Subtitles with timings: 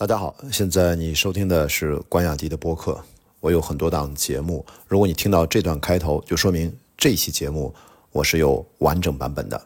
[0.00, 2.98] 大家好，现在你收听的是关雅迪的播客。
[3.38, 7.74] 我有很多档节目，如果你听到这段开头，就说明这期节目
[8.10, 9.62] 我是有完整版本的，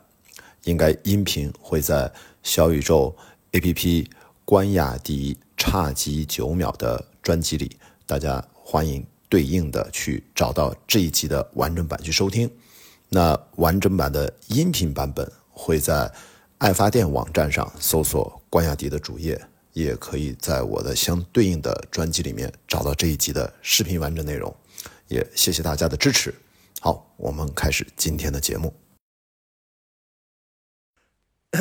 [0.64, 2.12] 应该音频会在
[2.42, 3.14] 小宇宙
[3.52, 4.08] APP
[4.44, 12.50] 关雅迪差几九秒的专辑里，大家欢迎对应的去找到这一集的完整版去收听。
[13.08, 16.12] 那完整版的音频版本会在
[16.58, 19.40] 爱发电网站上搜索关雅迪的主页。
[19.74, 24.56] 也可以在我的相对应的专辑里面找到这一集的视频完整内容，
[25.08, 26.32] 也谢谢大家的支持。
[26.80, 28.72] 好，我们开始今天的节目。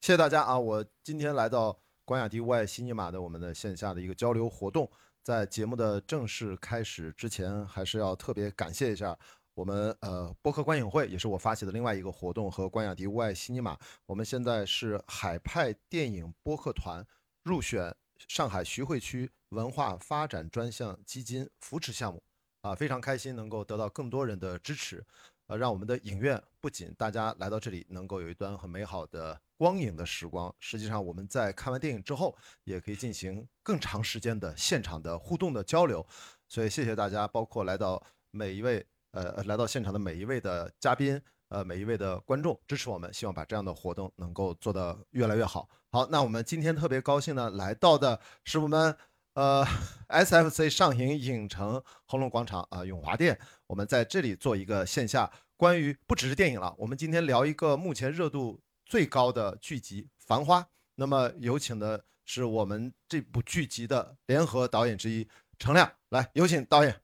[0.00, 0.58] 谢谢大家啊！
[0.58, 4.90] 我今天来到关雅迪外西尼玛的我们的线下的一个交流活动，
[5.22, 9.16] 在节目的正式开始之前，还是要特别感谢一下。
[9.54, 17.06] 我们呃播客观影会也是我发起的另外一个活动，和关雅迪外西尼玛，我们现在是海派电影播客团
[17.42, 17.94] 入选
[18.28, 22.22] 上海徐汇区文化发展专项基金扶持项目，
[22.62, 25.04] 啊，非常开心能够得到更多人的支持，
[25.48, 36.06] 呃，让我们的影院不仅大家来到这里能够有一段很美好的光影的时光，实际上我们在看完电影之后也可以进行更长时间的现场的互动的交流，
[36.48, 38.86] 所以谢谢大家，包括来到每一位。
[39.12, 45.68] 呃，来到现场的每一位的嘉宾，呃，每一位的观众支持我们，希望把这样的活动能够做得越来越好。
[45.90, 48.96] 好，那我们今天特别高兴呢，来到的是我们
[49.34, 49.62] 呃
[50.08, 60.60] SFC 上影影城恒隆广场啊永华店，我们在这里做一个线下关于不只是电影了，我们今天聊一个目前热度最高的剧集《繁花》。
[60.94, 66.98] 那么有请的是我们这部剧集的联合导演之一程亮，来有请导演。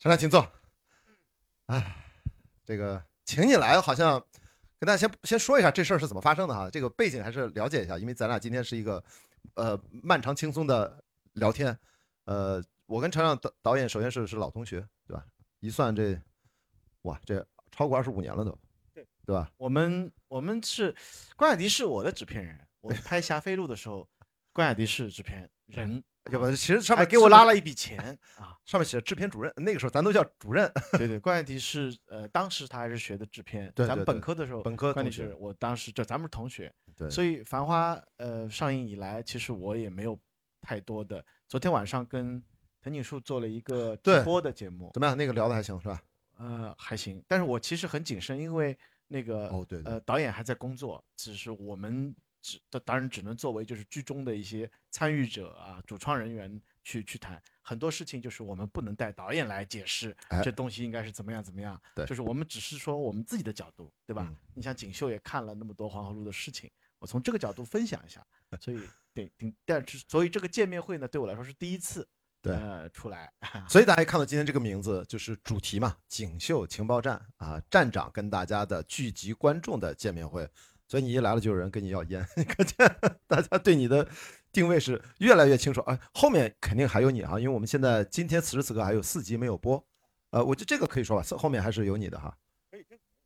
[0.00, 0.50] 陈亮，请坐。
[1.66, 1.94] 哎，
[2.64, 4.18] 这个请你来，好像
[4.78, 6.70] 跟大家先先说一下这事儿是怎么发生的哈。
[6.70, 9.04] 这个背景还是了解一下，因为咱俩今天是一个
[9.56, 11.78] 呃漫长轻松的聊天。
[12.24, 15.22] 呃，我跟陈亮导导演首先是是老同学，对吧？
[15.60, 16.18] 一算这，
[17.02, 18.58] 哇，这超过二十五年了都，
[18.94, 19.52] 对对吧？
[19.58, 20.96] 我们我们是
[21.36, 24.08] 关雅迪是我的制片人，我拍《霞飞路》的时候，
[24.54, 26.02] 关雅迪是制片人。
[26.30, 27.98] 要不，其实上面给我拉了一笔钱
[28.36, 30.70] 啊，上面写着制片主任，那个时候咱都叫主任。
[30.92, 40.18] 对对， 关键题是呃，当时他还是学的制片，对，咱们本科的时候，本科关雅迪是我当时就咱们是同学，对，所以《繁花》呃上映以来，其实我也没有
[40.60, 41.24] 太多的。
[41.48, 42.42] 昨天晚上跟
[42.82, 45.16] 藤井树做了一个直播的节目，怎么样？
[45.16, 46.02] 那个聊的还行是吧？
[46.38, 48.76] 呃，还行，但是我其实很谨慎，因为
[49.08, 56.60] 那个哦对，呃导演还在工作，只是我们只当然只能作为就是剧中的一些参与者啊，主创人员。
[56.82, 61.80] 去去谈很多事情，就是我们不能带导演来解释这东西应该是怎么样怎么样。
[61.94, 64.34] 对，就是我们只是说我们自己的角度，对吧？
[64.54, 68.26] 你像锦绣也看了那么多黄河路的事情，我从这个角度分享一下。
[68.58, 68.80] 所以，
[69.12, 69.30] 对，
[69.66, 72.08] 但是所以这个见面会呢，对我来说是第一次，
[72.40, 72.56] 对，
[72.94, 73.30] 出来。
[73.68, 80.48] 所以大家看到今天这个名字，就是主题嘛，锦绣情报站啊，站长跟大家的聚集观众的见面会。
[80.90, 82.76] 所以你一来了，就有人跟你要烟， 可见
[83.28, 84.06] 大家对你的。
[84.52, 89.80] 定位是越来越清楚啊，后面肯定还有你啊，因为我们现在今天此时此刻还有四集没有播，
[90.30, 92.36] 呃，我觉得这个可以说吧，后面还是有你的哈，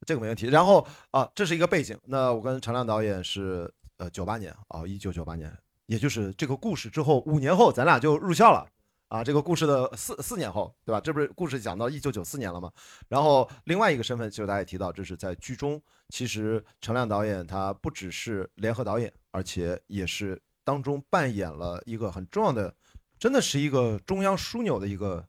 [0.05, 0.49] 这个没问题。
[0.49, 5.51] 然后啊，这是一个背景，那我跟常亮导演是呃九八年啊，一九九八年，
[5.87, 8.69] 也就是这个故事之后五年后，咱俩就入校了
[9.09, 11.01] 啊，这个故事的四四年后，对吧？
[11.01, 12.71] 这不是故事讲到一九九四年了吗？
[13.09, 20.41] 然后另外一个身份就是大家也提到，这是在剧中，其实陈亮导演他不只是联合导演，而且也是。
[20.67, 22.75] 当中扮演了一个很重要的，
[23.19, 25.23] 真的是一个中央枢纽的一个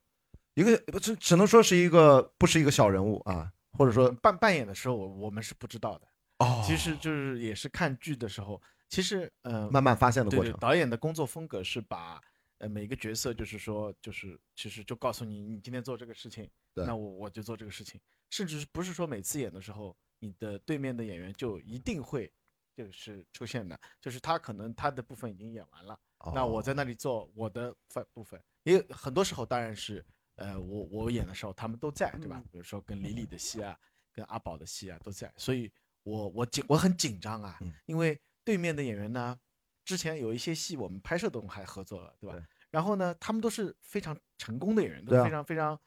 [0.54, 6.08] 一个，不只只能说是一个不是一个小人物啊，或者说扮扮演的时候，我们是不知道的
[6.40, 6.64] 哦。
[6.66, 10.54] 其实就是也是看剧的时候，其实呃慢慢发现的过程。
[10.58, 12.22] 导演的工作风格是把
[12.58, 18.00] 呃每个角色就是说就是其实就告诉你，你今天做这个事情，那我我就做这个事情，
[18.30, 22.32] 甚至不是说每次演的时候，你的对面的演员就一定会。
[22.78, 25.98] 就是出现的，就是他可能他的部分已经演完了，
[26.34, 30.06] 那我在那里做我的分部分，因为很多时候当然是，
[30.36, 32.44] 呃，我我演的时候他们都在，对吧？
[32.52, 33.80] 比如说跟李李的戏啊，
[34.12, 35.72] 跟阿宝的戏啊都在，所以
[36.04, 39.40] 我我紧我很紧张啊，因为对面的演员呢，
[39.86, 42.38] 之前有一些戏我们拍摄都还合作了，对吧？
[42.72, 45.80] 然后呢，他们都是非常成功的演员，都非常非常，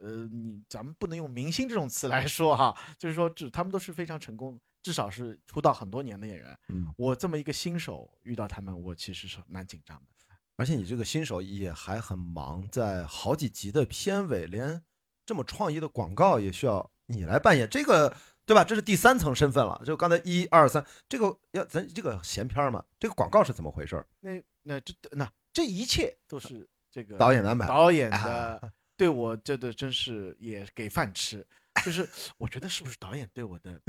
[0.00, 4.60] 呃，你咱们不能用明星这种词来说哈，就是说，只他们都是非常成功。
[4.82, 10.36] 至少是出道很多年的演员，嗯，我这么一个新手遇到他们，我其实是蛮紧张的。
[10.56, 14.84] 而且你这个新手也还很忙，在好几集的片尾，连
[15.24, 17.66] 这么创意的广告也需要你来扮演。
[17.66, 18.14] 这个
[18.46, 18.62] 对吧？
[18.62, 19.80] 这是第三层身份了。
[19.84, 24.04] 就刚才一二三，这个要咱这个闲篇嘛，这个广告是怎么回事？
[24.20, 31.46] 那那这那这一切都是这个导演安排，导演的 对我这的真是也给饭吃。
[31.84, 32.08] 就是
[32.38, 33.80] 我觉得是不是导演对我的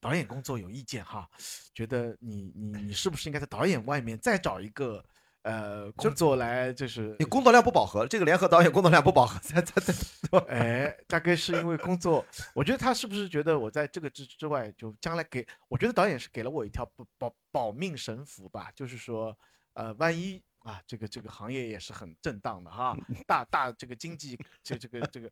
[0.00, 1.28] 导演工作有意见哈？
[1.74, 5.04] 觉得你你你是不是应该在导演外面再找一个
[5.46, 6.72] 呃工作来？
[6.72, 9.94] 就是你工作量不饱和，这个联合导演工作量不饱和，再再再
[10.48, 12.26] 哎，大概是因为工作。
[12.54, 18.70] 我觉得他是不是觉得我在这个之之外，就将来给我觉得导演是给了我一条保保保命神符吧？
[18.74, 19.36] 就是说
[19.74, 22.96] 呃，万一啊，这个这个行业也是很震荡的哈，
[23.26, 25.30] 大大这个经济这这个这个。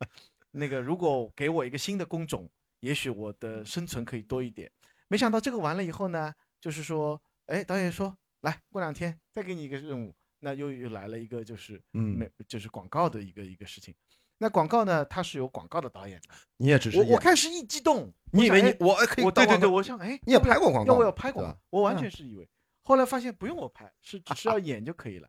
[0.56, 4.70] 那个，如果给我一个新的工种，也许我的生存可以多一点。
[5.08, 13.94] 没想到这个完了以后呢，就是说，哎，导演说，来过两天再给你一个任务，那又又来了一个，就是嗯，没就是广告的一个一个事情。
[14.36, 19.24] 那广告呢，它是有广告的导演的，你也只是我我开始一激动，你以为你我可以？
[19.30, 20.92] 对对对，我想，哎，你也拍过广告？
[20.92, 21.58] 要我要拍广告？
[21.70, 22.46] 我完全是以为，
[22.82, 25.28] 后来发现不用我拍，是只是要演就可以了。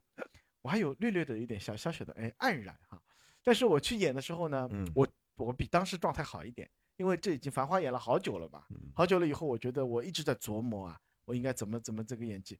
[0.61, 3.01] 我还有略略的一点小小小的哎黯然哈。
[3.43, 12.59] 但是我去演的时候呢，我我比当时状态好一点，因为这已经繁花演了好久了吧，好久了以后，我觉得我一直在琢磨啊，我应该怎么怎么这个演技。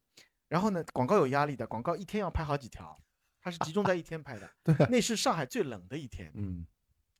[0.55, 2.97] 然后呢，广告有压力的，广告一天要拍好几条，
[3.41, 4.49] 它是集中在一天拍的。
[4.63, 6.31] 对，那是上海最冷的一天。
[6.33, 6.65] 嗯，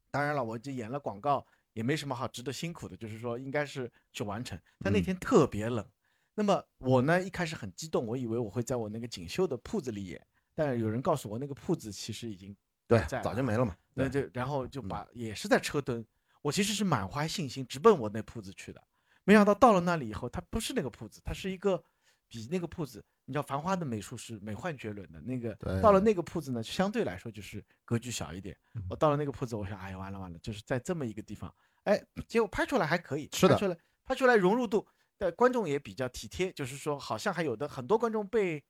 [0.10, 4.58] 当然了，我就演了广告，也没什么好值得辛苦的，就是说应该是去完成。
[4.80, 5.86] 但那天特别冷，
[6.34, 12.56] 那么我呢一开始很激动，我以为我会在我那个锦绣的铺子里演，但是有人告诉我那个铺子其实已经。
[12.88, 13.76] 对，早就没了嘛。
[13.96, 16.08] 那就然后就把也是在车墩，
[16.42, 18.82] 我其实是满怀信心直奔我那铺子去的，
[19.26, 21.84] 没想到到了那里以后，它不是那个铺子，它是一个
[22.30, 28.58] 比那个铺子，你知道繁花的美术是美幻绝伦的那个，到了那个铺子呢，相对来说就是格局小一点。
[28.90, 34.88] 我到了那个铺子，我想，哎呀，完了完了，就是在这么一个地方，哎，结果拍出来还可以，拍出来拍出来融入度，
[35.18, 38.64] 的观众也比较体贴，就是说好像还有的很多观众被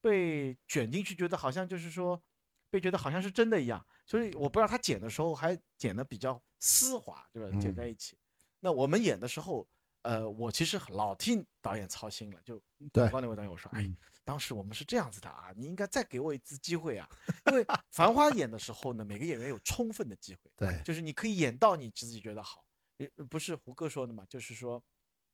[0.00, 2.22] 被卷进去，觉得好像就是说。
[2.72, 7.60] 被觉得好像是真的一样，所以我不知道他剪的时候还剪的比较丝滑，对吧？
[7.60, 8.16] 剪在一起。
[8.60, 9.68] 那我们演的时候，
[10.02, 12.60] 呃，我其实老替导演操心了，就
[12.92, 13.88] 对那位导演我说，哎，
[14.24, 17.08] 当时我们是这样子的啊，你应该再给我一次机会啊，
[17.46, 22.64] 因为《繁花》演的时候呢，每个演员有充分的机会，对，就是你可以演到你自己觉得好，
[23.30, 24.82] 不是胡歌说的嘛，就是说，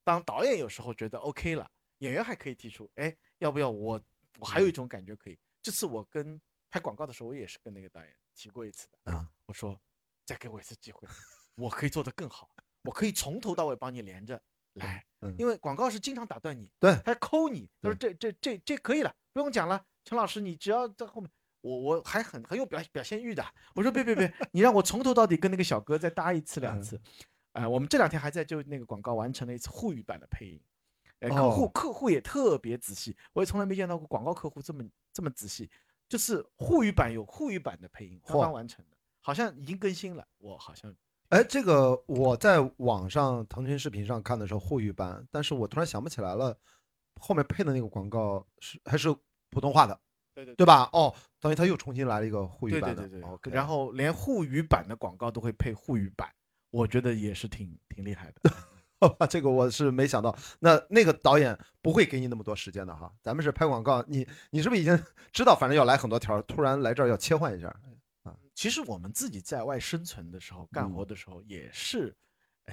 [0.04, 4.00] 当导演有时候觉得 OK 了，演员还可以提出，哎，要不要我？
[4.38, 6.40] 我还有一种感觉可以，这次我跟。
[6.70, 9.26] 拍广告的时候，我也是跟那个导演提过一次的啊。
[9.46, 9.80] 我说，
[10.26, 11.08] 再给我一次机会，
[11.54, 12.50] 我可以做得更好，
[12.82, 14.38] 我可以从头到尾帮你连着
[14.78, 15.04] 来。
[15.36, 17.68] 因为广告是经常打断你，对，还抠你。
[17.82, 19.84] 他说这这这这可以了，不用讲了。
[20.04, 21.28] 陈老师，你只要在后面，
[21.60, 23.44] 我我还很很有表表现欲的。
[23.74, 27.00] 我说别别别，你让我从头到底跟那个小哥再搭一次两次。
[27.52, 30.60] 哎，我们这两天还在就那个广告完成了一次沪语版的配音。
[31.18, 35.68] 哎，客户客户也特别仔细，我也从来没见到过广告客户这么这么仔细。
[36.08, 40.24] 就是沪语版有沪语版的配音，刚刚完成的，好像已经更新了。
[40.38, 40.94] 我好像，
[41.30, 46.56] 哎，这个我在网上腾讯视频上看的时候沪语版，但是我突然想不起来了，
[47.20, 49.14] 后面配的那个广告是还是
[49.50, 49.98] 普通话的，
[50.34, 50.88] 对对对吧？
[50.92, 53.52] 哦，等于他又重新来了一个沪语版的，对对对。
[53.52, 56.26] 然后连沪语版的广告都会配沪语版，
[56.70, 58.50] 我觉得也是挺挺厉害的。
[59.28, 63.12] 这个我是没想到，那那个导演不会给你那么多时间的哈。
[63.22, 64.98] 咱们是拍广告，你你是不是已经
[65.30, 67.76] 知道，反正要来很多条，突然来这儿要切换一下啊？
[68.58, 72.12] 其实我们自己在外生存的时候，干活的时候也是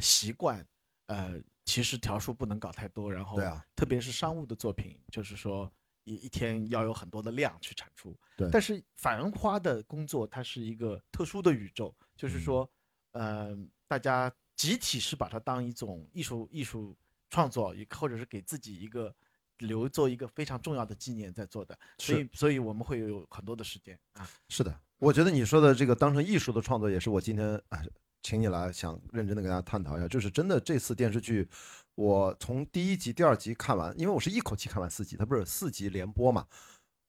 [0.01, 0.67] 习惯，
[1.05, 5.71] 呃，其实条数不能搞太多，然后对啊，特别是商务的作品，就是说
[6.03, 8.17] 一一天要有很多的量去产出。
[8.35, 12.67] 对，但是繁花的工作它是一个特殊的宇宙，就是说，
[13.11, 13.55] 呃，
[13.87, 14.33] 大家。
[14.55, 16.97] 集体是把它当一种艺术艺术
[17.29, 19.13] 创作，或者是给自己一个
[19.57, 24.25] 留做一个非常重要的纪念在做的，所以所以我们会有很多的时间啊。
[24.47, 27.81] 是的，我觉得你说的这个当成艺术的创作，也是我今天啊
[28.23, 30.07] 请你来想认真的跟大家探讨一下。
[30.07, 31.47] 就是真的这次电视剧，
[31.95, 36.45] 我从第一集、第二集看完，因为我是一口气看完四集，它不是四集连播嘛，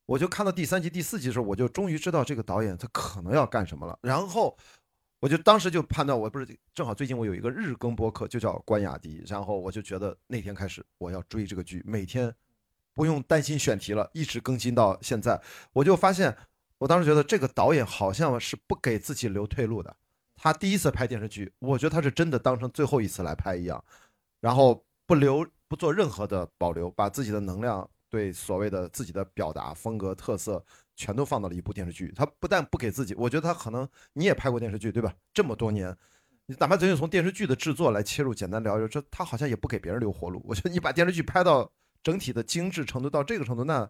[0.06, 4.56] 我就看到第三集、第四集的时候，我就终于知道这个导演他可能要干什么了，然后。
[5.18, 12.32] 我就当时就判断，我不是正好最近我有一个日更播客，就叫关雅迪，然后我就觉得那天开始我要追这个剧，每天
[12.94, 15.40] 不用担心选题了，一直更新到现在。
[15.72, 16.36] 我就发现，
[16.78, 19.96] 我当时觉得这个导演好像是不给自己留退路的。
[20.34, 23.82] 他第一次拍电视剧，我觉得他是真的当成最后一次来拍一样，
[24.40, 30.64] 然后不留不做任何的保留，把自己的能量对所谓的自己的表达风格特色。
[30.98, 35.14] 全都放到了一部电视剧，他不但不给自己，我觉得他可能你也拍过电视剧对吧？
[35.34, 35.94] 这么多年，
[36.46, 40.42] 你哪怕仅仅从电视剧的制作来切入，简单聊一聊，这他好像也不给别人留活路。
[40.48, 41.70] 我觉得你把电视剧拍到
[42.02, 43.86] 整体的精致程度到这个程度，那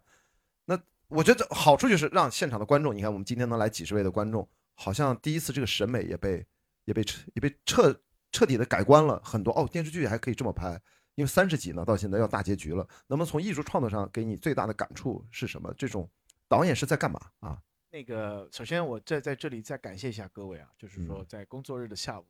[0.65, 0.77] 那
[1.09, 6.45] 我觉得好处就是让现场的观众，你看我们今天能来几十位的观众，好像第一次这个审美也被
[6.85, 9.53] 也被彻也被彻彻底的改观了很多。
[9.53, 10.81] 哦，电视剧还可以这么拍，
[11.15, 12.87] 因为三十集呢，到现在要大结局了。
[13.07, 15.73] 那么从艺术创作上给你最大的感触是什么？
[15.79, 16.09] 这种
[16.49, 17.63] 导演是在干嘛啊？
[17.91, 22.27] 那个，首先我在在这里再感谢一下各位啊，就是说在工作日的下午，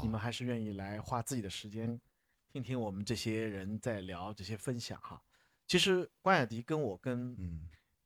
[0.00, 2.00] 你们还是愿意来花自己的时间，
[2.52, 5.20] 听听我们这些人在聊这些分享哈。
[5.66, 7.36] 其实关雅迪跟我跟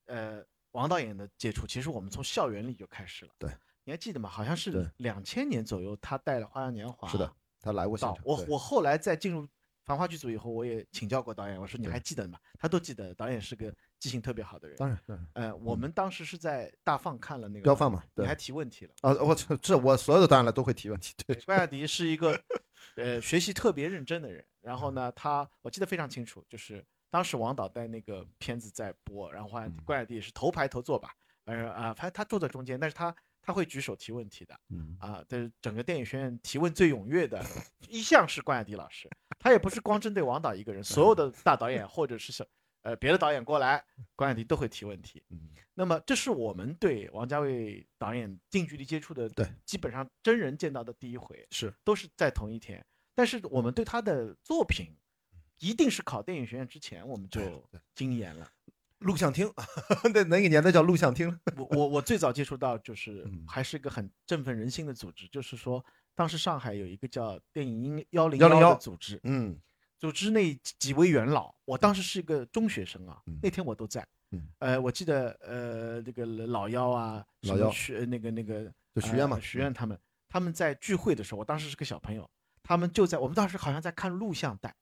[0.07, 3.33] 呃王导演的接触，其实我们从校园里就开始了。
[3.39, 3.51] 对，
[3.85, 4.29] 你还记得吗？
[4.29, 7.09] 好像是两千年左右，他带了《花样年华》。
[7.11, 8.19] 是的，他来过现场。
[8.25, 9.49] 我我后来在进入
[9.85, 12.39] 繁花剧组以后，我也请教过导演，我说你还记得吗？
[12.59, 13.75] 他都记得，导演是个。
[14.01, 14.99] 记性特别好的人，当然，
[15.33, 19.15] 呃，我们当时是在大放看了那个标放嘛，你还提问题了啊！
[19.15, 21.15] 我这我所有的导演了都会提问题。
[21.27, 22.39] 对，关雅迪是一个
[22.97, 24.45] 呃学习特别认真的人。
[24.61, 26.85] 然后呢，他我记得非常清楚，就是
[27.15, 29.49] 当时王导带那个片子在播，然后
[29.85, 34.59] 关雅迪也是头排头坐吧，反正啊，反正他坐在中间，但是他他会举手提问题的，
[34.99, 37.41] 啊，但是整个电影学院提问最踊跃的
[37.89, 39.09] 一向是关雅迪老师。
[39.39, 42.45] 他也不是光针对王导一个人，所有的大导演或者是小。
[42.83, 43.85] 呃，别的导演过来，
[44.17, 45.23] 关雅迪都会提问题。
[45.31, 52.85] 嗯，那么这是我们对王家卫导演近距离接触的，对，基本上真人见到的第一回，是都是在同一天。
[53.15, 54.93] 但是我们对他的作品，
[55.59, 57.41] 一定是考电影学院之前我们就
[57.95, 58.51] 精研了。
[58.99, 59.53] 录像厅，
[60.15, 61.29] 那哪个年代叫录像厅？
[61.57, 65.85] 我我我最早接触到就是还是一个很振奋人心的组织，就是说
[66.15, 69.59] 当时上海有一个叫电影幺零幺的组织，嗯。
[69.97, 74.07] 组织那几位元老，我当时是一个中学生啊，那天我都在。
[74.59, 78.71] 呃，我记得呃，那个老幺啊，老幺徐那个那个
[79.01, 82.29] 徐愿嘛，徐愿他们他们在聚会的时候，我当时是个小朋友，
[82.63, 84.75] 他们就在我们当时好像在看录像带，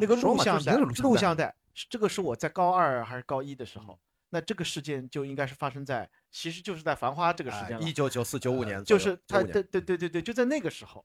[0.00, 1.54] 那个录像带录像带，
[1.88, 3.98] 这个是我在高二还是高一的时候，
[4.30, 11.04] 那这个事件就应该是发生在，其实就是在繁花这个时间一九九四九五年，就是他对对对对对，就在那个时候，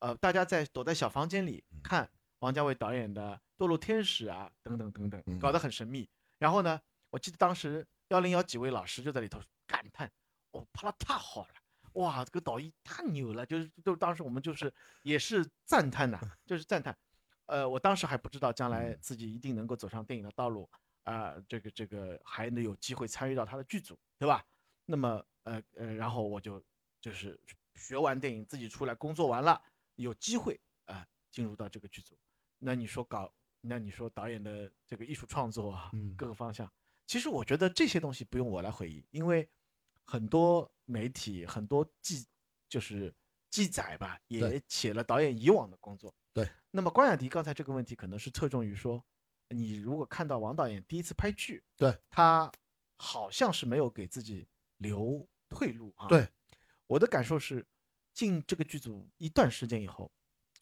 [0.00, 2.08] 呃，大家在躲在小房间里看。
[2.42, 6.10] 王家卫导演的《堕落天使》啊，等等等等，搞得很神秘。
[6.40, 10.10] 然后呢，我记得当时幺零幺几位老师就在里头感叹
[10.50, 11.54] ：“哦，拍的太好了，
[11.92, 16.98] 哇，这个导演太牛了。”就是，就当时我们就是也是赞叹呐，就是赞叹。
[17.52, 20.66] 呃，我当时还不知道将来自己一定能够走上电影的道路
[21.02, 24.42] 啊，这个这个还能有机会参与到他的剧组，对吧？
[24.86, 26.64] 那么，呃呃，然后我就
[26.98, 27.38] 就是
[27.74, 29.60] 学完电影，自己出来工作完了，
[29.96, 32.18] 有机会啊，进入到这个剧组。
[32.58, 33.30] 那你说搞，
[33.60, 36.72] 那你说导演的这个艺术创作啊，各个方向，
[37.06, 39.46] 其实我觉得这些东西不用我来回忆，因为
[40.04, 42.26] 很多媒体很多记
[42.66, 43.14] 就是
[43.50, 46.14] 记载吧，也写了导演以往的工作。
[46.72, 46.76] 对。
[46.76, 49.04] 那么关雅迪刚才这个问题可能是侧重于说，
[49.48, 52.50] 你如果看到王导演第一次拍剧，对他
[52.96, 54.48] 好像是没有给自己
[54.78, 56.08] 留退路啊。
[56.08, 56.28] 对。
[56.86, 57.64] 我的感受是，
[58.12, 60.10] 进这个剧组一段时间以后。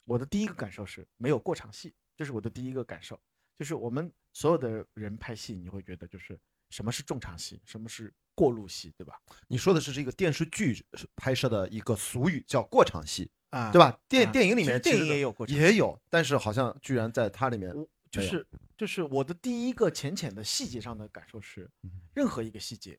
[0.07, 3.21] 我的第一个感受是没有过场戏，这是我的第一个感受。
[3.59, 6.39] 就是我们所有的人拍戏，你会觉得就是
[6.71, 9.21] 什么是重场戏，什么是过路戏，对吧？
[9.47, 14.01] 你说的是这个电视剧拍摄的一个俗语，叫过场戏啊，对吧？
[14.09, 17.73] 电电影里面电影也有过，也有，但是好像居然在它里面，
[18.11, 21.71] 就是就是我的第一个浅浅的细节上的感受是，
[22.15, 22.99] 任何一个细节，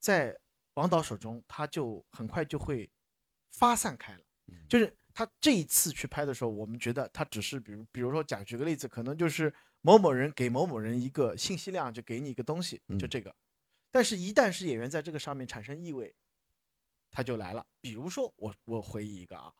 [0.00, 0.36] 在
[0.74, 2.90] 王导手中，他就很快就会
[3.52, 4.20] 发散开了，
[4.68, 4.96] 就是。
[5.16, 13.32] 他这一次去拍的时候，我们觉得他只是，比如，比如说讲，举个例子，可能就是某某人给某某人一个信息量，就给你一个东西，就这个。
[13.92, 16.12] 但是，一旦是演员在这个上面产生意味，
[17.12, 17.64] 他就来了。
[17.80, 19.52] 比如说，我我回忆一个啊，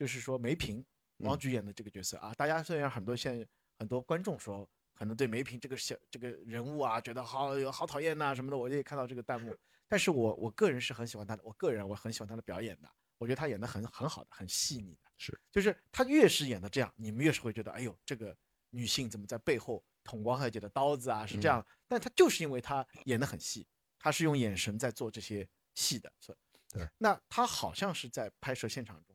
[0.00, 0.82] 就是说梅萍，
[1.18, 3.46] 王菊演的这个角色啊，大家虽然很多现
[3.78, 9.54] 很多观众说，可能对梅萍这个小这个人物啊，觉得好好讨厌呐什么的，我也看到这个弹幕。
[9.88, 12.90] 但是我我个人是很喜欢他的，我个人我很喜欢他的表演的。
[13.18, 18.34] 我觉得他演的很很好的，很细腻的，是，就是他越是演的这样，你们越是会觉得，哎呦，这个
[18.70, 21.26] 女性怎么在背后捅王小姐的刀子啊？
[21.26, 26.34] 是这样，但他就是因为他演的很细，他是用眼神在做这些戏的，是。
[26.72, 26.88] 对。
[26.96, 29.14] 那他好像是在拍摄现场中，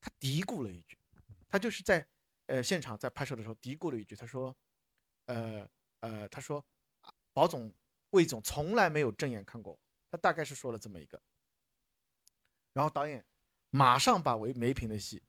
[0.00, 0.98] 他嘀咕了一句，
[1.48, 2.06] 他就是在
[2.46, 4.56] 呃现场在拍摄的时候嘀咕了一句，他说，
[5.26, 5.68] 呃
[6.00, 6.64] 呃，他说，
[7.32, 7.72] 保总、
[8.10, 9.78] 魏总从来没有正眼看过，
[10.10, 11.20] 他大概是说了这么一个。
[12.72, 13.24] 然后导演
[13.70, 15.22] 马上把韦梅萍的戏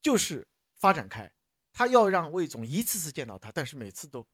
[0.00, 1.32] 就是发展开，
[1.72, 4.24] 他要让魏总一次次见到他，但是每次都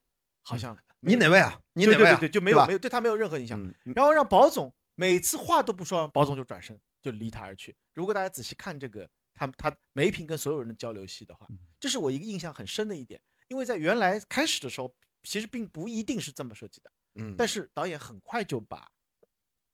[0.42, 1.60] 好像你哪位啊？
[1.72, 2.18] 你哪位啊？
[2.18, 3.58] 对对对，就没有没有对他没有任何影响。
[3.84, 7.74] 然后让保总每次话都不说，保总就转身就离他而去。
[7.94, 9.08] 如果大家仔细看这个
[9.40, 13.18] 他他梅平跟所有人的交流戏的话，这是我一个印象很深的一点。
[13.48, 18.86] 因为在原来开始的时候，其实并不一定是这么设计的，嗯，但是导演很快就把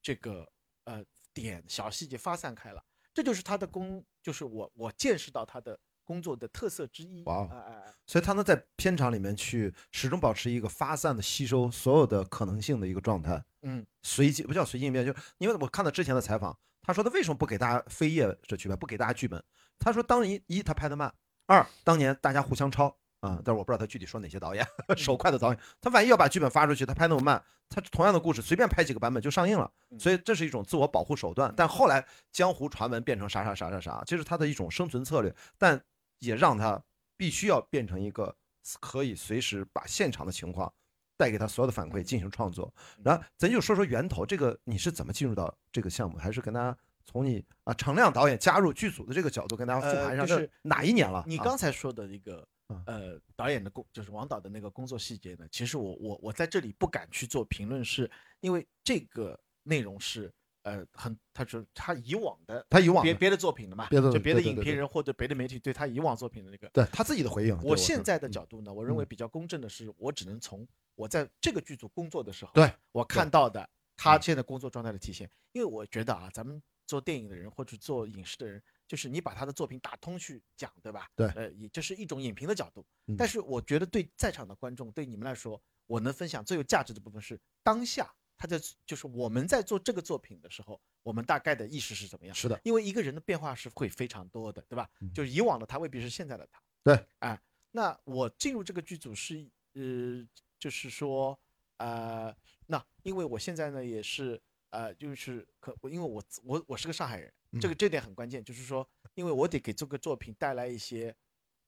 [0.01, 0.49] 这个
[0.85, 1.05] 呃
[1.35, 2.81] 点小细节发散开了，
[3.13, 7.25] 这就是他的工，就是我我见识到他的工作的特色之一。
[7.25, 16.57] 哇，哎哎，所以他能在片场里面去始终保持一个发散的吸收所有的可能性的一个状态，嗯，随机不叫随机应变，就因为我看到之前的采访，
[16.87, 19.43] 他说他为什么不给大家飞页这剧本，不给大家剧本？
[19.79, 21.13] 他说当一一他拍的慢，
[21.47, 22.97] 二当年大家互相抄。
[23.21, 24.65] 啊，但是我不知道他具体说哪些导演，
[24.95, 31.53] 手快的导演，他万一要把剧本发出去，他拍那么慢，他同样的故事随便拍几个版本就上映了，所以这是一种自我保护手段。
[31.57, 35.83] 但后来江湖传闻变成啥啥啥啥啥，这是他的一种生存策略，但
[36.19, 36.81] 也让他
[37.17, 38.37] 必须要变成一个
[38.81, 40.73] 可以随时把现场的情况
[41.17, 42.73] 带给他所有的反馈进行创作。
[43.03, 46.17] 然后咱就说说源头，这个你是怎么进入到这个项目？
[46.19, 51.25] 还是跟大家从你啊程亮导演加入剧组的这个角度跟大家复盘一下，是哪一年了？
[51.27, 52.47] 你刚才说的一个。
[52.85, 60.29] 呃，导演的工就是王导的那个工作细节呢，其实我我我在这里不敢去做评论，是因为这个内容是
[60.67, 67.57] 呃很，他是他以往的他以往别别的作品的嘛，就别的影评人或者别的媒体对他以往作品的那个，对他自己的回应。
[67.63, 78.63] 我现在的角度呢，我认为比较公正的是，我只能从我在这个剧组工作的时候，对我看到的他现在工作状态的体现，因为我觉得啊，咱们做电影的人或者做影视的人。
[78.89, 81.09] 就是你把他的作品打通去讲，对吧？
[81.17, 82.87] 对，呃，也就是一种影评的角度。
[83.19, 92.35] 但是我觉得对在场的观众，对你们来说，我能分享最有价值的部分是当下他在，就是我们在做这个作品的时候，我们大概的意识是怎么样？
[92.35, 94.89] 是的，因为一个人的变化是会非常多的，对吧？
[95.15, 96.63] 就是以往的他未必是现在的他。
[96.83, 97.41] 对，哎，
[97.71, 100.27] 那我进入这个剧组是，呃，
[100.59, 101.39] 就是说，
[101.79, 102.35] 呃，
[102.67, 104.41] 那因为我现在呢也是。
[104.71, 111.15] 呃，就是可，因为我我我是个上海人，这个这点很关键，就是说，因为我得给这个作品带来一些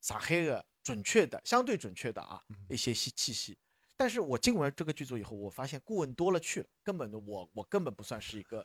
[0.03, 3.57] 上海的准确的、相对准确的啊一些气气息。
[3.99, 8.65] 但是我进入了这个剧组以后，我发现顾问多了去了，根本我我根本不算是一个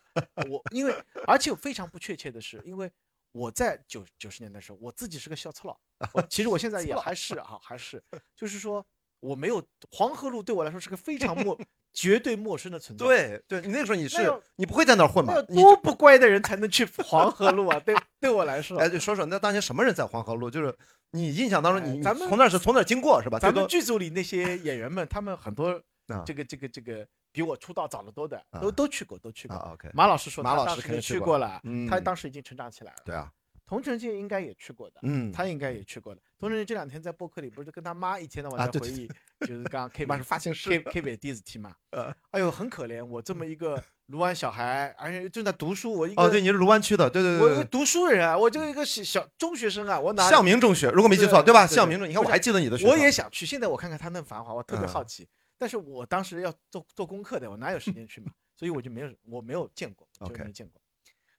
[0.49, 0.95] 我，因为
[1.27, 2.89] 而且非常不确切的是，因为
[3.31, 5.77] 我在九九十年代的时候，我自己是个小赤佬，
[6.29, 8.01] 其实我现在也还是啊， 还是
[8.35, 8.85] 就是说
[9.19, 11.59] 我没有黄河路对我来说是个非常陌。
[11.95, 13.05] 绝对陌生的存在。
[13.05, 14.17] 对对，你那个时候你是
[14.55, 15.39] 你不会在那儿混吧？
[15.43, 17.79] 多不乖的人才能去黄河路啊！
[17.81, 20.49] 对， 对我来说，哎，就说说那当年什么人在黄河路？
[20.49, 20.73] 就是
[21.11, 23.37] 你印象当中，你咱们从那是从那经过是吧？
[23.37, 25.77] 咱们剧组里那些演员们，他们很多
[26.25, 29.57] 这个这个这个比我出道早得多的，都都去过，都去过。
[29.73, 32.99] OK，马老师说，马老师肯定去过了，他当时已经成长起来了。
[33.03, 33.29] 对啊。
[33.65, 36.21] 童承杰应该也去过的，嗯，他应该也去过的。
[36.37, 39.09] 童承杰这两天在播客里不是跟他妈一天到晚在回忆，
[39.39, 51.65] 就是刚 K 妈是发型师，K K 北弟子提嘛，呃，哎呦很可怜，我这么一个卢湾小孩，而且正在读书，我一个哦对，你是卢湾区的，对对对，我读书人啊，我就一个小小中学生啊，我哪向明中学，如果没记错对吧？
[51.65, 58.31] 向明中，你看我还记得你的学我也想去，现在我看看他那繁华，我特别好奇，但是我当时要做做功课的，我哪有时间去嘛？
[58.55, 60.81] 所以我就没有，我没有见过，就没见过。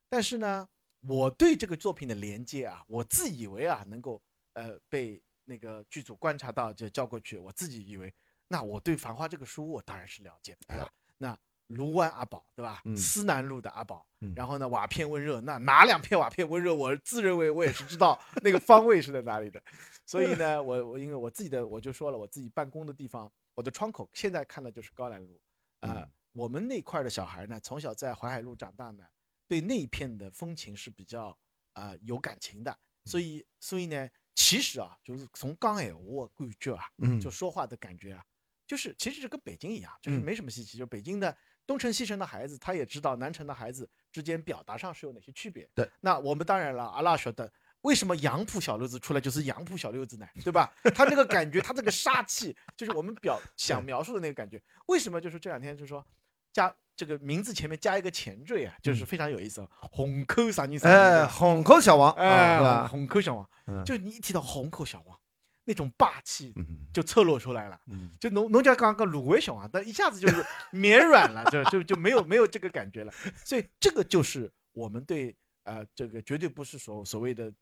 [0.09, 0.69] 但是呢。
[1.07, 4.19] 我对这个作品的连接啊，我自以为啊能够
[4.55, 8.11] 呃被那个剧组观察到就叫过去，我自己以为，
[8.49, 10.91] 那我对《繁花》这个书我当然是了解的，对吧？
[11.19, 12.83] 那卢湾阿宝对吧？
[12.97, 16.75] 思南路的阿宝，然后呢瓦片温热，那哪两片瓦片温热？
[16.75, 19.63] 我自认为我也是知道那个方位是在哪里的，
[20.05, 25.41] 所以呢，我我因为我自己的我就说了，我自己办公的地方，我的窗口现在看的就是高兰路，
[25.81, 29.05] 啊，我们那块的小孩呢，从小在淮海路长大呢。
[29.47, 31.37] 对那一片的风情是比较
[31.75, 36.89] 啊有感情的，所以所以呢，其实啊，就是从刚哎我感觉啊，
[37.21, 38.25] 就说话的感觉啊，
[38.67, 45.69] 就是其实是跟北京一样，就是没什么稀奇，就北京的东城西城的孩子，他也知道南城的孩子之间表达上是有哪些区别。
[45.75, 47.51] 对，那我们当然了，阿拉说的，
[47.83, 50.27] 为什么杨浦小六子出来就是杨浦小六子呢？
[50.43, 50.73] 对吧？
[50.95, 54.63] 他这个感觉，他这个杀气，就是我们表想描述的那个感觉。
[54.87, 56.05] 为什么就是这两天就说
[56.53, 56.75] 加。
[56.97, 59.67] 这个名字前面加一个前缀啊，就是非常有意思。
[59.81, 60.87] 虹口啥意思？
[60.87, 65.19] 哎，虹口小王，哎，虹口小王，就你一提到虹口小王，
[65.65, 66.55] 那种霸气
[66.93, 67.81] 就侧露出来了。
[68.21, 73.13] 就农农家刚刚芦苇小王，但一下子就是绵软了，就就就没有没有这个感觉了。
[73.45, 77.53] 所以这个就是我们对呃这个绝对不是所所谓的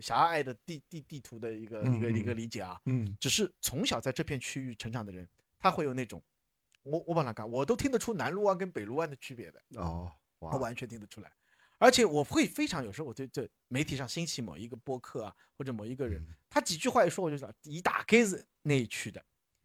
[0.00, 2.80] 狭隘的地地地图的一个一个一个理解啊。
[2.86, 6.22] 嗯，只是从小在这片区域成长的人，他会有那种。
[6.82, 11.32] 我我把它讲，我都听得出南路湾跟北路湾的区别的哦，他完全听得出来，
[11.78, 19.22] 而且我会非常有时候我对这媒体上兴起某一个播客啊，或者某一个人，他几句话一说，我就知道一打开是那一区的，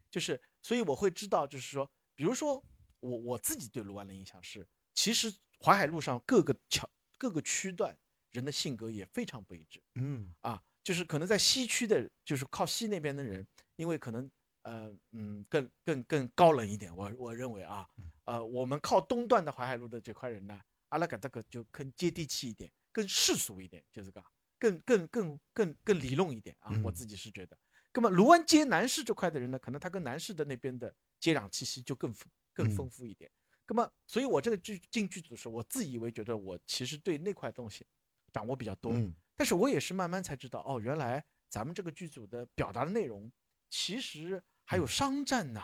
[0.10, 2.63] 就是所以我会知道，就是说，比如说
[3.00, 7.97] 我我自己对卢湾的印象是，其实淮海路上各个桥各个区段
[8.32, 9.82] 人的性格也非常不一致。
[9.95, 13.47] 嗯啊，就是可能在西区的，就是靠西那边的人，
[13.78, 14.30] 因为可能
[14.63, 17.88] 呃嗯更更更高冷一点，我我认为啊，
[18.26, 20.60] 呃我们靠东段的淮海路的这块人呢，
[20.91, 24.23] 阿拉嘎这个就更接地气一点，更世俗一点，就是个
[24.58, 27.58] 更更更更更理论一点啊，我自己是觉得。
[27.93, 32.13] 那么卢湾街南市这块的人呢，可能他跟南市的那边的接壤气息就更
[32.54, 33.30] 更丰富一点。
[33.67, 37.86] 那么，所以我这个剧进剧组的时候，我自以为觉得我其实对那块东西
[38.32, 38.91] 掌握比较多，
[39.36, 43.32] 但是我也是慢慢才知道，哦，原来咱们这个剧组的表达的内容，
[43.69, 45.62] 其实还有商战呐，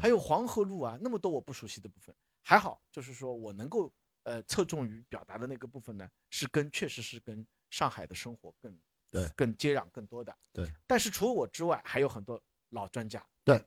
[0.00, 2.14] 还有黄河路啊，那么多我不熟悉的部分。
[2.42, 3.92] 还好，就是说我能够
[4.30, 8.78] 呃侧重于表达的那个部分呢，是跟确实是跟上海的生活更。
[9.12, 10.32] 对，更接壤更多的。
[10.52, 13.20] 对，但是除了我之外，还有很多老专家。
[13.42, 13.60] 对，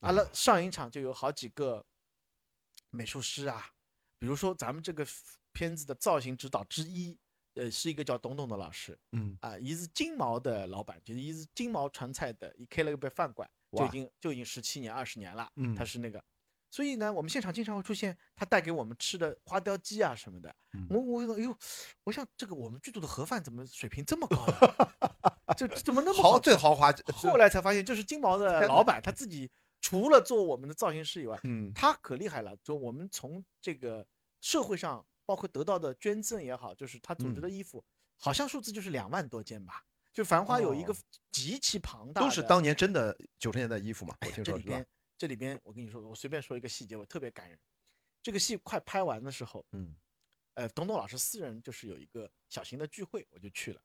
[0.00, 1.84] 完了上影厂就有好几个
[2.88, 3.70] 美术师啊，
[4.18, 5.06] 比如说咱们这个
[5.52, 7.14] 片子的造型指导之一，
[7.56, 8.98] 呃，是一个叫董董的老师。
[9.12, 15.52] 嗯啊，一是金毛的老板，就是一是金毛传菜的，一开了个饭馆，就已经就已经十七年、二十年了。
[15.56, 16.24] 嗯，他是那个。
[16.70, 20.54] 所以呢，我们现场经常会出现他带给我们吃的花雕鸡啊什么的。
[20.90, 21.56] 我我哎呦，
[22.04, 24.36] 我想这个我们剧组的盒饭怎么水平这么高
[25.44, 25.54] 啊？
[25.54, 26.92] 就怎么那么豪最豪华？
[27.14, 29.50] 后来才发现，就是金毛的 老板他自己
[29.80, 32.54] 除了做我们的造型师以外，嗯，他可厉害了。
[32.62, 34.06] 就我们从这个
[34.40, 37.82] 社会上，包括得到的捐赠也好，就是他组织的衣服，
[38.18, 39.82] 好像数字就是两万多件吧。
[40.12, 40.94] 就繁花有一个
[41.30, 44.14] 极其庞大，都是当年真的九十年代衣服嘛？
[44.22, 44.82] 我听说是吧？
[45.18, 47.58] 这里边我跟你说，我随便说一个细节，我特别感人。
[48.22, 49.96] 这个戏快拍完的时候，嗯，
[50.54, 53.80] 呃，董董老师私人就是有一个小型的聚会，我就去了。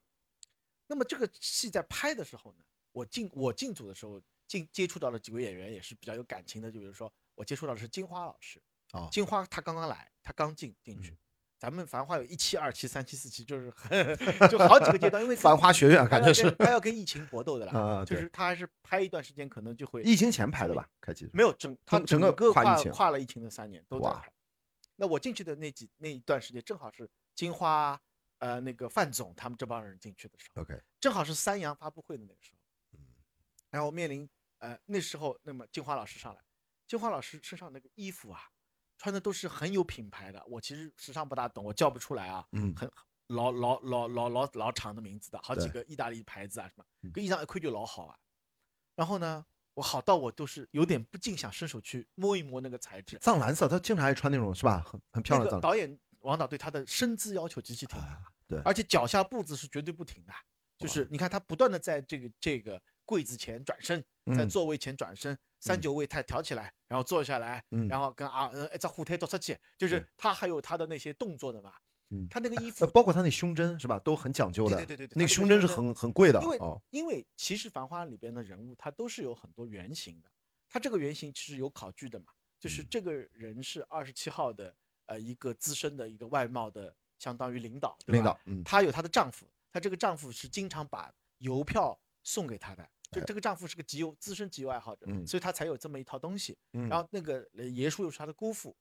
[0.88, 6.72] 那么这个戏在拍的时候呢，我进我进组的时候，进接触到了几位演员，也是比较有感情的。
[6.72, 11.18] 就比如说，我接触到的是金花老师，啊，金花她刚刚来，她刚进进去。
[11.62, 13.94] 咱们繁花有一期、二期、三期、四期，就是很
[14.50, 20.90] 就好几个阶段，因为繁花学院感觉是他要跟疫情搏斗的啦，啊，就是他还是拍一段时间，可能就会疫情前拍的吧？
[21.00, 24.34] 开机没有整，他整个跨跨了疫情的三年都在拍。
[24.96, 28.02] 那我进去的那几那一段时间，正好是金花
[28.40, 33.06] 呃那个范总他们这帮人进去的时候，OK，正好是三阳发布会的那个时候，嗯，
[33.70, 36.42] 然后面临呃那时候，那么金花老师上来，
[36.88, 38.50] 金花老师身上那个衣服啊。
[39.02, 42.46] 穿的都是很有品牌的，我其实时尚不大懂，我叫不出来啊。
[42.52, 42.88] 嗯，很
[43.30, 48.16] 老老老老老老长的名字的好几个意大利牌子啊什么，跟衣裳一块就老好啊。
[48.94, 53.18] 然后呢，我好到我都是有点不禁想伸手去摸一摸那个材质。
[53.20, 54.84] 藏蓝色，他经常爱穿那种是吧？
[54.86, 55.60] 很很漂亮的。
[55.60, 58.00] 导演王导对他的身姿要求极其挺，
[58.48, 60.34] 对，而且脚下步子是绝对不停的，
[60.78, 64.06] 就是你看他不断的在这个这个柜子前转身，
[64.38, 65.36] 在座位前转身。
[65.62, 71.74] 三九位他调起来，然后坐下来，然后跟啊只虎腿倒出去，就是他还有他的那些动作的嘛。
[72.10, 74.76] 嗯，他那个衣服，包括他那胸针是吧，都很讲究的。
[74.76, 76.42] 对对对对，那个胸针是很很贵的。
[76.42, 80.30] 因为因为其实《繁花》里边的人物他都是有很多原型的，
[80.68, 82.26] 他这个原型其实有考据的嘛，
[82.60, 87.98] 就是这个人是二十七号的呃一个资深的一个外贸的，相当于领导。
[88.08, 92.90] 领导，嗯，他有他的丈夫，他这个丈夫是经常把邮票送给他的。
[93.12, 96.58] 就这个丈夫是个集邮资深集邮爱好者，所以他才有这么一套东西。
[96.72, 98.76] 然后那个爷叔又是他的姑父，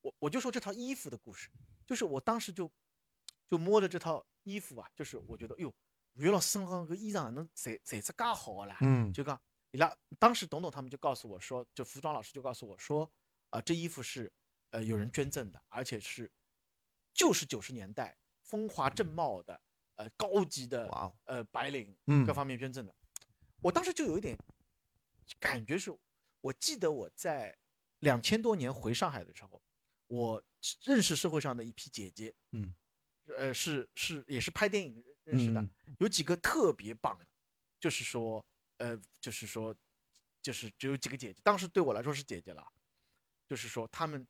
[0.00, 1.48] 我我就说这套衣服的故事，
[1.86, 2.68] 就是我当时就
[3.48, 5.72] 就摸着这套衣服啊，就是我觉得，哟，
[6.14, 8.76] 于老师身上个衣裳能谁谁是嘎好啦？
[8.80, 13.08] 嗯，就讲，你那当时董董他们就告诉我说，就服装老师就告诉我说，
[13.50, 14.32] 啊，这衣服是
[14.70, 16.28] 呃有人捐赠的，而且是
[17.14, 19.60] 就是九十年代风华正茂的
[19.94, 20.90] 呃高级的
[21.24, 22.92] 呃白领各方面捐赠的。
[23.62, 24.36] 我当时就有一点
[25.38, 25.96] 感觉是，
[26.40, 27.56] 我记得我在
[28.00, 29.62] 两千多年回上海的时候，
[30.06, 30.42] 我
[30.84, 32.74] 认识社会上的一批姐姐，嗯，
[33.36, 35.64] 呃，是是也是拍电影认识的，
[35.98, 37.26] 有几个特别棒的，
[37.78, 38.44] 就是说，
[38.78, 39.74] 呃，就是说，
[40.42, 42.66] 就是只有几个姐姐，当时对我来说是姐姐了，
[43.46, 44.26] 就是说他们，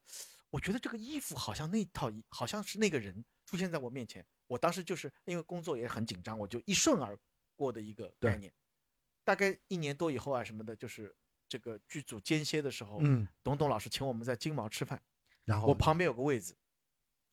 [0.50, 7.16] 我觉得这个衣服好像那套衣，好像是那个人出现在我面前，我当时就是因为工作也很紧张，我就一瞬而
[7.54, 8.52] 过的一个概念。
[9.30, 11.14] 大概一年多以后啊，什么的，就是
[11.48, 15.00] 这个剧组间歇的时候，嗯，董董老师请我们在金毛吃饭，
[15.44, 16.56] 然后我旁边有个位子，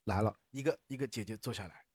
[0.03, 1.85] 来了一个一个姐姐坐下来，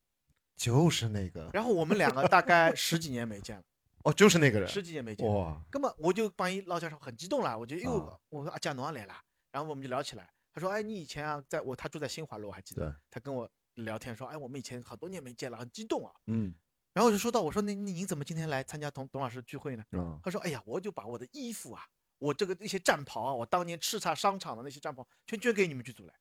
[0.56, 3.62] 就是那个，然后我们两个大概十几年没见了，
[4.02, 9.14] 哦，就是那个人，十几年没见，哇，根本我就帮一老家说很激动了，我觉得哟，我说阿佳侬来了，
[9.52, 16.52] 然后我们就聊起来，他说，哎，你以前啊，在我他住在新华路，我还记得，他跟我聊天说，哎，我们以前好多年没见了，很激动啊，嗯。
[16.94, 19.85] 然后我就说到，我说那那您怎么今天来参加董董老师聚会呢？
[19.92, 21.83] 嗯，他说，哎呀，我就把我的衣服啊，
[22.18, 26.14] 我这个那些战袍啊，我当年叱咤商场的那些战袍，全捐给你们剧组来。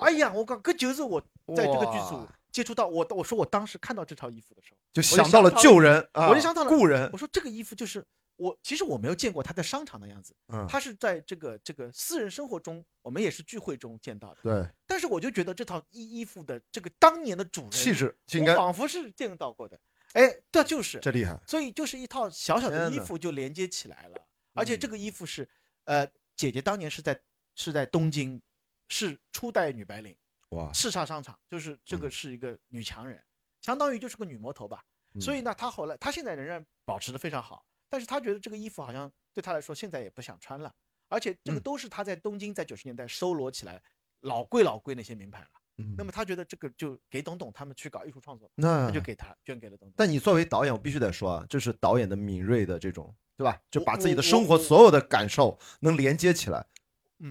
[0.00, 1.20] 哎呀，我讲，这就是我
[1.54, 7.10] 在这个剧组接触到我，我说我当时看到这套衣服的时候，就想到了旧人，我就想到了故人。
[7.12, 8.02] 我说这个衣服就是
[8.36, 14.68] 我，其实我没有见过他在商场的样子，嗯，他是在这个这个私人生活中，我们也是聚会中见到的，对。
[14.86, 19.78] 但是我就觉得这套衣衣服的这个当年的主人气质，我仿佛是见到过的。
[20.14, 25.48] 哎，这就是这厉害，所以就是一套小小的衣服就连接起来了，而且这个衣服是，
[25.84, 27.20] 呃，姐姐当年是在
[27.56, 28.40] 是在东京，
[28.88, 30.16] 是初代女白领，
[30.50, 33.20] 哇，叱咤商场，就是这个是一个女强人，
[33.60, 34.84] 相当于就是个女魔头吧。
[35.20, 40.72] 所以呢，她后来她现在仍然保持的非常好，但是她觉得这个衣服好像对她来说现在也不想穿了，
[41.08, 43.82] 而且这个都是她在东京在九十年代收罗起来
[44.20, 45.48] 老贵老贵那些名牌了。
[45.96, 49.94] 那么他觉得这个就给董董他们去搞艺术创作，那就给他捐给了董董。
[49.96, 53.60] 但你作为导演，我必须得说啊，这是导演的敏锐的这种，对吧？
[53.72, 56.64] 就把自己的生活所有的感受能连接起来，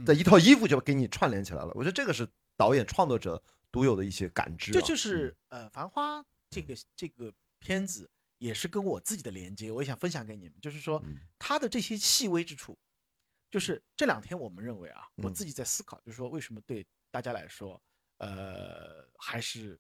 [0.06, 1.72] 的一套衣服就给你串联起来了。
[1.74, 2.28] 我觉得这个是
[2.58, 4.74] 导演创作者独有的一些感知。
[4.74, 10.60] 这就是呃，《繁花》这个这个片子也是跟我自己的连接，我也想分享给你们。
[10.62, 11.02] 就是说，
[11.40, 12.78] 他的这些细微之处，
[13.50, 17.82] 就是这两天我们认为啊，我自己在思考，就是说为什么对大家来说。
[18.18, 19.80] 呃，还是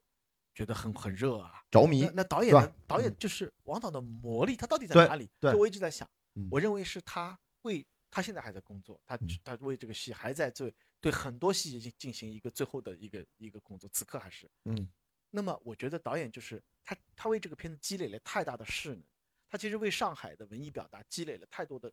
[0.53, 2.09] 觉得很很热啊，着迷。
[2.13, 5.29] 那导演的导演就是王导的魔力，他到底在哪里？
[5.39, 6.09] 对，我一直在想，
[6.51, 10.69] 我认为是他为他现在还在工作，他他为这个戏还在做，
[10.99, 13.89] 对很多细节进进行一个最后的一个一个工作。
[13.93, 14.87] 此刻还是，嗯。
[15.35, 19.03] 那么我觉得导演就是他，他为这个片子积累了太大的势能，
[19.49, 21.91] 他其实为上海的文艺表达积累了太多的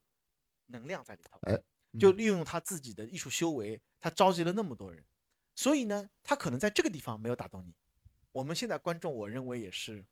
[0.66, 1.38] 能量在里头。
[1.44, 1.58] 哎，
[1.98, 5.02] 就利用他自己的艺术修为，他召集了那么多人。
[5.60, 7.74] 所以呢，他可能在这个地方没有打动你。
[8.32, 10.02] 我们现在观众，我认为也是，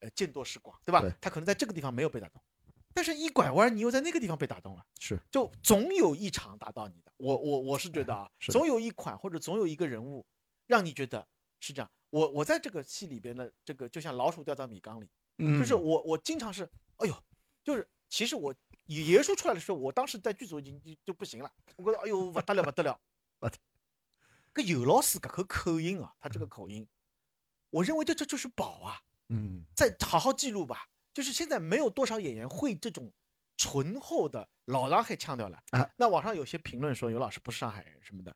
[0.00, 1.02] 呃，见多识广，对吧？
[1.18, 2.42] 他可能在这个地方没有被打动，
[2.92, 4.84] 但是一拐弯，你又在那个地方被打动了。
[5.00, 7.10] 是，就总有一场打到你的。
[7.16, 10.26] 我我我是觉得啊，总有一款或者总有一个人物，
[10.66, 11.26] 让你觉得
[11.58, 11.90] 是这样。
[12.10, 15.08] 我我在这个戏里边的这个，就像老鼠掉到米缸里，
[15.58, 17.24] 就是我我经常是，哎呦，
[17.64, 23.00] 就是其实我爷爷说出来的时候，我当时在剧组已经就不行了，我觉得哎呦不得了不得了。
[24.56, 26.88] 个尤老师这口口音啊，他这个口音，
[27.70, 29.00] 我认为这这就是宝啊。
[29.28, 30.88] 嗯，再好好记录吧。
[31.12, 33.12] 就是现在没有多少演员会这种
[33.56, 35.88] 醇厚的老上海腔调了啊。
[35.96, 38.34] 那网上有些评论说尤老师不是上海人什么的，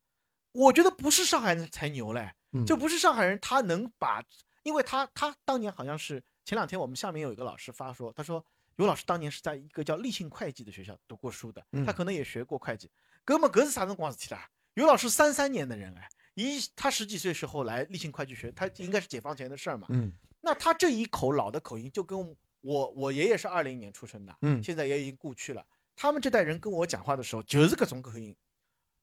[0.53, 2.35] 我觉得不是上海人才牛嘞。
[2.67, 4.21] 就不是上海人，他能把，
[4.65, 12.91] 因为他他当年好像是前两天我们下面有一个老师发说，他说尤老师当年是在一个叫立信会计的学校读过书的，他可能也学过会计。
[13.25, 14.51] 哥们，哥是啥辰光事体啦？
[14.75, 19.87] 尤老师三三年的人哎，一他十几岁时候来立信会计学，他应该是解放前的事儿嘛。
[19.91, 25.67] 嗯，那他这一口老的口音，就跟我我爷爷是二零年出生的，嗯，现在也已经故去了。
[25.97, 28.35] 他们这代人跟我讲话的时候，就是各种口音，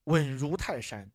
[0.06, 1.12] 稳如泰山，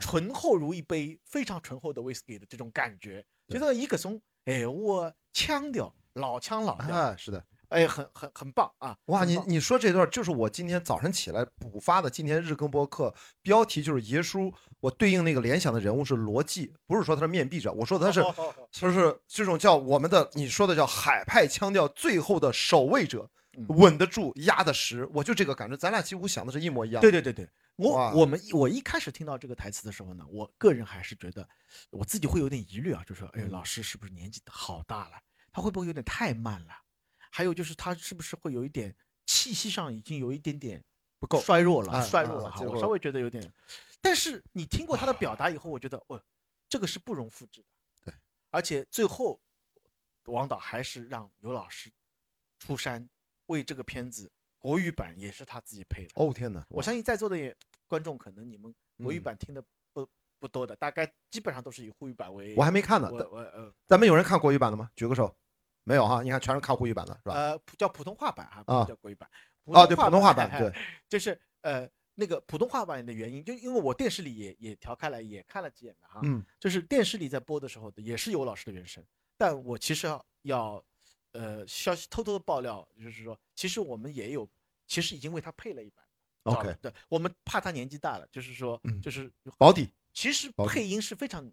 [0.00, 7.44] 醇厚如一杯非常醇厚的威士忌的这种感觉，就是一个种哎我腔调老腔老调啊，是的。
[7.76, 8.96] 哎，很很很棒啊！
[9.06, 18.22] 哇，你你说这段就是我今天早晨起来补发的，今天日更播客标题就是耶稣，我对应那个联想的人物是罗辑，不是说他是面壁者，我说他是，
[18.72, 23.28] 他是这种叫我们的你说的叫海派腔调，最后的守卫者，
[23.68, 27.02] 稳得住，压得实，我就这个感觉，咱俩几乎想的是一模一样。
[27.02, 31.46] 对对对对，我我们我一开始听到这个台词的时候呢，我个人还是觉得
[31.90, 35.18] 我自己会有点疑虑啊，就说，哎，老师是不是年纪好大了？
[35.52, 36.72] 他会不会有点太慢了？
[37.30, 38.94] 还有就是他是不是会有一点
[39.26, 40.82] 气息上已经有一点点
[41.18, 42.54] 不够衰弱了，衰弱了。
[42.60, 43.52] 我稍微觉得有点，
[44.00, 46.22] 但是你听过他的表达以后，我觉得哦，
[46.68, 47.66] 这个是不容复制的。
[48.04, 48.14] 对，
[48.50, 49.40] 而且最后
[50.26, 51.90] 王导还是让刘老师
[52.58, 53.08] 出山
[53.46, 56.10] 为这个片子国语版也是他自己配的。
[56.14, 56.64] 哦天哪！
[56.68, 59.62] 我相信在座的也观众可能你们国语版听的
[59.92, 60.08] 不
[60.38, 62.54] 不多的，大概基本上都是以沪语版为。
[62.56, 63.08] 我还没看呢。
[63.10, 64.90] 我我呃，咱们有人看国语版的吗？
[64.94, 65.34] 举个手。
[65.86, 67.34] 没有哈，你看全是看沪语版的，是吧？
[67.34, 69.30] 呃，叫普通话版哈，不叫国语版。
[69.72, 70.72] 啊，对，普通话版，对，
[71.08, 76.20] 就是呃那个普通话版的原因，就因为我电视里也也调开来，也看了几眼的哈。
[76.24, 76.44] 嗯。
[76.58, 79.04] 就是电视里在播的时候，也是有老师的原声，
[79.38, 80.84] 但我其实要要
[81.30, 84.48] 呃消息偷偷的爆料，就是说，其实我们也有，
[84.88, 86.04] 其实已经为他配了一版。
[86.42, 86.76] OK。
[86.82, 89.92] 对，我们怕他年纪大了，就是说，就是保底。
[90.12, 91.48] 其实配音是非常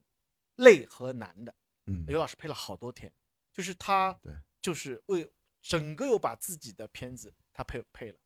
[0.55, 1.53] 累和难的。
[1.85, 2.03] 嗯。
[2.07, 3.11] 刘老师配了好多天。
[3.53, 8.17] 就是他，对，就是为整个又把自己的片子他配配了，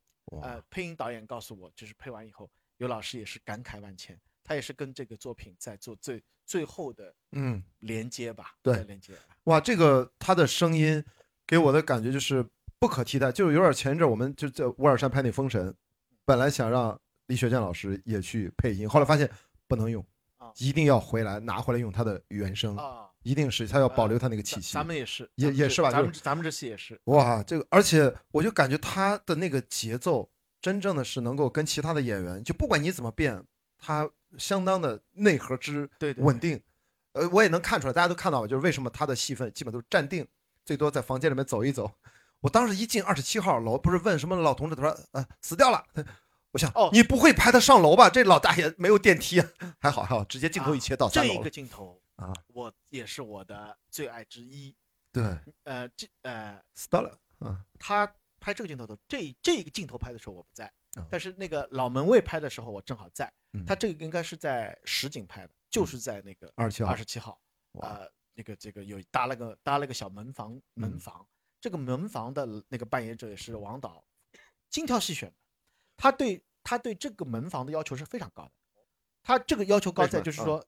[0.42, 7.62] 呃，配音导演告诉我，就是配完以后，尤老师也是感慨万千，他也是跟这个作品在做最最后的嗯。
[7.80, 9.14] 连接吧，对，连接。
[9.44, 11.04] 哇，这个他的声音
[11.46, 12.44] 给我的感觉就是
[12.80, 15.70] 不可替代，就是有点前一阵我们就在乌尔山拍那《封神》，
[16.26, 19.30] 本来想让李雪健老师也去配音，后来发现
[19.68, 20.06] 不能用，
[20.58, 23.07] 一定要回来拿回来用他的原声啊。
[23.24, 24.74] 一定是他要保留他那个气息。
[24.74, 25.92] 咱们也是，也也是吧？
[25.92, 27.00] 咱们咱们这戏也是。
[27.06, 30.30] 哇，这个而且我就感觉他的那个节奏，
[30.62, 33.44] 真正的是能够跟其他的演员，就不管你怎么变，
[33.78, 36.62] 他相当的内核之稳定。
[37.14, 40.26] 呃，我也能看出来，大家都看到了，就是为什么他的戏份基本都是站定，
[40.64, 41.92] 最多在房间里面走一走。
[42.42, 45.84] 我当时一进二十七号楼，不是问什么老同志，他说呃死掉了。
[46.52, 48.10] 我想哦，你不会拍他上楼吧？
[48.10, 49.44] 这老大爷没有电梯，
[49.80, 51.34] 还好还好，直接镜头一切到三楼。
[51.34, 54.76] 这个镜头啊，我也是我的最爱之一。
[55.12, 55.24] 对，
[55.64, 57.18] 呃，这呃死掉了。
[57.40, 58.06] 嗯，他
[58.40, 60.72] 拍这个镜头的这这个镜头拍的时候我不在，
[61.10, 63.32] 但是那个老门卫拍的时候我正好在。
[63.66, 66.92] 他这个应该是在实景拍的，就是在那个二十七号。
[66.92, 67.42] 二十七号，
[67.82, 71.28] 呃，那个这个有搭了个搭了个小门房门房。
[71.60, 74.06] 这个门房的那个扮演者也是王导
[74.70, 75.36] 精挑细选的，
[75.96, 78.52] 他对他对这个门房的要求是非常高的。
[79.24, 80.64] 他这个要求高在就是说，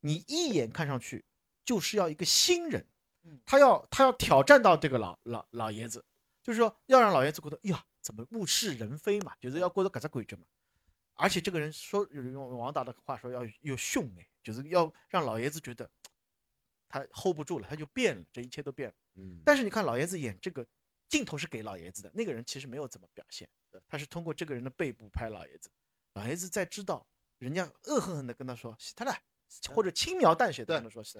[0.00, 1.24] 你一眼看上去
[1.64, 2.86] 就是要一个新人，
[3.44, 6.04] 他要他要挑战到这个老老老爷子，
[6.42, 10.42] 就是说要让老爷子觉得呀，怎么物是人非嘛，就是要过得搿只规矩嘛。
[11.14, 15.88] 而且这个人说用王导的话说要又凶哎，就是要让老爷子觉得
[16.88, 18.94] 他 hold 不住了，他就变了，这一切都变了。
[19.44, 20.66] 但是你看老爷子演这个
[21.08, 23.46] 镜头是给老爷子的，那个人其实没有怎么表现，
[23.86, 25.70] 他是通过这个人的背部拍老爷子。
[26.14, 27.06] 老爷子在知道
[27.38, 29.14] 人家恶狠狠地跟他说“他了”，
[29.72, 31.18] 或者轻描淡写的跟他说“是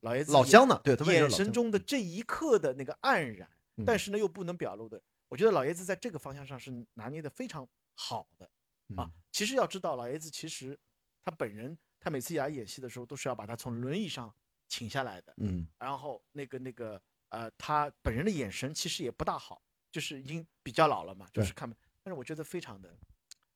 [0.00, 3.48] 老爷子老乡呢，对他，眼神中的这一刻的那个黯然，
[3.86, 8.50] 但是呢又不能表露的，我觉得老爷子在这个方向上是拿捏的非常好的
[8.96, 9.10] 啊。
[9.30, 10.78] 其实要知道，老爷子其实
[11.24, 14.34] 他本人，他每次来演戏的时候都是要把他从轮椅上
[14.68, 17.00] 请下来的，嗯，然后那个那个。
[17.32, 21.66] 呃，他本人的眼神其实也不大好，就是已经比较老了嘛，就是看，
[22.02, 22.94] 但是我觉得非常的，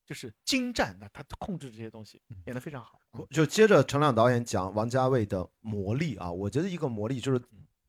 [0.07, 3.01] 就是精湛的，他控制这些东西演得非常好。
[3.31, 7.39] 就接着陈亮导演讲王家卫的魔力啊，我觉得一个魔力就是，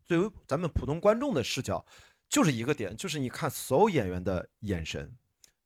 [0.04, 1.86] 作为咱们普通观众的视角，
[2.28, 5.16] 就是一个点，就是你看所有演员的眼神，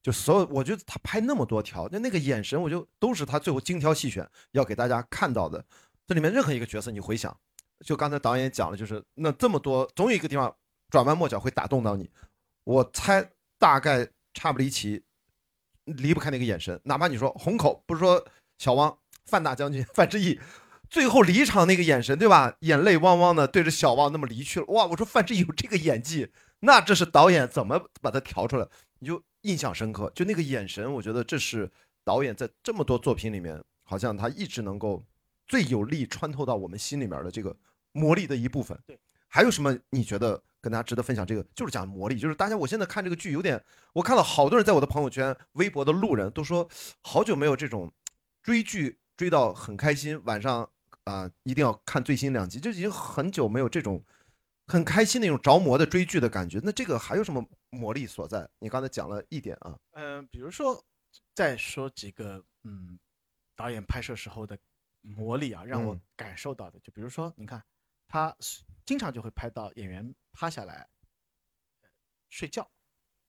[0.03, 5.63] 就所有，我觉得他拍那么多条，那那个眼神，我就都是他最后精挑细选要给大家看到的。
[6.05, 7.35] 这里面任何一个角色，你回想。
[7.85, 10.55] 就刚才导演讲了，就是那这么多，总有一个地方
[10.89, 12.11] 转弯抹角会打动到你。
[12.63, 15.03] 我猜大概差不离奇，
[15.85, 16.79] 离不开那个眼神。
[16.85, 18.25] 哪怕你说虹口，不是说
[18.57, 20.39] 小汪范大将军范志毅
[20.89, 22.55] 最后离场那个眼神，对吧？
[22.59, 24.65] 眼泪汪汪的对着小汪那么离去了。
[24.67, 28.67] 哇，我说范志毅有这个演技，那这是导演怎么把他调出来？
[28.99, 31.71] 你就印象深刻，就那个眼神，我觉得这是
[32.03, 35.03] 导演在这么多作品里面，好像他一直能够
[35.47, 37.55] 最有力穿透到我们心里面的这个。
[37.93, 38.79] 魔力的一部分。
[38.87, 38.97] 对，
[39.33, 41.25] 还有什么你觉得跟大家值得分享？
[41.25, 43.63] 这个就是讲魔力，就是大家我现在看这个剧有点，
[43.93, 46.69] 我看到好多人在我的朋友圈、微博的路人都说，
[47.01, 47.89] 好久没有这种
[48.43, 50.69] 追剧追到很开心，晚上
[51.05, 54.03] 啊一定要看最新两集，就已经很久没有这种
[54.67, 56.59] 很开心那种着魔的追剧的感觉。
[56.61, 58.45] 那这个还有什么魔力所在？
[58.59, 60.83] 你刚才讲了一点啊，嗯，比如说
[61.33, 62.99] 再说几个，嗯，
[63.55, 64.57] 导演拍摄时候的
[65.01, 67.63] 魔力啊，让我感受到的，就比如说你看。
[68.12, 68.36] 他
[68.86, 70.89] 经常就会拍到演员趴下来
[72.28, 72.69] 睡觉，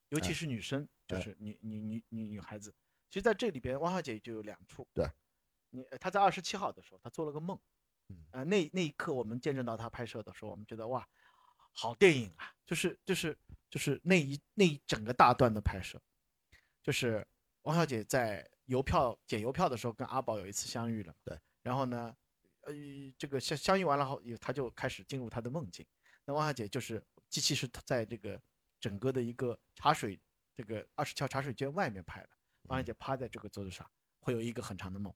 [0.09, 2.75] 尤其是女生，就是女女女女女孩子。
[3.09, 4.89] 其实在这里边，汪小姐就有两处。
[4.93, 5.09] 对，
[5.71, 7.57] 你她在二十七号的时候，她做了个梦，
[8.33, 11.09] 呃，那那一刻我们见证到她拍摄的时候，我们觉得哇，
[11.73, 12.53] 好电影啊！
[12.67, 13.39] 就是就是
[13.71, 16.03] 就是那一那一整个大段的拍摄，
[16.83, 17.25] 就是
[17.63, 21.15] 汪小姐在邮票捡邮票的时候跟阿宝有一次相遇了。
[21.23, 22.17] 对，然后呢？
[22.63, 22.73] 呃，
[23.19, 25.87] 这个相相遇完了后，他就开始进入他的梦境。
[26.25, 28.41] 那汪小姐就是机器是在这个
[28.81, 30.21] 整个的一个茶水
[30.55, 32.29] 这个二十桥茶水间外面拍的。
[32.65, 33.89] 汪小姐趴在这个桌子上，
[34.21, 35.13] 会有一个很长的梦。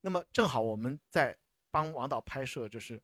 [0.00, 1.36] 那么正好我们在
[1.70, 3.02] 帮王导拍摄就是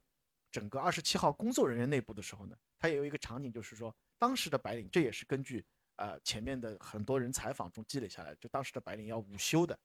[0.52, 5.64] 整个二十七号工作人员内部的时候呢，他也有一个场景，就是说当时的白领，这也是根据
[5.96, 9.76] 呃前面的很多人采访中积累下来，就当时的白领要午休的。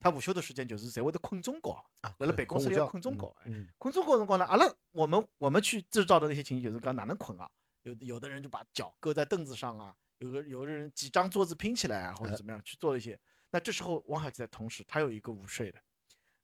[0.00, 1.70] 他午休的时间就是在会得困中觉
[2.02, 3.34] 啊，为了办公室里要困中觉，
[3.78, 7.50] 困中觉辰光呢，阿拉我们我们去制造的那些情景就是讲哪能困啊？
[7.82, 13.18] 有有的人就把脚搁在凳子上啊，有个有的人几张桌子拼起来啊，或者怎么样去做一些。
[13.50, 15.82] 那这时候王小姐的同时，她有一个午睡的，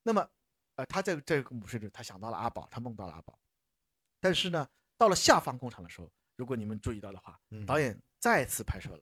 [0.02, 0.26] 那么
[0.76, 3.38] 呃，她在这个午睡的，她想到了阿宝，她梦到了阿宝。
[4.20, 9.00] 但是呢，到了下方工厂的时候，如果你们注意到的话，导演再次拍摄了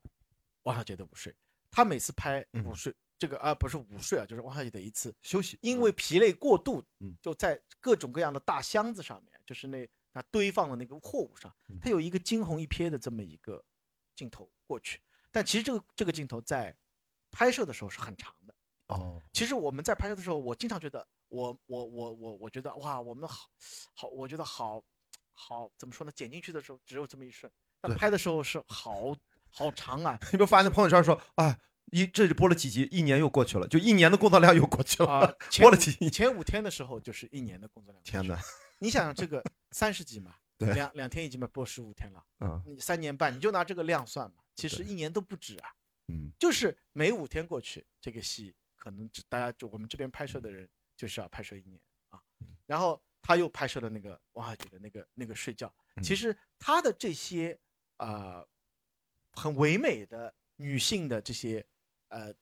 [0.65, 1.35] 王小姐的午睡，
[1.71, 2.95] 他每次拍午睡。
[3.23, 13.65] 这个啊不是午睡啊，就是王小姐的一次休息，因为疲累过度，嗯，就在各种各样的大箱子上面，就是那那堆放的那个货物上，它有一个惊鸿一瞥的这么一个
[14.17, 15.01] 镜头过去。
[15.31, 16.77] 但其实这个这个镜头在
[17.31, 18.53] 拍摄的时候是很长的
[18.89, 19.23] 哦。
[19.33, 23.49] 其实我们在拍摄的时候，我经常觉得，我我我我我觉得哇，我们好
[23.95, 24.83] 好，我觉得好
[25.33, 26.11] 好怎么说呢？
[26.11, 27.49] 剪进去的时候只有这么一瞬，
[27.81, 29.17] 但拍的时候是好
[29.53, 30.19] 好长啊！
[30.33, 31.57] 你不发现朋友圈说啊，
[31.91, 35.37] 一这就播了几集，一年又过去了，就一年的工作量又过去了。
[35.61, 38.03] 播了几前五天的时候就是一年的工作量。
[38.03, 38.39] 天哪！
[38.79, 45.71] 你想想这个 三十集嘛，两两天已经嘛播十五天了，嗯，你三年半你就拿这个量算嘛，其实一年都不止啊。
[46.09, 51.81] 嗯，就是每五天过去，这个戏可能只大家就我们这边拍摄的人就是要拍摄一年
[52.11, 52.21] 啊，
[52.67, 53.01] 然后。
[53.25, 55.73] 他又拍摄了那个王海姐的那个那个睡觉，
[56.03, 57.57] 其实他的这些
[57.99, 58.45] 啊
[59.31, 61.65] 很唯美的女性的这些
[62.13, 62.33] 呃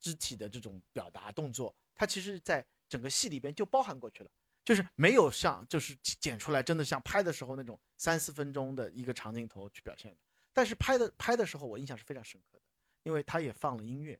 [0.00, 4.30] 肢体的这种表达动作，它其实在整个戏里边就包含过去了，
[4.64, 10.10] 就是没有像就是剪出来真的像拍的时候那种三四分钟的一个长镜头去表现。
[10.10, 10.18] 的。
[10.52, 12.64] 但是拍的拍的时候我印象是非常深刻的，
[13.04, 14.18] 因为他也放了音乐，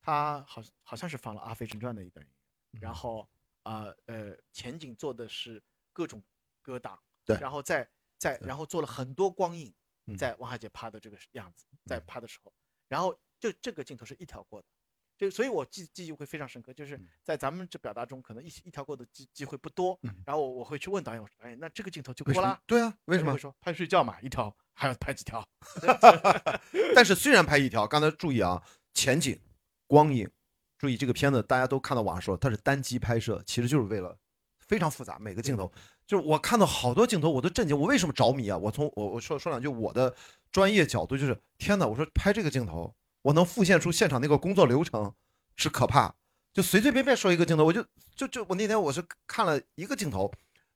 [0.00, 2.32] 他好好像是放了《阿飞正传》的一段音
[2.72, 3.28] 乐，然后。
[3.64, 6.22] 啊呃，前景做的是各种
[6.60, 9.74] 歌档，对，然后再再然后做了很多光影，
[10.18, 12.52] 在王海姐趴的这个样子，在趴的时候，
[12.88, 14.66] 然后就这个镜头是一条过的，
[15.18, 22.58] 就所以我记记忆会非常深刻，就是在咱们这表达中可能一一条过的机机会不多，然后我我会去问导演，我说哎，那这个镜头就过啦？
[22.66, 23.32] 对啊，为什么？
[23.34, 25.46] 会说拍睡觉嘛，一条还要拍几条？
[26.96, 28.62] 但是虽然拍一条，刚才注意啊，
[28.94, 29.38] 前景、
[29.86, 30.30] 光影。
[30.76, 34.18] 注意这个片子，大家都看到网上说它是单机拍摄，其实就是为了
[34.58, 35.72] 非常复杂，每个镜头
[36.06, 38.58] 就是我看到好多镜头我都震惊，我为什么着迷啊？
[38.58, 40.14] 我从我我说说两句我的
[40.52, 45.12] 专业角度，就是天哪，我说拍这个镜头，我能复现出现场那个工作流程
[45.56, 46.14] 是可怕，
[46.52, 50.30] 就随随便便说一个镜头，我就就就我那天我是看了一个镜头，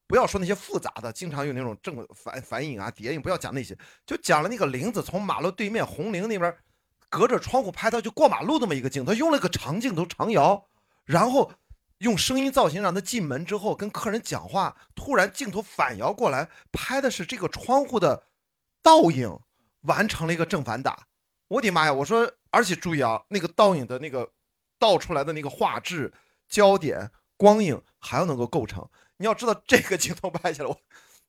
[0.06, 3.76] 不要说那些复杂的，经常有那种正反反影啊叠影，不要讲那些，
[4.06, 6.56] 就讲了那个林子从马路对面红林那边。
[7.10, 10.68] 隔着窗户拍到就过马路那么一个镜头，用了个长镜头长摇，
[11.06, 11.50] 然后
[12.00, 18.24] 用声音造型让他进门之后跟客人讲话，突然镜头反摇过来，拍的是这个窗户的
[18.82, 19.38] 倒影，
[19.84, 21.06] 完成了一个正反打。
[21.48, 21.92] 我的妈呀！
[21.94, 24.30] 我说，而且注意啊，那个倒影的那个
[24.78, 26.12] 倒出来的那个画质、
[26.48, 28.88] 焦点、光影还要能够构成。
[29.16, 30.76] 你要知道这个镜头拍下来，我。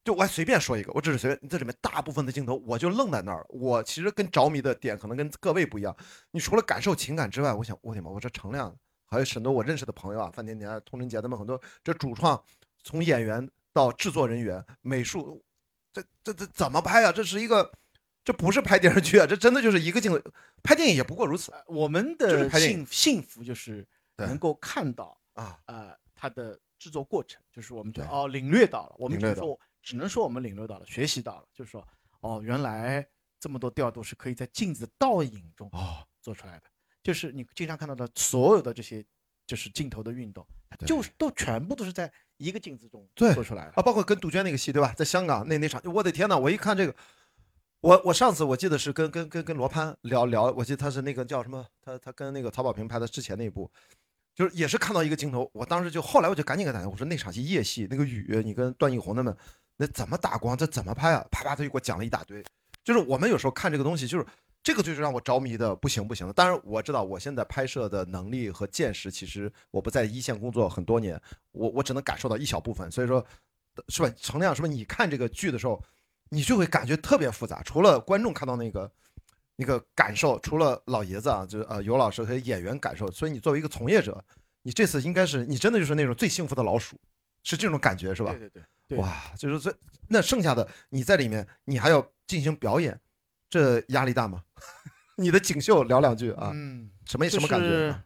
[0.01, 1.49] 就我还随便说一个，我只是随便。
[1.49, 3.45] 这里面大部分的镜头，我就愣在那儿了。
[3.49, 5.95] 我其实跟着迷的点可能跟各位不一样。
[6.31, 8.09] 你除了感受情感之外，我想，我的妈！
[8.09, 8.73] 我这程亮，
[9.05, 12.41] 还有很多我认识的朋友啊，范甜甜、童晨杰他们很多，这主创
[12.81, 15.43] 从演员到制作人员、美术，
[15.91, 17.11] 这这这怎么拍啊？
[17.11, 17.69] 这是一个，
[18.23, 20.19] 这不是拍电视剧啊，这真的就是一个镜头。
[20.61, 21.51] 拍电影也不过如此。
[21.67, 29.59] 我们的幸幸福就是能够看到啊呃它的制作过程，就是我们就哦领略到了，我们就说。
[29.81, 31.87] 只能说我们领略到了，学习到了，就是说，
[32.19, 33.03] 哦，原来
[33.39, 36.63] 这么多调度是可以在镜子倒影中哦做出来的，
[37.01, 39.03] 就是你经常看到的所有的这些，
[39.47, 40.45] 就是镜头的运动，
[40.85, 44.93] 就是都全部都是在一个镜子中做出来的啊，包括跟杜鹃那个戏，对吧？
[44.95, 46.93] 在香港那那场，我的天呐，我一看这个，
[47.81, 53.69] 我我上次我记得是跟跟跟跟罗潘聊聊，我记得他是那个叫什么，他他跟那个曹保平拍的之前那一部。
[54.35, 59.35] 就是也是看到一个镜头，我当时就后来我就赶紧给他打电话，我说那场戏夜戏那个雨，你跟段奕宏他们。
[59.75, 60.57] 那怎么打光？
[60.57, 61.25] 这怎么拍啊？
[61.29, 62.41] 啪啪，他就给我讲了一大堆。
[62.83, 64.25] 就是我们有时候看这个东西，就是
[64.63, 66.31] 这个就是让我着迷的不行不行的。
[66.31, 71.19] 当然我知道我现在拍摄的能力和见识，其实我不在一线工作很多年，
[71.51, 72.89] 我我只能感受到一小部分。
[72.89, 73.25] 所以说，
[73.89, 74.09] 是吧？
[74.17, 75.81] 程亮，是不是你看这个剧的时候，
[76.29, 77.61] 你就会感觉特别复杂？
[77.63, 78.91] 除了观众看到那个
[79.55, 84.23] 那个感受，除了老爷子啊，就是呃尤老师和演员感受，所以你作为一个从业者，
[84.61, 86.99] 你这次应该是你真的就是那种最幸福的老鼠，
[87.43, 88.31] 是这种感觉是吧？
[88.31, 88.97] 对对对。
[88.97, 89.75] 哇，就是这
[90.07, 92.99] 那剩下的你在里面，你还要进行表演，
[93.49, 94.43] 这压力大吗？
[95.17, 98.03] 你的锦绣聊两句啊，嗯，什么什么感觉？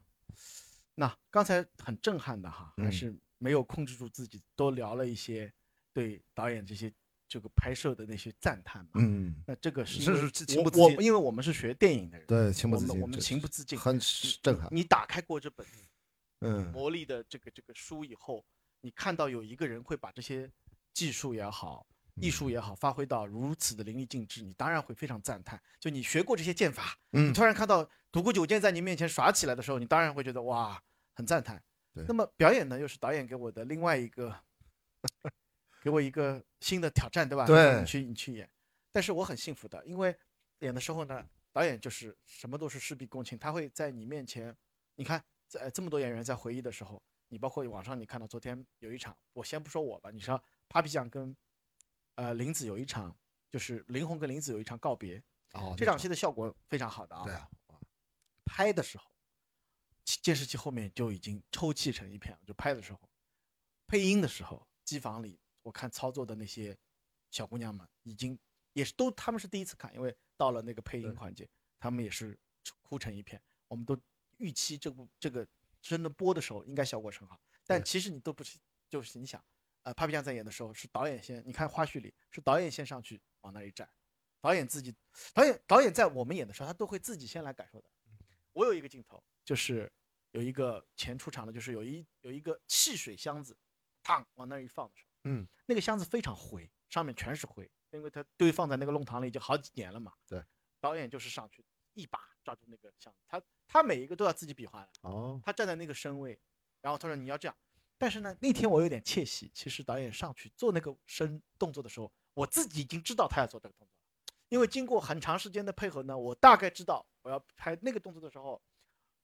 [0.96, 5.52] 那刚才很震撼的哈，还是没有控制住自己，多聊了一些
[5.94, 6.92] 对导演这些
[7.28, 8.92] 这个拍摄的那些赞叹嘛。
[8.96, 14.00] 嗯，那这个是是情不自禁，因为我们是学电影的人，对，情不自禁，我们情不自禁，很
[14.42, 14.68] 震撼。
[14.72, 15.66] 你打开过这本
[16.42, 18.46] 嗯魔力的这个这个书以后，
[18.82, 20.50] 你看到有一个人会把这些。
[20.94, 21.88] 技术也好，
[22.22, 25.60] 艺术也好，发挥到如此的淋漓尽致，你当然会非常赞叹。
[25.80, 30.80] 就你学过这些剑法，嗯你突然看到独孤九剑在你面前耍起来的时候，你当然会觉得哇，
[31.16, 31.60] 很赞叹。
[31.94, 34.40] 那么表演呢，又是导演给我的另外一个，
[35.84, 37.46] 给我一个新的挑战，对吧？
[37.46, 38.50] 对，你去你去演。
[38.90, 40.18] 但是我很幸福的，因为
[40.60, 44.56] 演的时候呢，导演就是什么都是事必躬亲，他会在你面前，
[44.96, 50.42] 你看，在这么多演员在回忆的时候，你包括网上你看到昨天有一场，我先不说我吧，你说。
[50.70, 51.36] Papi 酱跟
[52.16, 53.14] 呃林子有一场，
[53.52, 55.22] 就是林红跟林子有一场告别。
[55.52, 57.26] 哦，这场戏的效果非常好的啊。
[57.26, 57.48] 对啊，
[58.46, 59.04] 拍的时候，
[60.06, 62.40] 监视器后面就已经抽泣成一片了。
[62.48, 63.00] 就拍的时候，
[63.86, 66.78] 配音的时候，机房里我看操作的那些
[67.32, 68.38] 小姑娘们已经
[68.74, 71.49] 也是都他们是第一次看，因为到了那个配音环节，
[71.80, 72.38] 他们也是
[72.82, 73.41] 哭成一片。
[73.68, 73.99] 我们都
[74.38, 75.47] 预期这部这个
[75.82, 79.43] 真的播的时候应该效果很好，但其实你都不是，就是你想，
[79.82, 83.89] 呃，Papi 酱在演的时候是导演先，你看花絮里是导演先上去往那一站，
[84.41, 84.93] 导演自己，
[85.34, 87.89] 导演导演在我们演的时候他都会自己先来感受的。
[88.51, 89.91] 我有一个镜头就是
[90.32, 93.57] 有一个前出场的，就是有一有一个汽水箱子，
[94.03, 100.14] 烫往那一放的时候，嗯，那个箱子非常灰，上面全是灰，因为它堆放在那个弄堂里已经好几年了嘛。
[100.28, 100.44] 对，
[100.80, 104.90] 导演就是上去一把抓住那个箱子，他他每一个都要自己比划的。
[105.02, 106.40] 哦，他站在那个身位，
[106.82, 107.56] 然后他说你要这样。
[107.98, 113.98] 但是呢，那天我有点窃喜，其实导演上去做那个身动作的时候，我自己已经知道他要做这个动作，
[114.50, 118.62] 因为经过很长时间的配合呢，我大概知道我要拍那个动作的时候。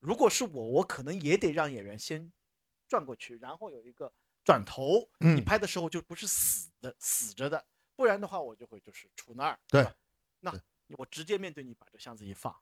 [0.01, 2.31] 如果是我，我可能也得让演员先
[2.87, 4.13] 转过去，然后有一个
[4.49, 5.07] 转头。
[5.19, 7.63] 你拍的时候就不是死的死着的，
[7.95, 9.59] 不然的话我就会就是杵那儿。
[9.67, 9.87] 对，
[10.39, 10.51] 那
[10.97, 12.59] 我直接面对你把这箱子一放，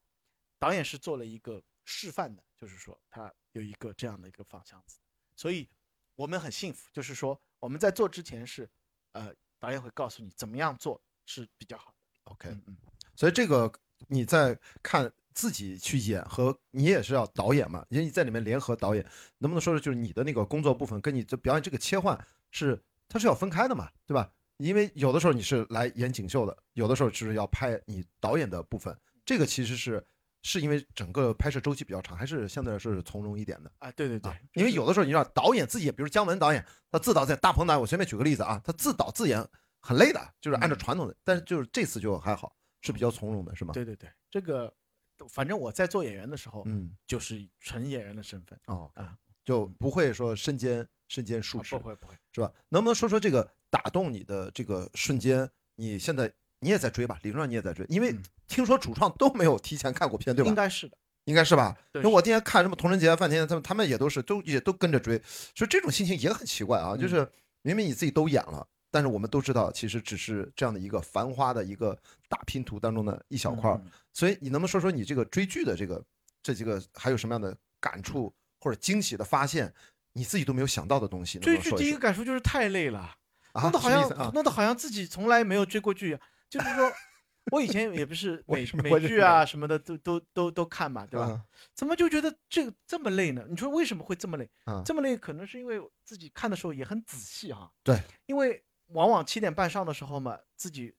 [0.59, 4.99] 导演是做了一个示范的，就是说他有一个这样的一个放箱子，
[5.33, 5.69] 所以
[6.15, 8.69] 我们很幸福，就是说我们在做之前是，
[9.13, 11.97] 呃，导演会告诉你怎么样做是比较好的。
[12.25, 12.77] OK，嗯嗯，
[13.15, 13.71] 所以这个
[14.09, 15.09] 你在看。
[15.37, 19.05] 自己去演和你也是要导演嘛，因为你在里面联合导演，
[19.37, 22.19] 能不能说是就是你的那个工作部分跟你的表演这个切换
[22.49, 24.31] 是它是要分开的嘛，对吧？
[24.57, 30.03] 因为有的时候你是来演锦绣的，有的时候就是要拍你导演的部分，这个其实是
[30.41, 33.91] 是因为整个拍摄周期比较长，还是相对来说是从容一点的啊？
[33.91, 39.47] 对对对，因为有的时候你知道导演自己，比如姜文导演，他自导在大鹏导演，我随便举个例子啊，他自导自演
[39.79, 43.73] 很累的，就是按照传统的，但是就是这次就还好，是比较从容的，是吗？
[43.73, 44.73] 对对对，这个。
[45.29, 52.51] 反正我在做演员的时候，嗯，就是纯演员的身份哦啊，就不会说身兼身兼数职，不会不会，是吧？
[52.69, 55.49] 能不能说说这个打动你的这个瞬间？
[55.75, 57.19] 你现在你也在追吧？
[57.23, 58.15] 理论上你也在追，因为
[58.47, 60.49] 听说主创都没有提前看过片，对吧？
[60.49, 61.77] 应该是的，应该是吧？
[61.93, 65.21] 因为我今天看什么童人节、范天他们，他们也都是都也都跟着追，
[65.55, 67.29] 所以这种心情也很奇怪啊，就是
[67.61, 68.67] 明明你自己都演了。
[68.97, 71.95] 但是我们都知道，其实只是这样的一个繁花的一个
[72.27, 73.79] 大拼图当中的一小块儿。
[74.11, 76.03] 所以你能不能说说你这个追剧的这个
[76.41, 79.71] 这几个还有什么样的感触或者惊喜的发现？
[80.13, 81.37] 你自己都没有想到的东西。
[81.37, 83.13] 追剧第一个感触就是太累了，
[83.53, 86.17] 弄得好像弄得好像自己从来没有追过剧。
[86.49, 86.91] 就是说，
[87.51, 91.39] 我以前也不是 美美剧啊什么的都都都都看嘛，对吧？
[91.75, 93.45] 怎么就觉得这个这么累呢？
[93.47, 94.49] 你说为什么会这么累？
[94.83, 97.71] 这么累可能是因为自己看的时候也很仔细哈。
[97.83, 98.63] 对，因为。
[98.89, 100.93] 往往七点半上的时候嘛，自己，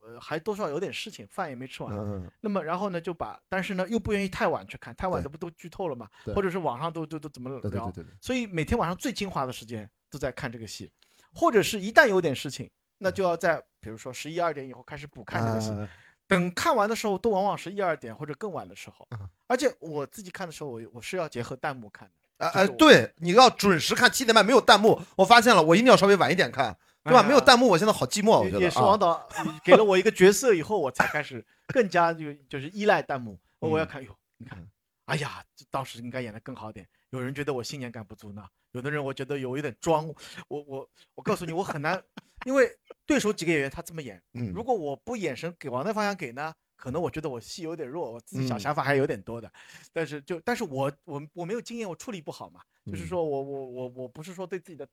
[0.00, 1.94] 呃，还多少有点事情，饭也没吃完。
[1.94, 6.08] 嗯那么然后呢，就把，但是呢，又不愿意太晚去看，太晚的不都剧透了嘛？
[6.34, 7.60] 或者是网上都都都怎么聊？
[7.60, 8.14] 对对对对。
[8.20, 10.90] 所以每天晚上最精华的时间都在看这个戏，
[11.34, 15.70] 或者是一旦有点事情，那就要在比如说十一二点以后开始补看这个戏。
[16.28, 19.06] 等看完的时候，都往往是一二点或者更晚的时候。
[19.46, 22.14] 而且我自己看的时候，我我是要结合弹幕看的。
[22.38, 26.76] 哎哎，对，你要准时看，七点半没有弹幕，我发现了，我一定要稍微晚一点看。
[27.06, 27.22] 对吧？
[27.22, 28.40] 没有弹幕，我现在好寂寞。
[28.40, 29.28] 我觉得也是王导
[29.62, 33.38] 给了我一个角色以后，我才开始更加就就是依赖弹幕。
[33.60, 34.68] 我要看哟，你看，
[35.04, 36.84] 哎呀，当时应该演的更好点。
[37.10, 40.12] 有人觉得我信念感不足呢，有的人我觉得有一点装。
[40.48, 42.02] 我我我告诉你，我很难，
[42.44, 42.68] 因为
[43.06, 44.20] 对手几个演员他这么演，
[44.52, 49.48] 如果我不眼神给往那方向给呢，可能我觉得我戏有点弱，我自己想想法还有点多的。
[49.92, 52.60] 但是就但是我我我没有经验，我处理不好嘛。
[52.86, 54.86] 就是说我我我我不是说对自己的。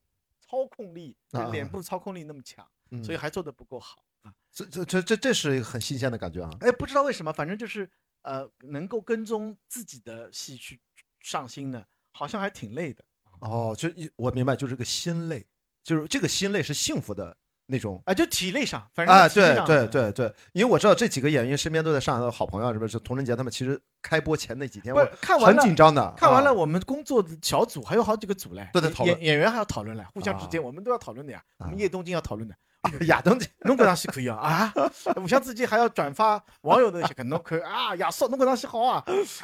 [0.53, 1.17] 操控力，
[1.51, 2.63] 脸部操控力那么强，
[3.03, 4.31] 所以还做的不够好啊！
[4.51, 6.49] 这这这这这是一个很新鲜的感觉啊！
[6.59, 7.89] 哎，不知道为什么，反正就是
[8.21, 10.79] 呃，能够跟踪自己的戏去
[11.21, 13.03] 上新呢，好像还挺累的。
[13.39, 15.43] 哦，就我明白，就是个心累，
[15.81, 17.35] 就是这个心累是幸福的。
[17.65, 22.99] 那种啊，就体力上，反正啊，对对对对，因为我知道这几个演员身边都在上海的好朋友，是不是？
[22.99, 26.13] 童人杰他们其实开播前那几天，我看完很紧张的。
[26.17, 29.17] 看完了，我们工作的小组还有好几个组嘞，都在讨论。
[29.17, 31.41] 演演员还要讨论嘞，互相之间我们都要讨论的呀。
[31.59, 32.55] 我们叶东京要讨论的，
[33.07, 34.73] 亚东京侬搿场戏可以啊啊！
[35.15, 39.03] 互相之间还要转发网友的那些，可能可以啊，亚瑟侬搿场戏好啊！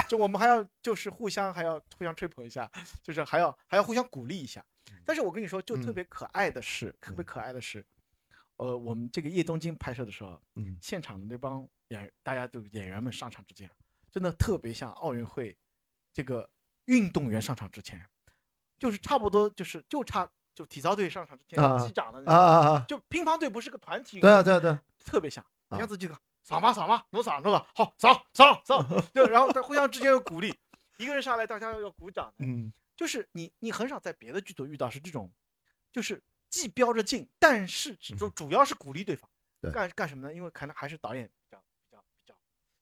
[0.09, 2.70] 就我们还要就是互相还要互相吹捧一下，
[3.01, 4.63] 就是还要还要互相鼓励一下。
[5.05, 7.84] 但是我跟你说，就特别可爱的是，特别可爱的是。
[8.60, 13.72] 呃，我们这个叶东京拍摄的时候，嗯，现场的那帮演，大家都演员们上场之前，
[14.12, 15.57] 真的特别像奥运会，
[16.12, 16.49] 这个
[16.84, 18.05] 运动员上场之前，
[18.78, 22.86] 就是差不多就是就差就体操队上场之前击掌的啊啊啊！
[22.86, 25.41] 就乒乓队不是个团体，对啊对啊对，特别像，
[25.72, 27.66] 一下子这个扫嘛扫吗，努扫是吧？
[27.74, 28.84] 好扫扫扫，
[29.14, 30.53] 对 然后他互相之间有鼓励，
[30.97, 35.32] 一个人上来大家要鼓掌，嗯，就是你你很少在别的剧组遇到是这种，
[35.93, 36.22] 就是。
[36.50, 39.30] 既标着劲，但是主主要是鼓励对方
[39.72, 40.34] 干干什么呢？
[40.34, 42.36] 因为可能还是导演比较比较比较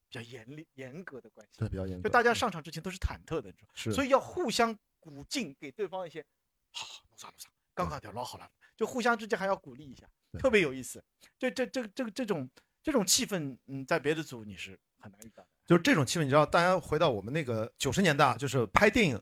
[0.08, 2.08] 比较严厉严格的关系，对，比较严格。
[2.08, 6.24] 就大家上场之前都是忐忑的，是，所以要互相鼓劲，给对方一些
[6.72, 10.08] 好，弄啥弄啥，刚刚就老好了，就互相之间还要鼓励一下，
[10.38, 11.02] 特别有意思。
[11.38, 12.48] 这这这这这种
[12.82, 15.48] 这种气氛，嗯，在别的组你是很难遇到的。
[15.66, 19.20] 就是这种气氛，你知道，大家回到我们那个九十年代，就是拍电影，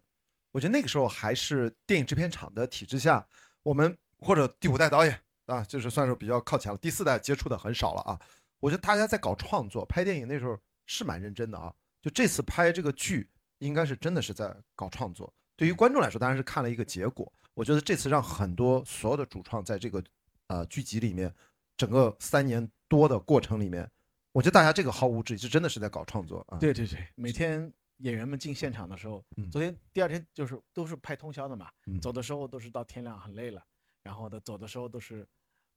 [0.53, 3.27] 我觉得那个时候还是电影制片厂的体制下，
[3.63, 8.21] 我们或者第五代导演啊，就是算是比较靠前了，第四代接触的很少了啊。
[8.61, 11.75] 我觉得大家在搞创作，拍电影那时候是蛮认真的啊。
[12.03, 15.33] 就这次拍这个剧，应该是真的是在搞创作。
[15.57, 17.33] 对于观众来说，当然是看了一个结果。
[17.55, 20.03] 我觉得这次让很多所有的主创在这个
[20.49, 21.33] 呃剧集里面，
[21.77, 23.91] 整个三年多的过程里面。
[24.33, 26.59] 我觉得大家这个毫无质疑，是真的是在搞创作啊！
[26.59, 31.71] 对对对，每天演员们进现场的时候，昨天第二天就是都是拍通宵的嘛，
[32.03, 33.64] 走的时候都是到天亮，很累了。
[34.07, 35.27] 然后呢走的时候都是，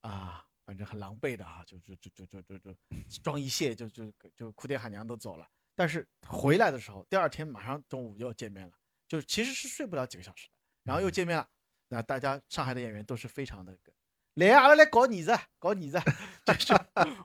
[0.02, 2.76] 啊，反正很狼狈的啊，就就就就就就就
[3.24, 5.48] 妆一卸就就就哭爹喊娘都走了。
[5.76, 8.74] 但是回来的时候，第二天马上中午又见面了，
[9.08, 10.54] 就其实是睡不了几个小时的，
[10.84, 11.48] 然后又见面了。
[11.88, 13.76] 那大家上海的演员都是非常的。
[14.36, 16.00] 来，阿拉来搞你子，搞你子，
[16.46, 16.74] 就是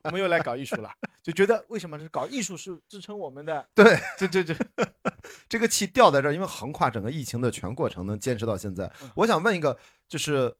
[0.02, 0.90] 我们又来搞艺术了，
[1.22, 3.68] 就觉得为什么是搞艺术是支撑我们的？
[3.74, 3.84] 对，
[4.18, 4.56] 对对对，
[5.48, 8.90] 这个气吊在这儿，因为横跨整个疫情的全过程能坚持到现在。
[9.14, 9.78] 我想问一个，
[10.08, 10.56] 就是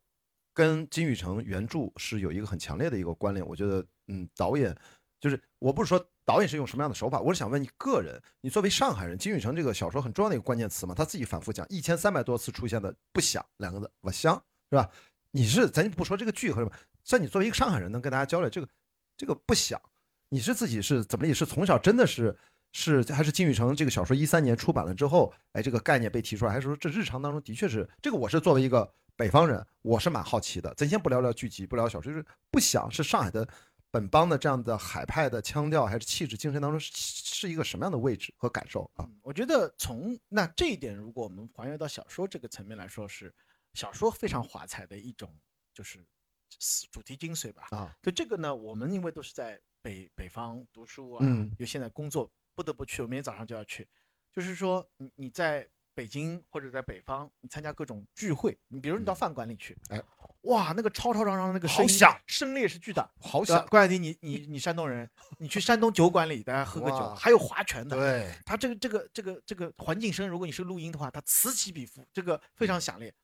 [0.55, 3.47] 跟金宇澄原著是有一个很强烈的一个关联。
[3.47, 4.75] 我觉得，嗯，导演
[5.21, 14.35] 就是我不是说导演是用什么样的手法，我是想问你个人，你作为上海人，金宇澄这个小说很重要的一个关键词嘛，他自己反复讲一千三百多次出现的“不想”两个字，我香
[14.71, 14.89] 是吧？
[15.33, 18.69] 你是咱不说这个剧和什么，像你作为一个上海人，能跟大家交流这个，
[19.17, 19.81] 这个不想，
[20.29, 22.37] 你是自己是怎么也是从小真的是
[22.73, 28.17] 是还是金宇澄这个小说一三年出版了之后，哎，这个概念被提出来，还是说这日常当中的确是这个？
[28.17, 30.73] 我是作为一个北方人，我是蛮好奇的。
[30.75, 33.49] 咱先不聊聊剧集，不聊小说，就是不想是上海的
[33.91, 39.09] 本帮的这样的海派的腔调，还是气质精神当中是是一个什么样的位置和感受啊？
[39.23, 43.35] 我觉得从那这一点，如果我们还原到小说这个层面来说是。
[43.77, 45.37] 小说非常华彩的一种，
[45.73, 46.07] 就是
[46.93, 47.67] 主题精髓吧。
[47.73, 53.89] 啊，就这个呢，我们因为都是在北北方读书啊，嗯，又现在工作不得不去，我明天早上就要去。
[54.31, 60.03] 就是说，你你在北京或者在北方，你参加各种聚会，你比如你到饭馆里去，哎，
[60.43, 63.65] 哇，那个吵吵嚷嚷的那个声响，声烈是巨大，好响。
[63.69, 73.15] 关雅迪，你你你山东人，你去山东酒馆里，大家喝个酒，还有划拳的，对，他这个这个这个这个环境声，如果你是录音的话，它此起彼伏，这个非常响烈。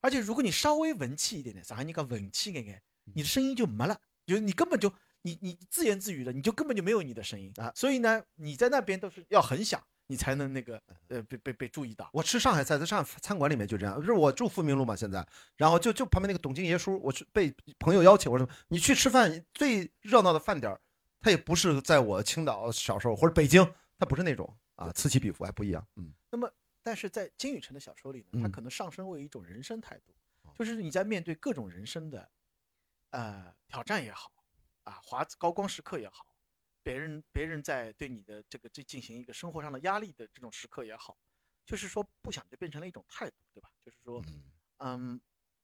[0.00, 2.80] 而且如果你稍微文气一点点，上海人讲文气一点，
[3.12, 4.90] 你的声音就没了，就你根本就
[5.22, 7.70] 你你自言自语的，你就根本就没有你的声音啊。
[7.74, 12.10] 所以呢，你在那边都是要很响，你才能那个呃被被被注意到。
[12.12, 15.24] 我吃上海菜，在上海餐馆里面就这样，就是我住富民路嘛，现在，
[15.56, 20.80] 然后就就旁边那个董金爷叔，我去被朋友邀请，我说你去吃饭，最热闹的饭点儿，
[21.20, 23.64] 他也不是在我青岛小时候或者北京，
[23.98, 26.12] 他不是那种啊，此起彼伏还不一样，嗯。
[26.30, 26.50] 那么。
[26.82, 30.14] 但是在金宇澄的小说里呢，他可能上升为一种人生态度，
[30.58, 32.26] 就是你在面对各种人生的，
[33.10, 34.32] 呃挑战也好，
[34.84, 36.24] 啊华高光时刻也好，
[36.82, 41.16] 别人别人在对你的这个这进行一个生活上的压力的这种时刻也好，
[41.64, 43.70] 就是说不想就变成了一种态度，对吧？
[43.80, 44.22] 就是说，
[44.78, 45.20] 嗯，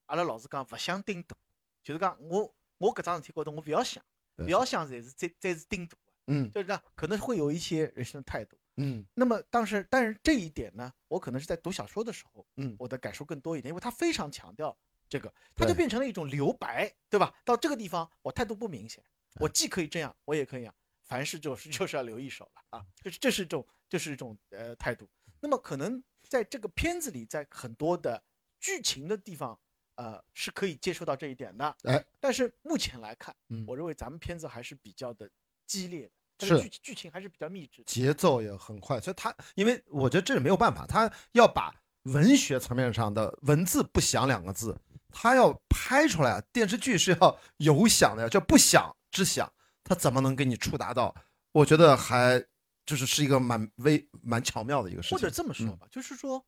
[0.07, 1.37] 阿拉老是讲不想顶多，
[1.83, 4.05] 就是讲我我搿桩事体高头我不要想，
[4.37, 8.59] 不要想才是才才是顶多，嗯，就是这样，可能会有一些人生的态度。
[8.79, 14.77] 嗯，那么当时，但是这一点呢，我可能是在读小说的时候，嗯，我的感受更多一点，因为他非常强调
[15.09, 17.35] 这个，他就变成了一种留白，对吧？
[17.43, 19.03] 到这个地方，我态度不明显，
[19.41, 20.75] 我既可以这样，我也可以啊，
[21.07, 25.09] 凡事就是 就是要留一手了啊，就是这是一种，就是一种呃态度。
[25.41, 28.23] 那么可能在这个片子里，在很多的
[28.61, 29.59] 剧情的地方，
[29.95, 33.35] 呃，是可以接受到这一点的，哎，但是目前来看，
[33.67, 35.31] 我认为咱们片子还是比较的
[35.67, 36.11] 激烈的。
[36.39, 44.79] 是剧剧情还是比较密集，节奏也很快，所以他因为我觉得这是没有办法，他要把文学层面上的文字不响两个字，
[45.09, 46.39] 他要拍出来。
[46.53, 49.51] 电视剧是要有响的，叫不响之响，
[49.87, 51.15] 他怎么能给你触达到？
[51.53, 52.45] 我觉得还
[52.85, 55.17] 就是是一个蛮微蛮巧妙的一个事情。
[55.17, 56.45] 或者这么说吧，就是说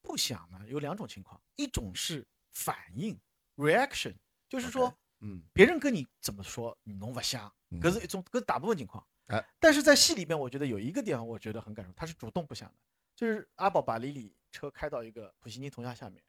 [0.00, 3.20] 不想呢有两种情况，一种是反应
[3.56, 4.14] reaction，
[4.48, 4.96] 就是说。
[5.24, 7.48] 嗯，别人跟你怎么说，你弄不想，
[7.80, 12.74] 可是一种，可是大部分情况，哎，但是在戏里边，我觉得有一个地方，我觉得很感动，他是主动不想的，
[13.14, 16.20] 就是阿宝把李李车开到一个普希金铜像下面，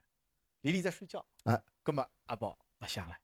[0.62, 3.18] 李李在睡觉，哎，根本阿宝不想了，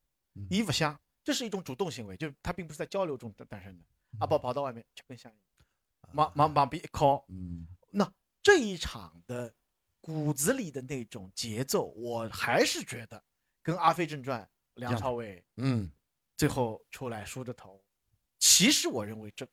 [0.49, 3.83] 你不响，这是一种主动行为，就他并不是在交流中诞生的，
[4.19, 5.31] 阿宝跑到外面就跟香，
[6.13, 8.11] 往往往边一靠，嗯，那
[8.41, 9.53] 这一场的
[10.01, 13.23] 骨子里的那种节奏，我还是觉得
[13.61, 14.41] 跟《阿飞正传》。
[14.75, 15.91] 梁朝伟，嗯，
[16.37, 17.83] 最后出来梳着头。
[18.37, 19.45] 其实我认为这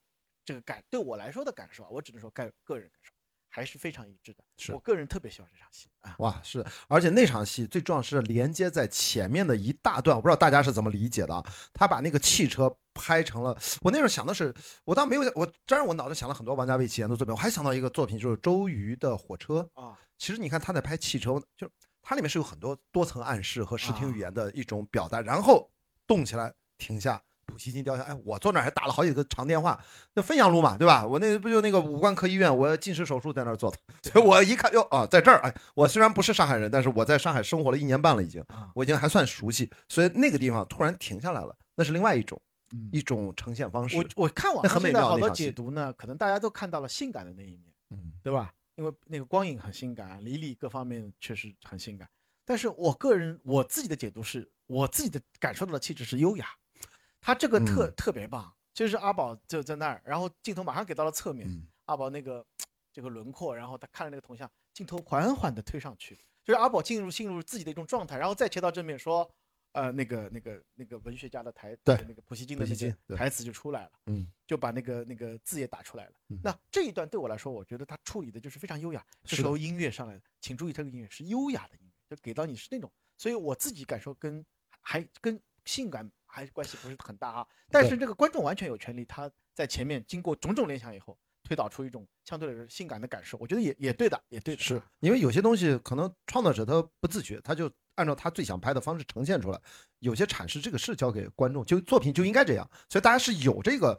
[0.44, 3.12] 这个感对我来说的感受啊，我只能说个个人感受。
[3.56, 6.14] 还是非常一致的，是我个人特别喜欢这场戏啊！
[6.18, 11.42] 哇，是，而且那场戏最重要是连接在前面的一大段，我不知道大家是怎么理解的。
[11.72, 14.54] 他把那个汽车拍成了，我那时候想的是，
[14.84, 19.98] 我倒没有，我当然我脑子想了很多王家卫前的作品，我还想到一个作品就是周瑜的火车啊。
[20.18, 21.66] 其实你看他在拍汽车，就
[22.02, 25.70] 它里面是有很多多层暗示和视听语言的一种表达，然后
[26.06, 27.22] 动起来停下。
[27.46, 29.82] 普希金雕像，哎，我坐那儿还打了好几个长电话，
[30.14, 31.06] 那汾阳路嘛，对吧？
[31.06, 33.78] 我那不就那个五官科医院，我近视手术在那儿做的，
[34.10, 38.44] 所以我一看，哟啊，在这儿，哎，我虽然不是上海人，但是我在上海生活了一年半了，已经，
[38.74, 42.40] 我已经还算熟悉，所以那个地方突然停下来了，那是另外一种，
[42.92, 43.96] 一种呈现方式。
[43.96, 48.52] 我我看网上现在好多解读呢，可能大家都看到了性感的那一面，嗯，对吧？
[48.76, 52.06] 因为那个光影很性感，李李各方面确实很性感，
[52.44, 56.46] 但是我个人我自己的解读是，我自己的感受到的气质是优雅。
[57.26, 61.48] 他这个特特别棒，就是阿宝就在那儿，然后镜头马上给到了侧面，
[61.86, 62.46] 阿宝那个
[62.92, 66.14] 这个轮廓，然后他看了那个铜像，镜头缓缓的推上去，
[66.44, 69.28] 就是阿宝进入进入自己的一种状态，然后再切到正面说，
[69.72, 76.12] 呃，那个那个那个文学家的台，对，那个普希金的那些台词就出来了，嗯，就把那个那个字也打出来了。
[76.44, 79.04] 那这一段对我来说，我觉得他处理的就是非常优雅。
[79.24, 84.46] 这时候音乐上来了，请注意这个音乐是优雅的音乐，就给到你是那种，所以我自己感受跟
[84.80, 86.08] 还跟性感。
[86.26, 94.62] 还是关系不是很大啊，但是这个观众完全有权利，他在前面经过种种联想以后，推导出一种相对来说性感的感受，我觉得也也对的，也对的。
[94.62, 99.60] 是因为有些东西可能创作者他不自觉，他就按照他最想拍的方式呈现出来，
[100.00, 103.98] 有些阐释这个是交给观众，就作品就应该这样，所以大家是有这个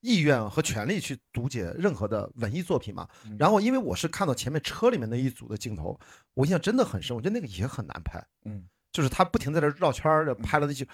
[0.00, 3.08] 意愿和权利去读解任何的文艺作品嘛。
[3.38, 6.00] 然后因为我是看到前面车里面那一组的镜头，
[6.34, 10.86] 我印象真的很深，我觉得那个也很难拍，嗯，就是他不停在这绕圈儿的拍了那些。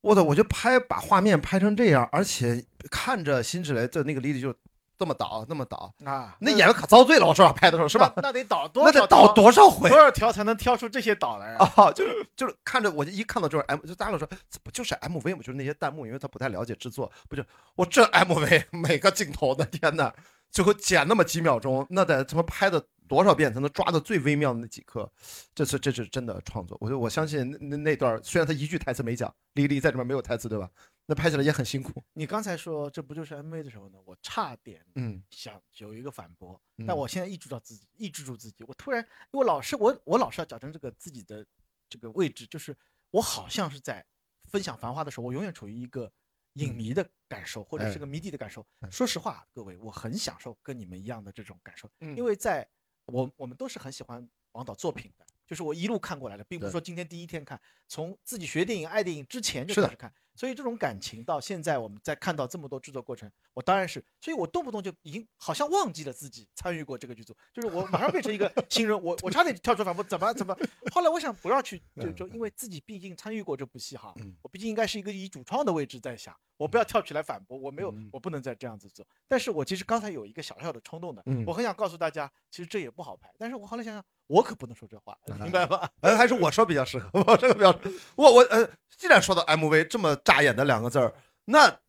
[0.00, 4.54] 我操，我就拍把画面拍成这样，而且看着辛芷蕾的那个莉莉就
[4.98, 7.26] 这么倒，那么倒啊，那演的可遭罪了。
[7.26, 8.12] 我说拍的时候是吧？
[8.16, 9.88] 那得倒多，那得倒多少回？
[9.88, 11.90] 多少条才能挑出这些倒来啊？
[11.92, 14.28] 就是就是看着我就一看到就是 M，就大家都说
[14.62, 15.42] 不就是 MV 吗？
[15.42, 17.42] 就是那些弹幕，因为他不太了解制作，不就
[17.76, 20.12] 我这 MV 每个镜头的天哪，
[20.50, 22.86] 最后剪那么几秒钟，那得他妈拍的。
[23.10, 25.12] 多少遍才能抓到最微妙的那几刻？
[25.52, 26.78] 这是这是真的创作。
[26.80, 30.70] 我我相信那那段虽然他一句台词没讲，李丽在里面没有台词，对吧？
[31.06, 32.00] 那拍起来也很辛苦。
[32.12, 33.98] 你刚才说这不就是 MV 的时候呢？
[34.04, 38.62] 我差点嗯想有一个反驳，但我现在抑制到自己，抑制住自己。
[38.68, 41.44] 我突然，我老是我我老是要矫正这个自己的
[41.88, 42.76] 这个位置，就是
[43.10, 44.06] 我好像是在
[44.44, 46.08] 分享《繁花》的时候，我永远处于一个
[46.54, 48.66] 影迷的感受，或者是个迷弟的感受。
[48.90, 52.68] 说实话，各位，我很享受跟你们一样的这种感受，因为在。
[53.06, 60.14] 我我们都是很喜欢王导作品的，就是我一路看过来的，并不是说今天第一天看，从自己学电影、爱电影之前就开始看。
[60.40, 70.56] 所以这种感情到现在，我们在看到这么多制作过程，我当然是，所以我动不动就已经好像忘记了自己参与过这个剧组，就是我马上变成一个 新人，我我差点跳出反驳，怎么怎么？
[70.94, 79.06] 后来我想不要去， 就就因为自己毕竟参与过这部戏哈，我毕竟应该是一个以主创的位置在想，我不要跳起来反驳，我没有，我不能再这样子做。
[79.28, 83.30] 但是我其实刚才有一个小小的冲动的，我很想告诉大家，其实这也不好拍。
[83.36, 84.02] 但是我后来想想。
[84.30, 85.90] 我可不能说这话，明白吧？
[86.02, 87.76] 呃，还是我说比较适合，我这个比较，
[88.14, 88.64] 我我呃，
[88.96, 91.12] 既然说到 MV 这么扎眼的两个字儿，
[91.46, 91.80] 那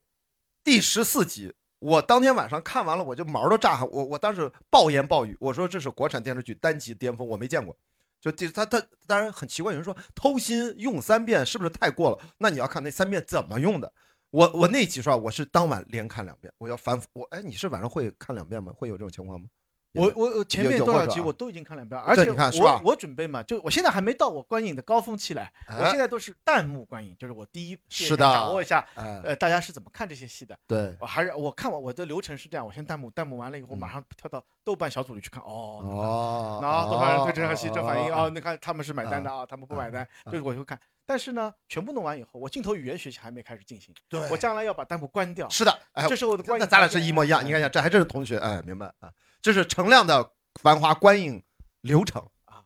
[0.64, 7.78] 第十四集，我当天晚上看完了，我就毛都炸，我我当时暴言暴语，我说这是国产电视剧单集巅峰，我没见过。
[8.20, 12.20] 就第他他当然很奇怪，有人说偷心用三遍是不是太过了？
[12.39, 13.94] 那你要看那三遍怎么用的。
[14.32, 15.16] 我我那集刷？
[15.16, 17.08] 我是当晚连看两遍，我要反复。
[17.14, 18.72] 我哎，你是晚上会看两遍吗？
[18.76, 19.48] 会有这种情况吗？
[19.94, 30.58] 我我我前面多少集我都已经看两遍，而且我我准备嘛，就我现在还没到我观影的高峰期来，我现在都是弹幕观影，就是我第一是的掌握一下，呃，大家是怎么看这些戏的？
[30.68, 38.30] 对，我还是我看完我的流程是这样，我先弹幕，弹幕完了以后马上跳到豆瓣小组里去看，哦哦，那多少人对这场戏这反应啊？
[38.30, 40.80] 你看他们是买单的啊，他们不买单，就是我就看。
[41.06, 45.50] 但是呢，全部弄完以后，我镜头语言学习还没开始进行，对我将来要把弹幕关掉。
[45.50, 46.64] 是的，哎，这是我的观影。
[46.64, 49.12] 那咱俩是一模一样，你看一下，这还真是同学，哎，明白啊？
[49.42, 50.32] 这是程亮的。
[50.62, 51.42] 繁华观影
[51.80, 52.62] 流程啊，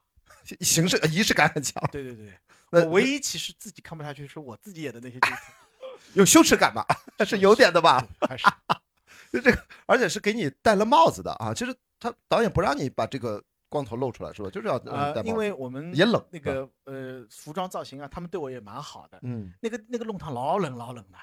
[0.59, 1.82] 形式仪式感很强。
[1.91, 2.34] 对对对，
[2.71, 5.38] 我唯一其实自己看不下去是我自己演的那些镜头，
[6.13, 6.84] 有羞耻感吧？
[7.23, 8.05] 是有点的吧？
[8.28, 8.43] 还是
[9.32, 11.53] 就这个，而且是给你戴了帽子的啊。
[11.53, 14.49] 其实他导演不让你把这个光头露出来，是吧？
[14.49, 19.19] 就是要呃，因为我们也冷，那个呃服装造型啊，他们对我也蛮好的。
[19.21, 21.17] 嗯，那个那个弄堂老冷老冷的，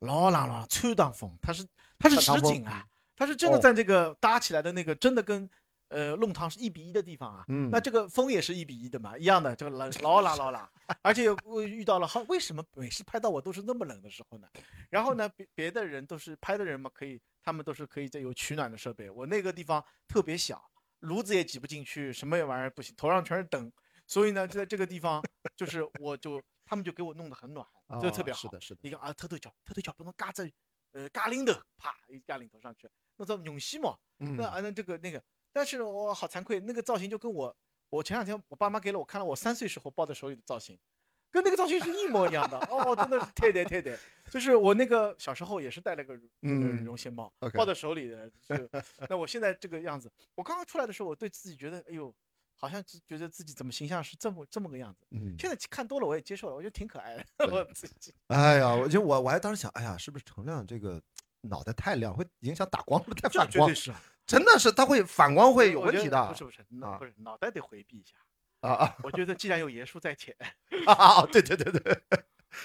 [0.00, 1.64] 老冷了，吹挡风，它是
[2.00, 2.84] 它是实景啊，
[3.16, 5.48] 它是真的在这个搭起来的那个，真的跟。
[5.88, 10.68] 呃弄堂是一比一的地方啊，那这个风也是一比一的嘛，一样的，这个冷老冷老冷，
[11.02, 14.48] 而且我遇到了好，为什么每次拍到我都是那么冷的时候呢？
[14.90, 20.60] 然后呢，别别的人都是拍的人嘛，可以，他们都是可以在有取暖的设备，我那个地方特别小，
[21.00, 23.70] 炉子也挤不进去，什么玩意儿不行，头上全是灯，
[24.08, 25.22] 所以呢，就在这个地方，
[25.54, 27.64] 就是我就他们就给我弄得很暖，
[28.02, 28.40] 就特别好。
[28.40, 28.80] 是的，是的。
[28.82, 30.50] 你看啊，偷偷脚，偷偷脚不能嘎在，
[30.92, 35.22] 呃，嘎领头，啪一嘎领头上去，那叫永熙嘛，那啊那这个那个。
[35.52, 37.56] 但是我好惭愧，那个造型就跟我，
[37.88, 40.76] 我前两天我爸妈给了我看了我三岁时候抱在手里的造型，
[41.30, 42.58] 跟那个造型是一模一样的。
[42.70, 43.96] 哦，真的是太对太对，
[44.30, 48.28] 就是我那个小时候也是戴了个嗯绒线帽，抱在手里的。
[49.08, 52.12] 那我现在这个样子，我刚刚出来的时候，我对自己觉得，哎呦，
[52.56, 55.06] 好像觉得自己怎么形象是这么这么个样子。
[55.10, 57.24] 嗯，现在看多了我也接受了，我觉得挺可爱的。
[57.48, 58.12] 我自己。
[58.26, 61.00] 哎呀，我就我我还当时想，哎呀，是不是程亮这个
[61.48, 63.70] 脑袋太亮，会影响打光， 太反光。
[64.26, 66.26] 真的是，它会反光会有问题的。
[66.28, 68.16] 不是不是，脑不是脑袋得回避一下
[68.60, 68.96] 啊啊！
[69.04, 70.34] 我觉得既然有爷叔在前，
[70.86, 72.02] 啊对对对对，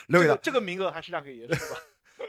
[0.07, 1.81] 留给他这个名额还是让给爷叔吧。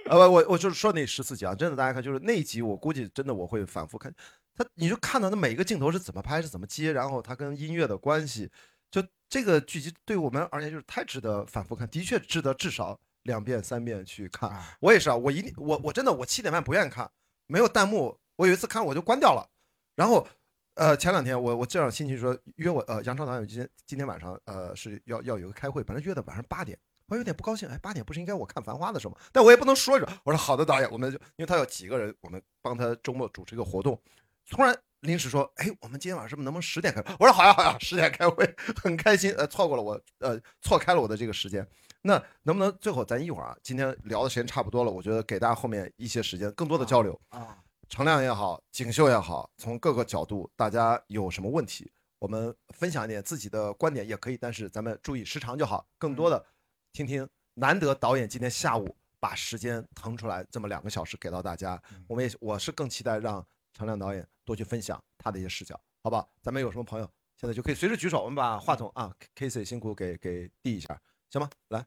[0.07, 4.12] 啊不，我我就是说那十四集啊，真的大家看，就是那一集我估计真的我会反复看。
[4.57, 8.51] 他你就看到那每一个镜头是怎么拍，是怎么接，然后它跟音乐的关系，
[8.90, 14.50] 就这个剧集对我们而言就是太值得反复看，的确值得至少两遍三遍去看。
[14.80, 17.10] 我也是啊，我一定我我真的我七点半不愿意看，
[17.46, 18.18] 没有弹幕。
[18.36, 19.46] 我有一次看我就关掉了，
[19.94, 20.26] 然后，
[20.72, 29.20] 呃，前两天我我这样心情说约我呃杨超导演今天今天晚上呃是要要有个开会，本来约的晚上八点，我有点不高兴，哎，八点不是应该我看《繁花》的时候吗？
[29.30, 34.00] 但我也不能说一说，我说好的导演，我们就因为他有几个人，我们帮他周末主持一个活动，
[34.48, 37.04] 突然临时说，哎，我们今天晚上是不是能不能十点开？
[37.18, 41.66] 我说好呀好呀，十点开会， 很开心，呃，错过了我呃错开了我的这个时间，
[42.03, 43.57] 那能不能最后咱一会儿啊？
[43.62, 47.59] 今天聊的时间差不多了，我觉得给大家后面一些时间更多的交流啊。
[47.88, 55.84] 程亮也好，景秀也好，从各个角度，大家有什么问题，我们分享一点自己的观点也可以，但是咱们注意时长就好。
[55.98, 56.44] 更多的
[56.92, 63.44] 听听，难得导演今天下午把时间腾出来这么两个小时给到大家，我们也我是更期待让
[63.74, 66.30] 程亮导演多去分享他的一些视角，好不好？
[66.40, 70.96] 咱们有什么朋友现在就可以随时举手，我们把话筒啊，K C 辛苦给给递一下，
[71.31, 71.49] 行吧？
[71.68, 71.87] 来，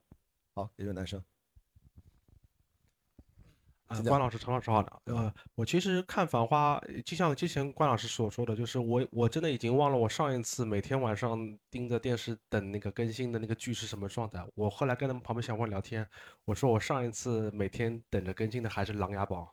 [0.56, 1.22] 好，一位男生。
[3.88, 5.02] 啊关老师、陈老师好的。
[5.06, 11.38] 呃，我其实看《繁花》，就像之前关老师所说的，就是我我真的已经忘了我上一次每天晚上
[11.70, 14.44] 盯着电视等那个更新的那个剧是什么状态。
[14.56, 16.08] 我后来跟他们旁边小伙聊天，
[16.46, 19.44] 我说我上一次每天等着更新的还是《琅琊榜》。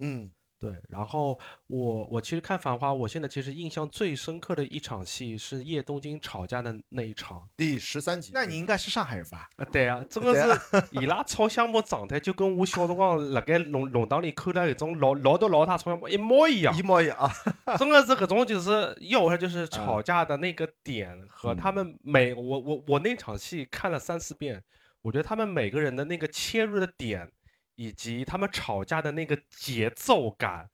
[0.00, 0.30] 嗯。
[0.64, 8.30] 对，然后我我其实看《繁花》，我现在其实印象最深刻的一场戏是叶东京吵架的那一场，第十三集。
[8.32, 9.46] 那你应该是上海人吧？
[9.56, 17.76] 啊，对啊，这 个是伊拉吵相骂状态，就跟我小辰光辣盖弄弄堂里看到那种老老多老太吵相骂一模一样，一模一样啊！
[17.76, 24.62] 真的是各种就是要说就是吵架的那个点和他们每我我我那场戏看了三四遍，
[25.02, 27.30] 我觉得他们每个人的那个切入的点。
[27.76, 30.68] 以及他们吵架的那个节奏感，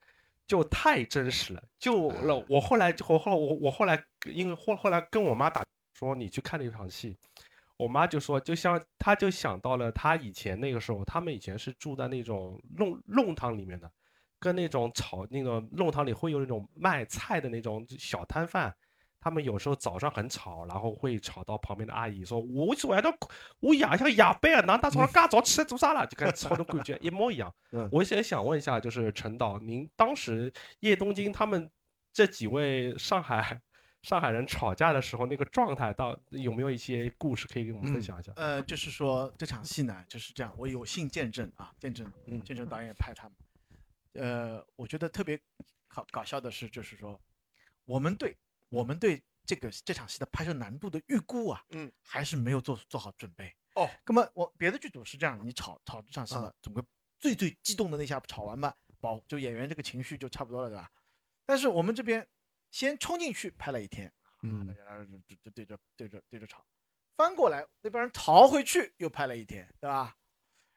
[0.46, 1.62] 就太真实了。
[1.78, 5.64] 就了，我后来，我后我我后来，因为后后来跟我妈打
[5.98, 7.16] 说你去看那场戏，
[7.76, 13.90] 我妈就说，就像她就想到了她以前那个时候，他们以前是住在那种弄弄堂里面的，
[14.38, 18.74] 跟那种炒那个弄堂里会有那种卖菜的那种小摊贩。
[19.20, 23.14] 他们有时候早上很吵，然后会吵到旁边的阿姨说：“我晚上
[23.60, 27.54] 我夜像夜班啊，哪大早上干早起来做啥了？”就开始吵的感觉一模一样。
[27.92, 30.50] 我也想问一下，就是陈导，您当时
[30.80, 31.70] 叶东京他们
[32.14, 33.60] 这几位上海
[34.02, 38.32] 上海人吵架的时候那个状态，到有没有一些故事可以给我们分享一下？
[38.36, 42.10] 呃，就是说这场戏呢，就是这样，我有幸见证啊，见证，
[42.42, 43.32] 见证导演拍他们。
[44.14, 45.38] 呃，我觉得特别
[45.88, 47.20] 好搞笑的是，就是说
[47.84, 48.34] 我们队。
[48.70, 53.86] 我们对这个这场戏的拍摄难度的预估啊，嗯，还是没有做做好准备哦。
[54.06, 56.82] 那么我别的剧组是这样，你吵吵这场戏了，总归
[57.18, 60.90] 最最激动的那下吵完吧，保就演员这个情绪就差不多了，对吧？
[61.44, 62.26] 但是我们这边
[62.70, 64.12] 先冲进去拍了一天，
[64.42, 64.66] 嗯，
[65.26, 66.64] 就就对着对着对着吵，
[67.16, 70.16] 翻过来那帮人逃回去又拍了一天，对吧？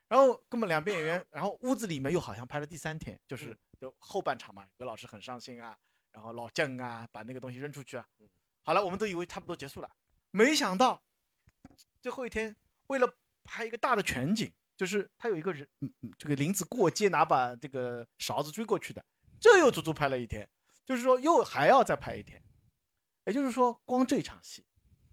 [0.07, 5.77] 然后根本两边演员，然后屋子里面又好像拍了第三天，就是就后半场嘛，刘老师很伤心啊。
[6.13, 8.07] 然后老将啊，把那个东西扔出去啊。
[8.61, 9.91] 好了，我们都以为差不多结束了，
[10.31, 11.03] 没想到
[12.01, 12.55] 最后一天，
[12.87, 19.03] 为了拍一个大的全景，就是他有一个人，嗯嗯，这个林子过街拿把这个勺子追过去的，
[19.39, 20.47] 这又足足拍了一天，
[20.85, 22.41] 就是说又还要再拍一天。
[23.25, 24.65] 也就是说，光这场戏，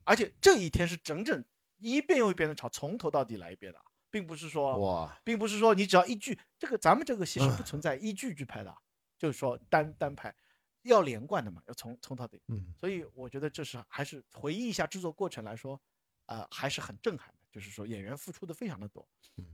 [0.05, 1.45] 而且这一天是整整
[1.77, 3.81] 一遍又一遍的吵，从头到底来一遍的，
[4.11, 8.77] 并不是说哇，并不是说你只要一句，这个咱们这个戏是不存在一句句拍的，
[9.17, 10.35] 就是说单单拍。
[10.83, 12.41] 要连贯的嘛，要从从到底。
[12.49, 15.81] 嗯，所以我觉得这是还是回忆一下制作过程来说，
[16.27, 17.35] 呃，还是很震撼的。
[17.51, 19.05] 就是说演员付出的非常的多，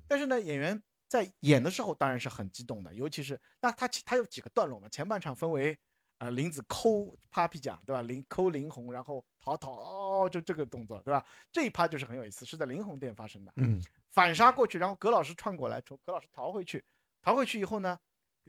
[0.07, 5.74] 但是呢，演员在演的时候当然是很激动的，尤其是那他他有几个段落嘛，前半场分为
[6.18, 8.03] 呃林子抠 Papi 酱对吧？
[8.03, 11.24] 林抠林红，然后逃逃哦，就这个动作对吧？
[11.51, 13.53] 这一趴就是很有意思，是在林红店发生的。
[13.57, 16.85] 嗯，反杀过去，然后葛老师串过来，从葛老师逃回去，
[17.22, 17.99] 逃回去以后呢？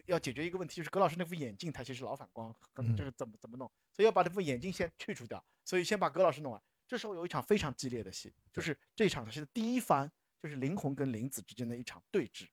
[0.06, 2.56] 要解决一个问题，就是葛老师那副眼镜，它其实老反光，
[2.96, 3.70] 就是怎么怎么弄？
[3.92, 5.44] 所以要把这副眼镜先去除掉。
[5.66, 6.62] 所以先把葛老师弄完。
[6.88, 10.10] 这时候有一场非常激烈的戏，就是这场戏的第一番，
[10.42, 12.48] 就是林红跟林子之间的一场对峙。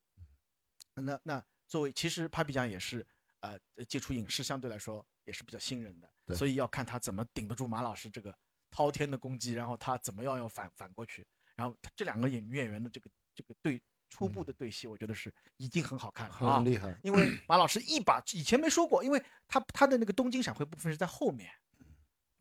[0.94, 3.06] 那那作为其实 Papi 酱也是
[3.40, 8.36] 呃接触影视相对来说也是比较新人的，所以要看他怎么顶得住马老师这个
[8.70, 11.26] 滔天的攻击，然后他怎么样要反反过去。
[11.54, 13.80] 然后这两个演女演员的这个这个对。
[14.10, 16.96] 初步的对戏，我觉得是已经很好看了，很厉害。
[17.02, 21.50] 因为 马老师一把以前没说过，因为他他的那个东京闪回部分是在后面。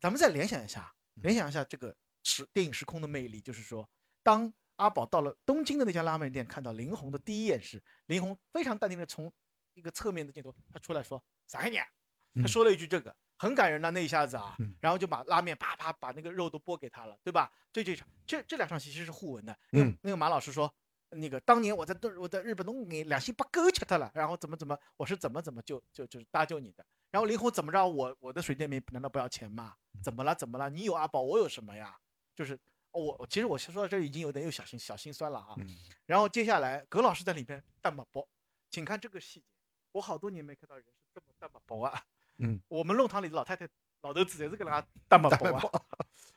[0.00, 3.88] 咱们再联想一下，联想一下这个时电影时空的魅力，就是说，
[4.22, 9.32] 当阿宝到了东京的那家拉面店，看到林红的第一眼时，林红非常淡定的从
[9.72, 11.82] 一个侧面的镜头，他出来说啥概念？
[12.34, 17.50] 他说了一句这个很感人的那一下子啊，然后就把拉面啪啪把那个肉都拨给他了，对吧？
[17.72, 19.58] 这这场这这两场戏其实是互文的。
[19.72, 20.72] 嗯，那个马老师说。
[21.14, 29.74] 那个当年我在我在日本东给两星把狗吃他了，然后怎么怎么，我是怎么怎么就就就是搭救你的，然后林红怎么着，我我的水电煤难道不要钱吗？
[30.02, 30.68] 怎么了怎么了？
[30.68, 31.96] 你有阿宝，我有什么呀？
[32.34, 32.58] 就是
[32.90, 35.56] 我其实我说到这已经有点又小心小心酸了啊。
[36.06, 38.26] 然后接下来葛老师在里边淡把包，
[38.70, 39.46] 请看这个细节，
[39.92, 42.04] 我好多年没看到人是这么淡把包啊。
[42.38, 43.68] 嗯，我们弄堂里的老太太
[44.02, 45.62] 老头子也是跟他淡把包啊。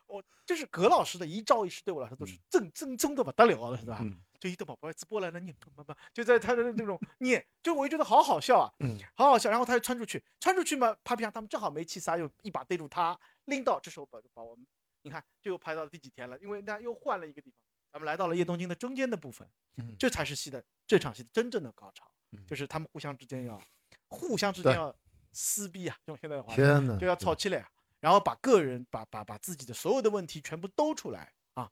[0.08, 4.04] 我就是葛老师的一招一式，对我来说都是正正宗的不得了了，是吧？
[4.40, 9.50] 就一个宝宝直播来了，念不不不，就在他的那种 念，就我就觉得好好笑啊，嗯，好好笑。
[9.50, 14.66] 然后他就穿出去，穿出去嘛，帕皮酱他们正好没气撒，又一把逮住他，拎到，这时候把把我们，
[15.02, 16.38] 你看，这又拍到了第几天了？
[16.40, 17.60] 因为那又换了一个地方，
[17.94, 22.06] 咱们来到了叶东京的中间的部分，嗯，这才是戏的这场戏真正的高潮，
[22.46, 23.60] 就是他们互相之间要，
[24.08, 24.96] 互相之间要
[25.32, 27.68] 撕逼啊，用现在的话，天哪，就要吵起来，
[28.00, 31.72] 然后把个人把把把自己的所有的问题全部兜出来啊，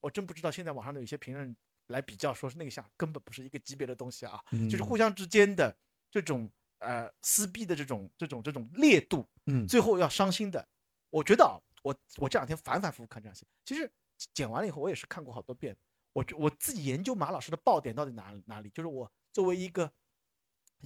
[0.00, 1.56] 我真不知道现在网上的有些评论。
[1.90, 4.40] 来比较，说是那个像根本不是一个级别的东西啊，
[4.70, 5.76] 就是互相之间的
[6.08, 6.48] 这种
[6.78, 10.64] 呃撕逼的这种这种这种烈度，嗯，最后要伤心的。
[11.10, 13.90] 我觉得啊，我我这两天反反复复看这样戏，其实
[14.32, 15.76] 剪完了以后，我也是看过好多遍。
[16.12, 19.90] 我我自己研究马老师的爆点到底哪哪里，就是我作为一个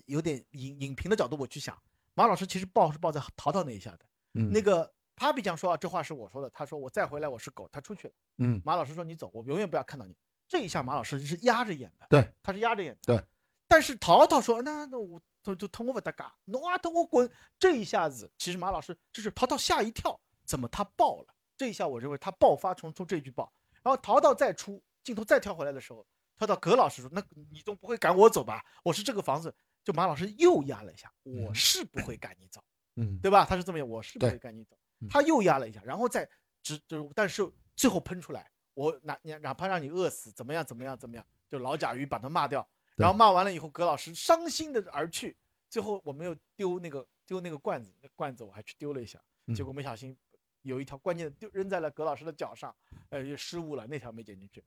[0.07, 1.79] 有点影影评的角度，我去想，
[2.15, 10.15] 马老师其实爆是爆在淘淘那一下的，嗯，那个 Papi 酱说啊，这话是我说的，他说我再回来我是狗，他出去了，嗯，马老师说你走，我永远不要看到你。
[10.47, 13.25] 这一下马老师是压着演的，对，他是压着演的，对。
[13.67, 17.29] 但是淘淘说：“那那我就就通过不得嘎，哇，等我滚！”
[17.59, 21.35] 这一下子，其实马老师就是淘淘吓一跳，怎么他爆了？
[21.57, 26.07] 这一下我认为他爆发从出这句爆，然后淘淘再出镜头再跳回来的时候，
[26.37, 28.65] 跳到葛老师说：“那你总不会赶我走吧？
[28.85, 32.63] 我是这个房子。”就马老师又压了一下，我是不会赶你走，
[32.97, 33.45] 嗯，对吧？
[33.45, 34.77] 他是这么演，我是不会赶你走。
[35.09, 36.29] 他又压了一下，然后再
[36.63, 38.51] 只就但是最后喷出来。
[38.75, 41.25] 我哪你哪怕让你饿死，怎么样怎么样怎么样？
[41.49, 42.67] 就老甲鱼把他骂掉，
[42.97, 45.37] 然后骂完了以后，葛老师伤心的而去。
[45.69, 49.21] 最后我没有丢那个丢那个罐子，那罐子我还去丢了一下，
[49.55, 50.17] 结果没小心
[50.63, 52.75] 有一条关键的丢扔在了葛老师的脚上，
[53.11, 54.65] 呃，失误了，那条没捡进去。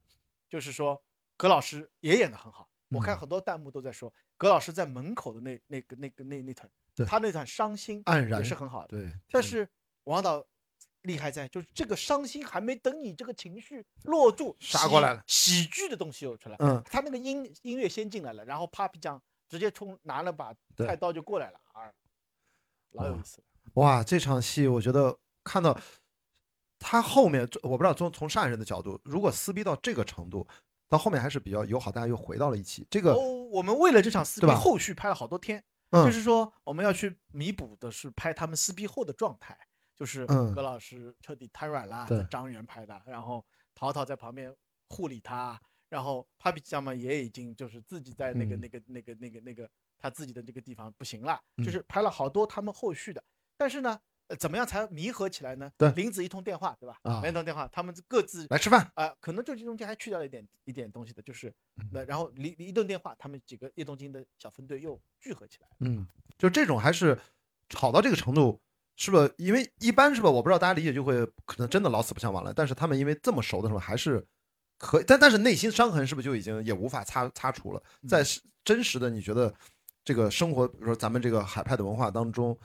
[0.48, 1.02] 就是说，
[1.36, 2.68] 葛老师也演的很好。
[2.90, 6.70] 我看很多弹幕都在说，葛老师在门口的那那个那个那那团，
[7.04, 8.88] 他那段伤心黯然也是很好的。
[8.98, 9.68] 对，但是
[10.04, 10.44] 王导。
[11.02, 16.56] 厉害在就是这个伤心还没等你这个情绪落住，杀过来了，喜剧的东西又出来。
[16.58, 21.88] 嗯，他那个音音乐先进来了，然后 Papi 酱直接冲拿了把菜刀就过来了，啊，
[22.90, 23.44] 老有意思了。
[23.74, 25.80] 哇，这场戏我觉得看到
[26.80, 30.46] 他后面，我不知道从从上人的角度，如果撕逼到这个程度，
[30.88, 32.86] 到后面还是比较友好，大家又回到了一起。
[32.90, 39.58] 这个我们为了这场撕逼，后续拍了好多天，就是说我们要去弥补的是拍他们撕逼后的状态。
[39.98, 44.54] 就是葛老师彻底瘫软了，张元拍的，然后陶陶在旁边
[44.90, 49.68] 护理他，然后 Papi 酱嘛也已经就是自己在那个那个那个那个那个
[49.98, 53.20] 他自己的这个地方不行了，就是拍了好多他们后续的，
[53.56, 54.00] 但是呢，
[54.36, 55.70] 怎么样才弥合起来呢？
[55.76, 56.98] 对，林子一通电话，对吧？
[57.02, 61.52] 啊，一通电话，他们各自来吃饭啊，可能就这中间还去掉了一点一点东西的，就是
[61.92, 66.06] 那然后离一顿电话，他们几个叶东京的小分队又聚合起来，嗯，
[66.36, 67.18] 就这种还是
[67.68, 68.60] 吵到这个程度。
[69.00, 70.28] 是不是因为一般是吧？
[70.28, 72.52] 我不知道大家理解就会可能真的老死不相往来。
[72.52, 74.26] 但是他们因为这么熟的时候还是
[74.76, 77.80] 可以，但但是内心伤痕是不是就已经也无法擦擦除了？
[78.08, 78.24] 在
[78.64, 79.54] 真实的你觉得
[80.04, 82.58] 这个生活，比如说咱们这个海派的文化当中，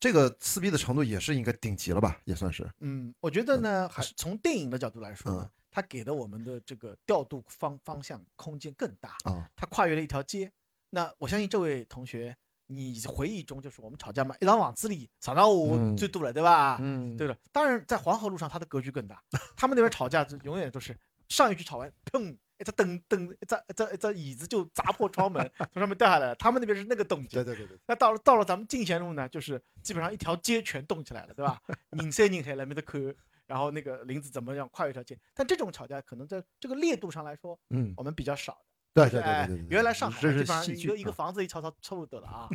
[0.00, 2.70] 这个撕逼的程度也是应该顶级了吧，也算是。
[2.80, 10.52] 嗯，我觉得呢，还是从电影的角度来说呢，它给的我们的这个调度方方向空间更大啊，它跨越了一条街。
[10.90, 12.36] 那我相信这位同学，
[12.66, 16.78] 你回忆中就是我们吵架嘛，一张网子里吵到我最多了，对吧？
[16.80, 17.36] 嗯，对了。
[17.50, 19.22] 当然，在黄河路上，它的格局更大。
[19.56, 20.96] 他们那边吵架就永远都是
[21.28, 22.36] 上一句吵完，砰。
[22.58, 26.34] 一只凳凳，一只一只一只椅子就砸破窗门，从上面掉下来了。
[26.36, 27.30] 他们那边是那个动静。
[27.30, 27.78] 对对对对。
[27.86, 31.60] 那到了到了咱们进贤路呢，就是基本上一条街全动起来了，对吧？
[31.90, 33.14] 拧塞拧开来没得看，
[33.46, 35.18] 然后那个林子怎么样跨越一条街？
[35.34, 38.60] 但这种吵架可能在这个烈度上来说，嗯，我们比较少的。
[38.94, 39.66] 对对对对对。
[39.68, 42.48] 原来上海基本上一个一个房子一吵吵差不多了啊。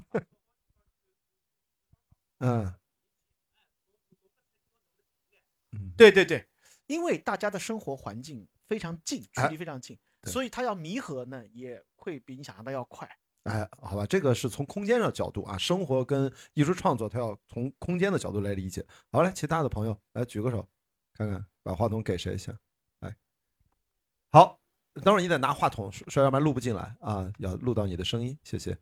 [2.37, 2.73] 嗯。
[5.71, 5.91] 嗯。
[5.97, 6.47] 对对对，
[6.87, 8.47] 因为大家的生活环境。
[8.69, 13.09] 非常近，距离非常近，所以它要弥合呢，也会比你想象的要快。
[13.43, 18.85] 哎，好吧，这个是从空间的角度啊，生活跟艺术创作，它要从空间的角度来理解。
[19.11, 20.69] 好嘞，其他的朋友来举个手，
[21.13, 22.55] 看看把话筒给谁先。
[22.99, 23.15] 来，
[24.31, 24.59] 好，
[24.93, 28.77] 等会儿你得拿话筒，说要不然录不进来啊，要录到你的声音，谢谢。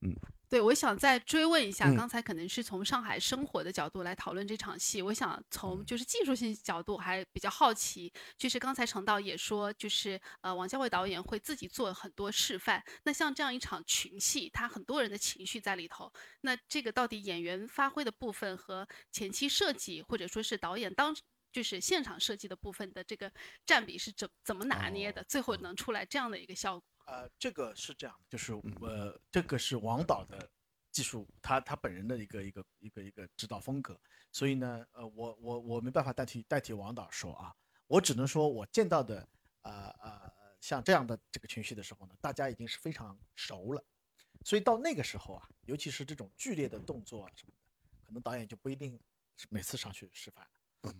[0.00, 0.16] 嗯。
[0.50, 5.00] 对，我想再追问一下，刚才可能是从上海生活的角度来讨论这场戏。
[5.00, 12.82] 我想从就是技术性角度还比较好奇，就是刚才程导也说，就是呃，王家卫导演会自己做很多示范。
[13.04, 21.14] 那像这样一场群戏，他很多人的情绪在里头，那这个到底演员发挥的部分和前期设计或者说是导演当
[21.52, 23.32] 就是现场设计的部分的这个
[23.64, 25.22] 占比是怎怎么拿捏的？
[25.22, 26.89] 最后能出来这样的一个效果？
[27.10, 30.48] 呃，这个是这样的，就是呃，这个是王导的
[30.92, 34.00] 技术，他他本人的一个一个一个一个指导风格，
[34.30, 37.52] 所以呢，呃，我我我没办法代替代替王导说啊，
[37.88, 39.28] 我只能说我见到的，
[39.62, 43.84] 呃呃，像这样的这个群戏的时候呢，大家已经是非常熟了，
[44.44, 49.00] 所以到那个时候啊，尤其是这种剧烈的动作啊什么的，可能导演就不一定
[49.48, 50.48] 每次上去示范，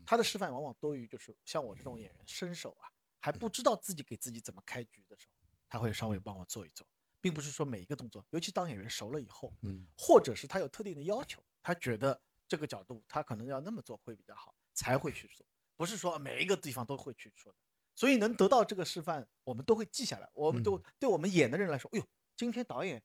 [0.05, 2.91] 他的示范往往多于就是像我这种演员伸手啊，
[3.21, 5.40] 还不知道自己给自己怎么开局的时候。
[5.71, 6.85] 他会稍微帮我做一做，
[7.21, 15.47] 并不是说每一个动作，尤其当演员熟了以后，嗯，或者是他有特定的要求，他觉得这个角度他可能要那么做会比较好，才会去做，
[15.77, 17.59] 不是说每一个地方都会去说的。
[17.95, 20.29] 所以能得到这个示范，我们都会记下来。
[20.33, 23.01] 我们都对我们演的人来说，哎呦，今天导演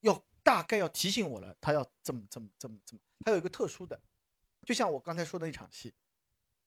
[0.00, 4.00] 要大概要提醒我了，他要这么这么这么这么，他有一个特殊的，
[4.66, 5.94] 就像我刚才说的那场戏，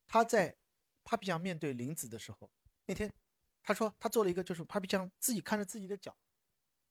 [0.08, 0.56] 他在
[1.04, 2.50] Papi 酱面对林子的时候，
[2.86, 3.12] 那天。
[3.68, 6.18] 他说他做了一个，就是 Papi 酱自己看着自己的脚，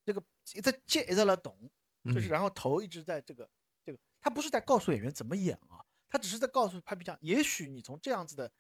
[0.04, 0.22] 这个
[0.62, 1.70] 在接在懂，
[2.04, 3.48] 就是然后头一直在这个
[3.82, 8.52] 这个，他不是在告诉演员怎么演啊，他只是在告诉 Papi 酱，也许你从这样子的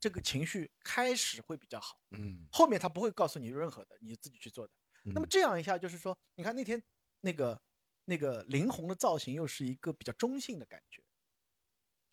[0.00, 4.72] 这个情绪开始会比较好，嗯，后面他不会告诉你任何的，你自己去做的。
[5.04, 6.82] 那么这样一下就是说，你看那天
[7.20, 7.60] 那个
[8.06, 11.02] 那个林红的造型又是一个比较中性的感觉，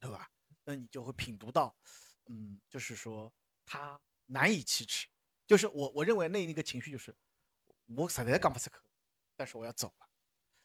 [0.02, 0.30] 对吧？
[0.66, 1.74] 那你就会品读到，
[2.26, 3.34] 嗯，就是说
[3.66, 5.08] 他难以启齿。
[5.48, 7.16] 就是我我认为那一个情绪就是，
[7.86, 8.80] 我实在讲不出口，
[9.36, 10.08] 但是我要走了。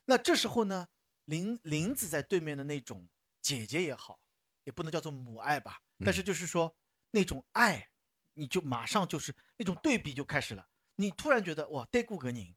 [0.07, 0.89] 那这时候呢，
[1.27, 3.09] 林林子在对面的那种
[3.43, 4.21] 姐姐也好，
[4.65, 6.75] 也不能叫做母爱吧，但是就是说
[7.11, 7.91] 那种爱，
[8.35, 10.69] 你就马上就是那种对比就开始了。
[10.97, 12.57] 你突然觉得哇，对过个人，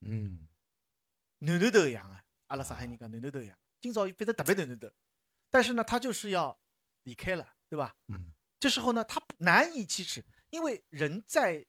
[0.00, 0.48] 嗯，
[1.38, 4.94] 暖暖的一样啊，阿拉上海人讲暖暖的一样，今朝变得特别暖暖的。
[5.50, 6.60] 但是呢，他就是要
[7.04, 7.96] 离开了，对吧？
[8.08, 10.22] 嗯，这时候呢，他难以启齿。
[10.50, 11.64] 因为人在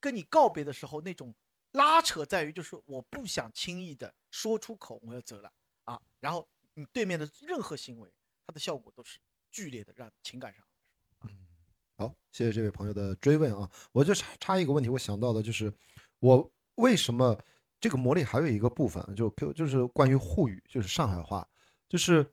[0.00, 1.34] 跟你告别的时候，那种
[1.72, 5.52] 拉扯在于，就是我不想轻易的说出口，我要走了
[5.84, 6.00] 啊。
[6.20, 8.12] 然后你对面的任何行为，
[8.46, 9.18] 它的效果都是
[9.50, 10.64] 剧烈的，让情感上。
[11.22, 11.30] 嗯，
[11.96, 13.70] 好，谢谢这位朋友的追问啊。
[13.92, 15.72] 我就插插一个问题，我想到的就是，
[16.20, 17.38] 我为什么
[17.80, 21.48] 这个魔力还有一个部分，就就是关于沪语，就是上海话，
[21.88, 22.32] 就是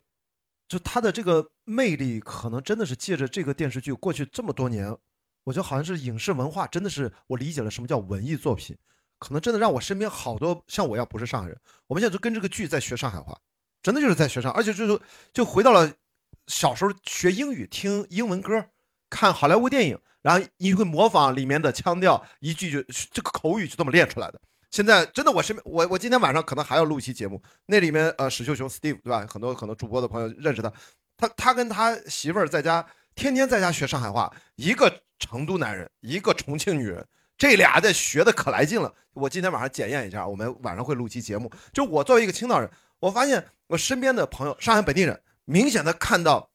[0.67, 4.95] 就它的这个魅力，可能真的是借着这个电视剧过去这么多年。
[5.43, 8.77] 我觉得好像是影视文化，真的是我理解了什么叫文艺作品，
[9.19, 11.57] 可能真的让我身边好多像我一样不是上海人，
[11.87, 13.37] 我们现在就跟这个剧在学上海话，
[13.81, 14.99] 真的就是在学上，而且就是
[15.33, 15.91] 就回到了
[16.47, 18.65] 小时候学英语，听英文歌，
[19.09, 24.39] 看好莱坞电影，然后你会模仿里面的腔调，一句就这个口语就这么练出来的。
[24.71, 29.25] 现在真的我身边，我我今天晚上可能还要录一期节目，那里面呃史秀雄 Steve 对吧？
[29.27, 30.73] 很多很多主播的朋友认识他，
[31.17, 32.85] 他他跟他媳妇儿在家。
[33.15, 37.05] 天天在家学上海话，一个成都男人，一个重庆女人，
[37.37, 38.93] 这俩的学的可来劲了。
[39.13, 41.51] 我今天晚上检验一下，我们晚上会录期节目。
[41.71, 42.69] 就我作为一个青岛人，
[42.99, 46.49] 我发现我身边的朋友，上海本地人，明显的看到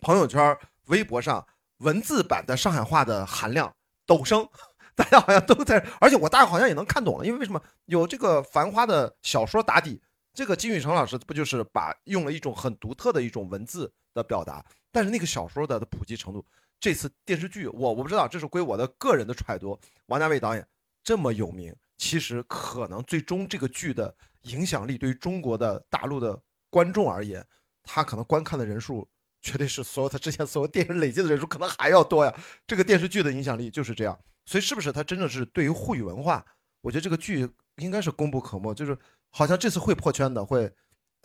[0.00, 0.56] 朋友圈、
[0.86, 1.46] 微博上
[1.78, 3.74] 文字版的上海话的含量
[4.06, 4.46] 陡升，
[4.94, 10.00] 大家好像都在，而且我大概好像也能看懂了，因为为什么有这个繁花的小说打底，
[10.34, 14.62] 这个金宇成老师不就是把用了一种很独特的一种文字的表达，
[14.94, 16.46] 但是那个小说的普及程度，
[16.78, 19.76] 这次电视剧我我不知道，这是归我的个人的揣度。
[20.06, 20.64] 王家卫导演
[21.02, 26.40] 这么有名，其实可能最终这个剧的影响力对于中国的大陆的
[26.70, 27.44] 观众而言，
[27.82, 29.04] 他可能观看的人数
[29.42, 32.32] 绝对是所有他之前所有电影累计的人数可能还要多呀。
[32.64, 34.16] 这个电视剧的影响力就是这样，
[34.46, 36.46] 所以是不是他真的是对于沪语文化？
[36.82, 38.96] 我觉得这个剧应该是功不可没，就是
[39.30, 40.72] 好像这次会破圈的，会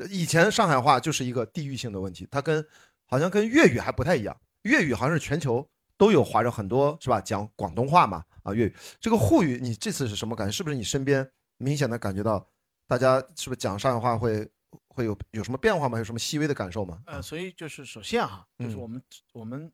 [0.10, 2.66] 以前上海话就是一个地域性的问题，它跟
[3.10, 5.68] 好像跟粤语还不太一样，粤语好像是全球
[5.98, 7.20] 都有华人很多是吧？
[7.20, 10.52] 讲广东话嘛啊粤语，这个沪语你这次是什么感觉？
[10.52, 11.28] 是不是你身边
[11.58, 12.48] 明显的感觉到
[12.88, 14.48] 大家是不是讲上海话会
[14.90, 15.98] 会有有什么变化吗？
[15.98, 17.02] 有什么细微的感受吗？
[17.08, 19.02] 呃，所以就是首先哈，就是我们
[19.34, 19.72] 我们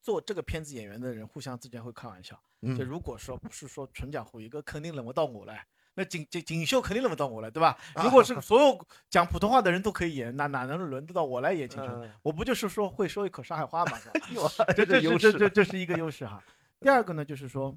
[0.00, 2.40] 做这个片子演员的人互相之间会开玩笑。
[2.78, 5.66] 就如果说不是说纯讲沪语，哥肯定轮不到我来。
[5.94, 7.78] 那锦锦锦绣肯定轮不到我了，对吧？
[8.02, 12.10] 如果 是所有讲普通话的人都可以演，那哪能轮得到我来演秦琼？
[12.22, 13.98] 我不就是说会说一口上海话吗？
[14.74, 16.42] 这这这这这是一个优势哈。
[16.80, 17.76] 第二个呢，就是说，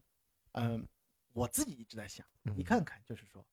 [0.54, 0.88] 嗯，
[1.34, 3.46] 我自己一直在想，你看看，就是说，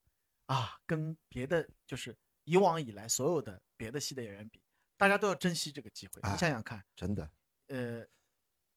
[0.47, 4.63] 啊，跟别的就是以往以来所有的别的戏的演员比，
[4.97, 6.21] 大家都要珍惜这个机会。
[6.23, 7.29] 你想想看，真的，
[7.67, 8.07] 呃，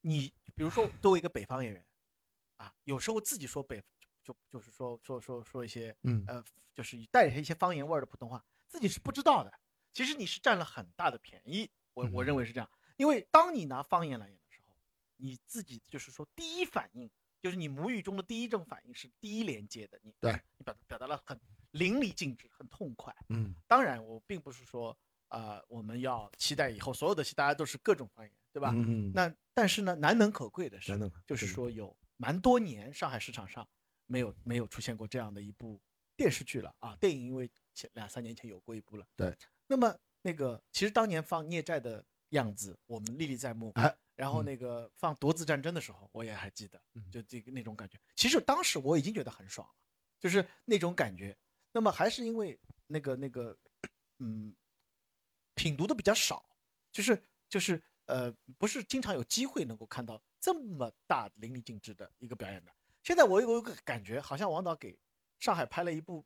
[0.01, 1.85] 你比如说作为一个北方演员。
[2.57, 3.83] 啊，有时候自己说北，
[4.25, 6.43] 就就是说说说说一些，嗯呃，
[6.73, 9.53] 就是带着一些方言味儿的普通话，自己是不知道的。
[9.93, 12.67] 其实你是占了很大的便宜，我我认为是这样。
[12.97, 14.73] 因为当你拿方言来演的时候，
[15.17, 17.07] 你自己就是说第一反应，
[17.39, 21.39] 就是你母语中的第一种反应是第一连接的，你对你表表达了很
[21.71, 23.15] 淋漓尽致，很痛快。
[23.29, 24.97] 嗯，当然我并不是说，
[25.27, 28.71] 呃，我们要期待以后所有的戏大家都是各种方言，对吧？
[28.73, 29.11] 嗯嗯。
[29.13, 30.97] 那但是呢，难能可贵的是，
[31.27, 31.95] 就是说有。
[32.17, 33.67] 蛮多年，上海市场上
[34.07, 35.81] 没有没有出现过这样的一部
[36.15, 36.95] 电视剧了啊！
[36.99, 39.07] 电影因为前两三年前有过一部了。
[39.15, 39.35] 对，
[39.67, 43.71] 那么那个其实当年放《孽债》的样子，我们历历在目。
[43.75, 47.99] 哎，然后那个放《夺子战争》的时候，我也还记得，就这个那种感觉。
[48.15, 49.73] 其实当时我已经觉得很爽了，
[50.19, 51.37] 就是那种感觉。
[51.71, 53.57] 那么还是因为那个那个，
[54.19, 54.55] 嗯，
[55.53, 56.49] 品读的比较少，
[56.91, 60.21] 就是就是呃，不是经常有机会能够看到。
[60.39, 62.71] 这么大淋漓尽致的一个表演的，
[63.05, 64.97] 现在我有个感觉，好像王导给
[65.39, 66.25] 上海拍了一部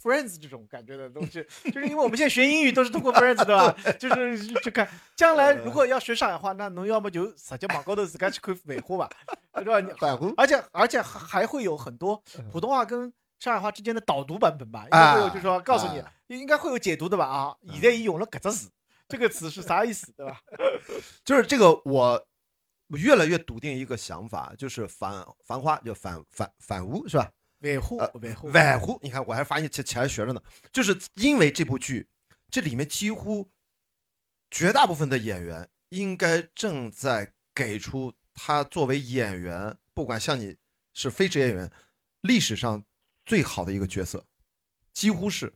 [0.00, 3.92] Friends》这种感觉的东西，就是因为我们现在学英语都是通过 《Friends》对吧？
[3.98, 9.10] 就是去看，将来如果要学上海话，那侬要么就直接网高头自己去看百货吧，
[9.54, 9.96] 对吧？
[9.98, 12.22] 百货，而且而且还会有很多
[12.52, 17.26] 普通话跟上海话之间的导读版本吧，应该会有，就是说告诉你，应该会有解读的吧？
[17.26, 18.70] 啊，现在用了搿只词，
[19.08, 20.38] 这个词是啥意思，对吧？
[21.24, 22.24] 就是这个我。
[22.90, 27.30] 越来越笃定一个想法，就是繁繁花就反反反污是吧？
[27.60, 32.06] 维护维护维护，你看我还发现前前还学着呢，就是因为这部剧，
[32.50, 33.50] 这里面几乎
[34.50, 40.54] 绝大部分的演员应该正在给出他作为演员，不管像你
[40.92, 41.72] 是非职业演员，
[42.20, 42.84] 历史上
[43.24, 44.22] 最好的一个角色，
[44.92, 45.50] 几乎是，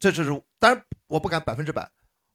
[0.00, 1.88] 这这是当然我不敢百分之百，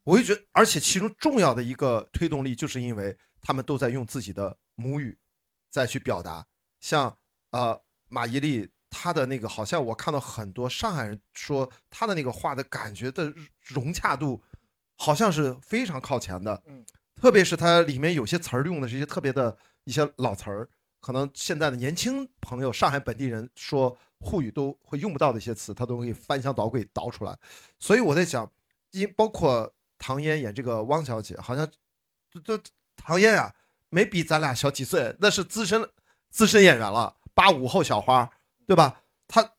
[0.06, 3.18] 我就觉得，而且其中重要的一个推动力，就是因为。
[3.42, 5.18] 他们都在用自己的母语
[5.70, 6.46] 再去表达，
[6.80, 7.18] 像
[7.50, 14.44] 呃马伊琍，她的那个好像我看到很多上海人说她的那个话的感觉的融洽度，
[14.98, 16.62] 好像是非常靠前的。
[16.68, 16.86] 嗯，
[17.16, 20.70] 特别是它里面有些词儿用的是一些特别的一些老词儿，
[21.00, 27.40] 可能现在的年轻朋友、上海本地人说沪语都会用不到的一些词，他都可以翻箱倒柜倒出来。
[27.80, 28.52] 所以我在想，
[28.92, 31.68] 因包括唐嫣演这个汪小姐，好像
[32.30, 32.62] 这这。
[33.04, 33.54] 唐嫣啊，
[33.90, 35.90] 没比咱俩小几岁，那是资深
[36.30, 38.32] 资深演员了，八五后小花，
[38.66, 39.02] 对吧？
[39.28, 39.54] 她，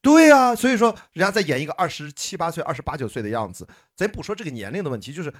[0.00, 3.66] 对呀，所以说人家在演一个二十七八岁、二十八九岁的样子，
[3.96, 5.32] 咱不说这个年龄的问题，就是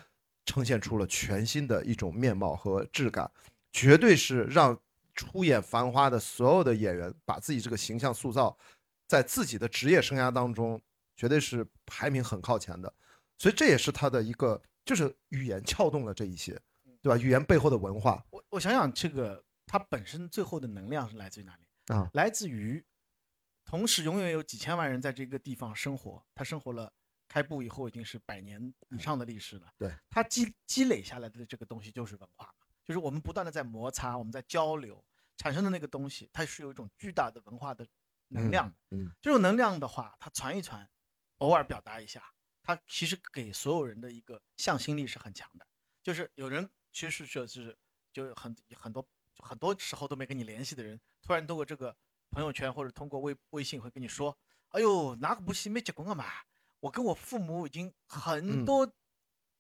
[0.44, 3.30] 呈现出了全新的一种面貌和质感，
[3.72, 4.76] 绝对是让
[5.14, 8.56] 出演《繁花》的所有的演员把自己这个形象塑造，
[9.06, 10.80] 在自己的职业生涯当中，
[11.16, 12.92] 绝对是排名很靠前的，
[13.38, 16.59] 所以这也是他的一个，就是语言撬动了这一些。
[17.02, 17.16] 对吧？
[17.16, 22.10] 语言背后的文化，我我想想，这个它本身最后的能量是来自于哪里啊？
[22.12, 22.85] 来自于，
[23.64, 26.93] 同时永远有几千万人在这个地方生活，他生活了
[27.27, 29.72] 开埠以后已经是百年以上的历史了。
[29.78, 32.55] 对，它积积累下来的这个东西就是文化，
[32.85, 35.02] 就是我们不断的在摩擦，我们在交流
[35.39, 37.86] 产生的那个东西，它是有一种巨大的文化的
[38.28, 38.70] 能量。
[38.90, 40.86] 嗯，这种能量的话，它传一传，
[41.39, 42.22] 偶尔表达一下，
[42.62, 45.66] 它其实给所有人的一个向心力是很强的。
[46.02, 46.68] 就是有人。
[46.93, 47.77] 其实就是，
[48.12, 49.07] 就很很多
[49.39, 51.95] 很多时候都没跟你联系的人，突然通过这个
[52.31, 54.37] 朋友圈或者通过微微信会跟你说
[54.71, 56.25] ：“哎呦，哪个不是没结棍了嘛？
[56.81, 58.91] 我跟我父母已经很多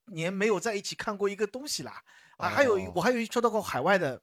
[0.06, 2.02] 年没有在一起看过一个东西啦
[2.38, 2.48] 啊。
[2.48, 4.20] 还有我还有收到过海外的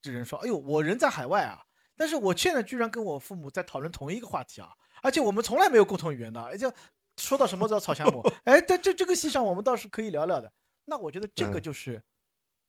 [0.00, 1.64] 这人说，哎呦，我人在海外啊，
[1.96, 4.70] 但是我现在居然跟我父母在讨论同一个话题啊，
[5.02, 6.72] 而且我们从来没有共同语言的，而且
[7.16, 10.52] 说到什么叫草香木，哎，在这这个戏上我们倒是可以聊聊的。
[10.84, 12.02] 那我觉得这个就是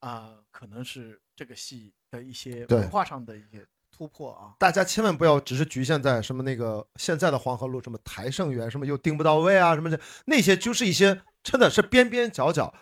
[0.03, 3.65] 啊，可能是这个戏的一些文化上的一些。
[3.95, 4.55] 突破啊！
[4.57, 12.73] 大家千万不要只是局限在什么那个现在的黄河路，什么台盛园，什么又定不到位啊，什么的那些就是一些真的是边边角角，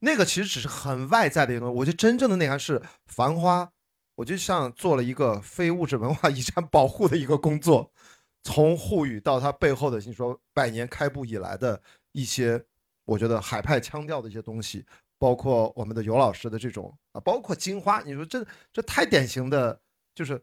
[0.00, 1.78] 那个其实只是很外在的一个东西。
[1.78, 3.64] 我觉得真正的内涵是《繁花》，
[4.16, 7.90] 我就像做了一个非物质文化遗产保护的一个工作，
[8.42, 11.80] 从沪语到它背后的你说百年开埠以来的
[12.12, 12.62] 一些，
[13.06, 14.84] 我觉得海派腔调的一些东西，
[15.18, 19.80] 包括我们的尤老师的这种啊，包括金花，你说这这太典型的
[20.14, 20.42] 就是。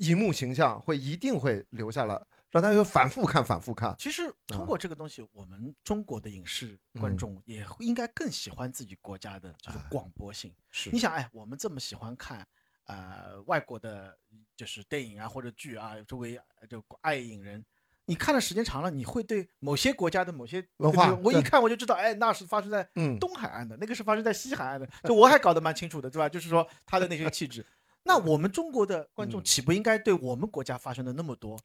[0.00, 2.18] 荧幕形象会一定会留下来，
[2.50, 3.94] 让大家反复看、反复看。
[3.98, 10.54] 其实通过这个东西，我们中国的影视观众也应该更喜欢自己国家的这个广播性。
[10.70, 12.48] 是，你想，哎，我们这么喜欢看，
[12.86, 14.18] 呃，外国的，
[14.56, 17.62] 就是电影啊或者剧啊，作为就爱影人，
[18.10, 22.82] 你看的时间长了，你会对某些国家的某些文化，我一看我就知道，哎，那是发生在
[23.20, 26.28] 东海岸的，那个是发生在西海岸的，就我还搞得蛮清楚的，对吧？
[26.28, 27.64] 就是说他的那些气质。
[28.02, 31.56] 那我们中国的观众岂不应该对我们国家发生的那么多，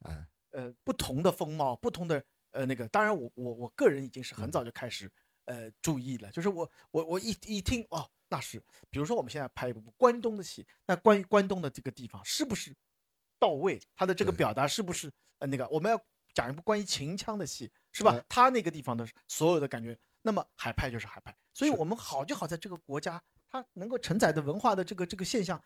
[0.52, 2.86] 呃，不同的风貌，不同的呃那个？
[2.86, 5.10] 当然，我我我个人已经是很早就开始
[5.46, 12.72] 呃注意了，就是我我我一一听哦，那是，比如说我们现在拍一部关东的戏，那关于关东的这个地方是不是
[13.36, 13.80] 到位？
[13.96, 15.10] 他的这个表达是不是
[15.40, 15.66] 呃那个？
[15.68, 16.00] 我们要
[16.36, 18.14] 讲一部关于秦腔的戏，是吧？
[18.28, 25.60] 他那个地方的所有的感觉，那么海派就是海派，所以我们好就好在这个国家，它能够承载的文化的这个这个现象。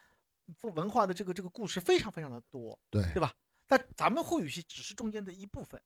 [0.75, 3.33] 文化的这个这个故事非常非常的多，对对吧？
[3.69, 5.81] 但咱们沪语戏只是中间的一部分，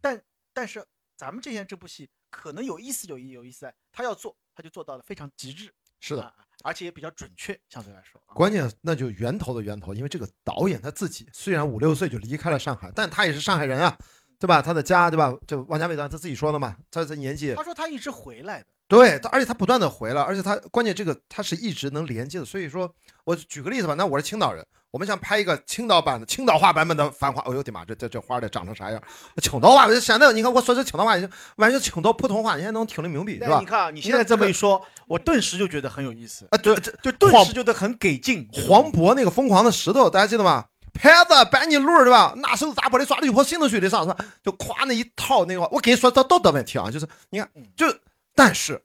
[0.00, 0.86] 但但是
[1.16, 6.32] 咱们这些这部戏可能有意思有意有意思在，他要做他就做到了非常极致，是的，
[6.62, 8.22] 而且也比较准确，相对来说。
[8.28, 13.98] 关键那就源头的源头，因为这个导演他自己虽然五六岁就离开了上海，但他也是上海人啊，
[14.38, 14.60] 对吧？
[14.60, 15.32] 他的家对吧？
[15.46, 18.66] 就王家卫他自己说的嘛，他这年纪，他说他一直回来的。
[18.86, 22.44] 对，他而且他不断的回来，而且他关键这个他是一直能连接的。
[22.44, 22.92] 所以说
[23.24, 29.02] 我举个例子吧，那我是青岛人，我们想拍一个青岛版的青岛话版本的《繁花》，哎呦我的妈，这这这花得长成啥样？
[29.40, 31.16] 青岛话，现在你看我说这青岛话，
[31.56, 33.58] 完全青岛普通话，你还能听得明白，是吧？
[33.58, 36.58] 你看你现在这么一说，我顿时就觉得很有意思啊！
[36.58, 38.46] 对，就顿时觉得很给劲。
[38.68, 40.66] 黄渤那个疯狂的石头，大家记得吗？
[40.94, 42.32] 牌子、摆你路，对吧？
[42.38, 44.24] 拿手砸玻璃，抓的一泼心都碎的上，是吧？
[44.42, 47.86] 就夸那一套那个，我跟你说这道德问题啊，就是你看，就
[48.34, 48.82] 但是。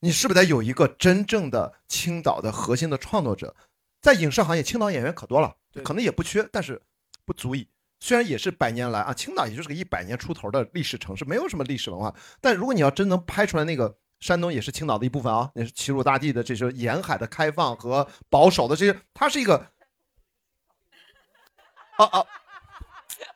[0.00, 3.56] 你是不是得有一个真正的青岛的核心的创作者？
[4.02, 6.78] 在影视行业，青岛演员可多了，可能也不缺，但是
[7.24, 7.66] 不足以。
[8.00, 12.14] 虽然也是百年来啊，青岛也就是个一百年出头的历史城市，没有什么历史文化。
[12.42, 19.66] 但如果你要真能拍出来，那个山东也是青岛的一部分啊，那是齐鲁大地的这些沿海的开放和保守的这些，它是一个。
[21.98, 22.26] 哦哦，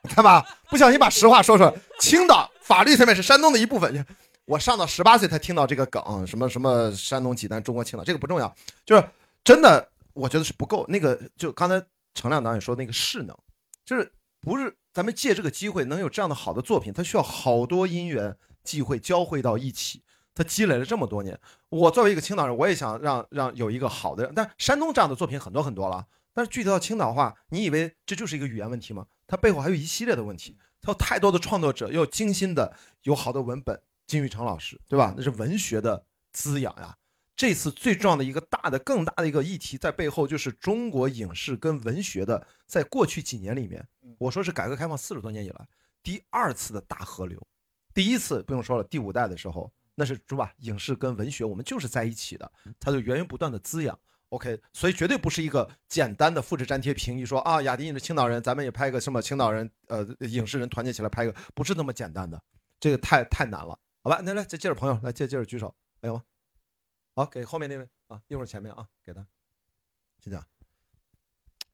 [0.09, 4.05] 看吧，不小心把实话说出来，青岛法律层面是山东的一部分。
[4.45, 8.53] 我上到十八岁才听到这个梗，什么什么山东济南，中国青岛，这个不重要，
[8.85, 9.03] 就是
[9.43, 10.85] 真的，我觉得是不够。
[10.87, 11.79] 那个就刚才
[12.15, 13.37] 程亮导演说那个势能，
[13.85, 14.11] 就是
[14.41, 20.01] 不是咱们借这个机会能有这样的好的作品，它需要好多因缘际会交汇到一起，
[20.33, 21.39] 它积累了这么多年。
[21.69, 26.03] 我作为一个青岛人，我也想让让有一个好的，但山东这样的作品很多很多了，
[26.33, 29.07] 但是具体到青岛话，你以为这就是一个语言问题吗？
[29.27, 33.81] 它背后还有一系列的问题，它有太多的创作者，要精心的有好的文本。
[34.07, 35.13] 金玉成老师，对吧？
[35.15, 36.97] 那是文学的滋养呀。
[37.35, 43.87] 这次最重要的一个大的、更大的一个议题在背后，就是中国影视跟文学的，在过去几年里面，
[44.17, 45.67] 我说是改革开放四十多年以来
[46.01, 47.39] 第二次的大河流。
[47.93, 50.51] 第一次不用说了，第五代的时候，那是是吧？
[50.61, 53.97] 影视跟文学我们就是在一起的，它就源源不断的滋养。
[54.29, 62.39] OK，所以绝对不是一个简单的复制粘贴评一，说啊，雅迪你是青岛人，咱们也拍个什么青岛人，呃，影视人团结起来拍个，不是那么简单的，
[62.79, 63.77] 这个太太难了。
[64.01, 66.23] 好吧，那来再接着朋友来接接着举手，还有吗？
[67.15, 69.25] 好，给后面那位啊，一会儿前面啊，给他，
[70.21, 70.45] 请讲。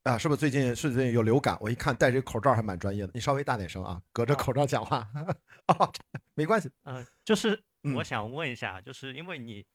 [0.03, 1.57] 啊，是不是最近是最近有流感？
[1.59, 5.07] 我一看戴这个口罩还蛮专业的，你稍微大点声啊，隔着口罩讲话。
[5.67, 5.91] 啊，
[6.35, 6.69] 没关系。
[6.83, 7.61] 嗯，就是
[7.95, 9.65] 我想问一下，就是因为你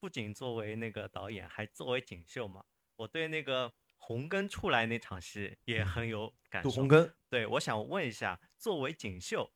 [0.00, 2.64] 不仅作为那个导演，还作为锦绣嘛，
[2.96, 6.70] 我对那个红根出来那场戏也很有感受。
[6.70, 9.52] 杜红根，对，我想问一下，作为锦绣，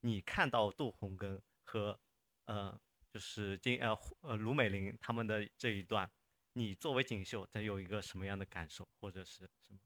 [0.00, 1.40] 你看到杜红根？
[1.62, 1.98] 和，
[2.44, 6.08] 呃，就是金呃呃卢美玲他们的这一段，
[6.52, 9.78] 你作为锦绣，他有一个什么样的感受，或者是什么？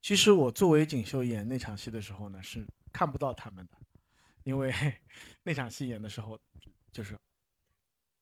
[0.00, 3.78] 其实我作为锦绣演那场戏的时候呢，是看不到他们的，
[4.44, 4.72] 因为
[5.42, 6.40] 那场戏演的时候，
[6.90, 7.18] 就是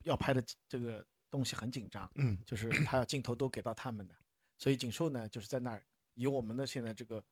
[0.07, 4.15] 要拍的这个东西很紧张，嗯，就是 他要镜头都给到他们的，
[4.57, 5.85] 所以锦绣呢就是在那儿，
[6.15, 7.23] 以我们的现在这个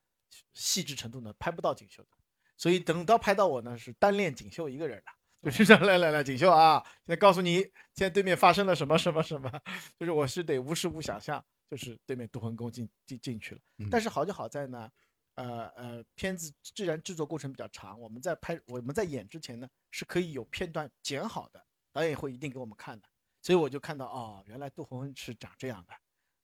[0.52, 2.10] 细致程度呢，拍不到锦绣的，
[2.56, 5.12] 所以等到拍到我呢，是单练锦绣一个人的。
[5.42, 9.50] 就是 这样，来来来，锦绣啊，现在告诉你，现在对面发生了什么什么什么，
[9.98, 13.60] 就是我是得无时无想象，就是对面杜恒宫进进进去了。
[13.90, 14.90] 但是好就好在呢，
[15.34, 21.62] 呃呃，片子既然制作过程比较长，我们在拍我们在演之前呢，是可以有片段剪好的，
[21.94, 23.08] 导演会一定给我们看的。
[23.40, 25.94] 所以我就看到哦，原来杜恒是长这样的，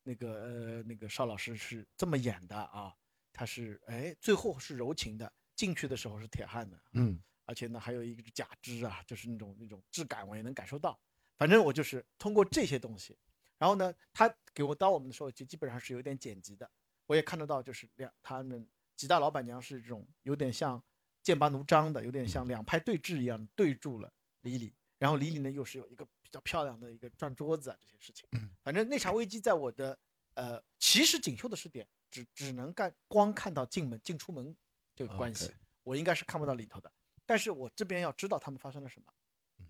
[0.03, 2.95] 那个呃那个邵老师是这么演的啊，
[3.33, 7.23] 他是哎最后是柔情的，进去的时候是铁汉的，嗯。
[7.47, 10.97] 而且呢，还有一个假肢啊，就是那种那种质感，我也能感受到。
[11.37, 13.19] 反正我就是通过这些东西，
[13.59, 16.71] 然后呢，他给我导我们的时候，就基本上是有点剪辑的。
[17.07, 18.65] 我也看得到，就是两他们
[18.95, 20.81] 几大老板娘是这种有点像
[21.25, 24.13] 剑拔弩张的，有点像两派对峙一样对住了
[24.43, 24.73] 李李。
[25.01, 28.29] 然后李李呢，又是有一个比较漂亮的一个转桌子啊，这些事情。
[28.63, 29.99] 反正那场危机在我的
[30.35, 34.55] 呃，其实锦绣的视点只只能干光看到进门进出门
[34.95, 35.51] 这个关系，
[35.83, 36.93] 我应该是看不到里头的。
[37.25, 39.67] 但是我这边要知道他们发生了什么，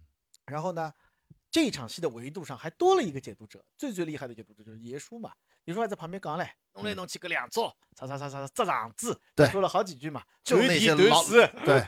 [0.46, 0.92] 然后呢，
[1.50, 5.32] 这一场戏的维度上还多了一个解读者，最最厉害的解读者就是耶稣嘛。
[5.66, 11.22] 爷叔还在旁边讲嘞，弄来弄去个两座，擦擦擦擦这样子，对，说了好几句嘛，就那些老
[11.64, 11.86] 对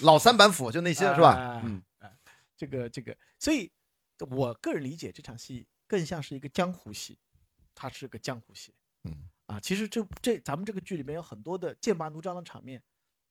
[0.00, 1.60] 老三板斧，就那些是吧？
[1.62, 1.80] 嗯，
[2.62, 3.70] 这个这个，所以
[4.30, 7.18] 我个人理解这场戏更像是一个江湖戏，
[7.74, 8.72] 它是个江湖戏。
[9.02, 12.80] 嗯啊，其实这这咱们这个剧里面有很多的剑拔弩张的场面，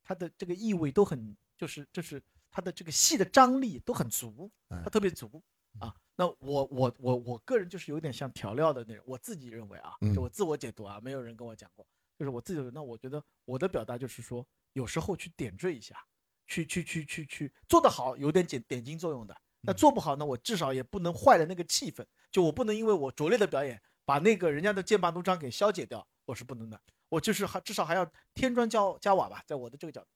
[0.03, 1.38] 它的这个意味都很。
[1.58, 5.44] 就是就是它的这个戏的张力都很足，它特别足
[5.78, 5.95] 啊。
[6.16, 11.86] 那我我我我个人就是有点像调料的那种，我自己认为啊，就我自我解读啊，没有人跟我讲过，
[12.18, 12.72] 就是我自己。
[12.74, 14.44] 那我觉得我的表达就是说，
[14.74, 16.03] 有时候去点缀一下，
[16.52, 19.34] 去去去去去做得好，有点点点睛作用的。
[19.61, 26.78] 那做不好呢，我至少也不能坏了那个气氛，就我不能因为我拙劣的表演，把那个人家的剑拔弩张给消解掉，我是不能的。
[27.07, 30.07] 我就是还至少还要添砖加加瓦吧，在我的这个角度。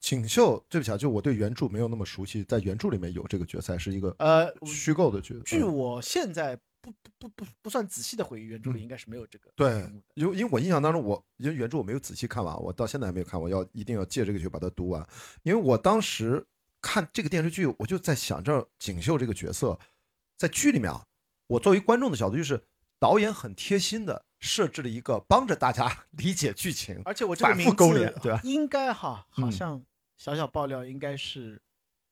[0.00, 5.42] 锦绣，对不起啊，就我对原著没有那么熟悉，在原著里面有这个角色，是一个呃虚构的角色。
[5.44, 9.50] 据我现在不不不不不算仔细的回忆，原著里应该是没有这个。
[9.56, 15.08] 对，因为因为我印象当中，我因为原著我没有仔细看完，我到现在还没有看，我要一定要借这个剧把它读完。
[15.44, 16.44] 因为我当时
[16.80, 19.78] 看这个电视剧，我就在想，这锦绣这个角色
[20.36, 21.06] 在剧里面啊，
[21.46, 22.62] 我作为观众的角度，就是
[22.98, 27.74] 导演很贴心的设置了一个帮着大家 理解剧情，而且我这个名字
[28.20, 28.40] 对吧？
[28.44, 29.82] 应该哈，好像。
[30.18, 31.60] 小小爆料应该是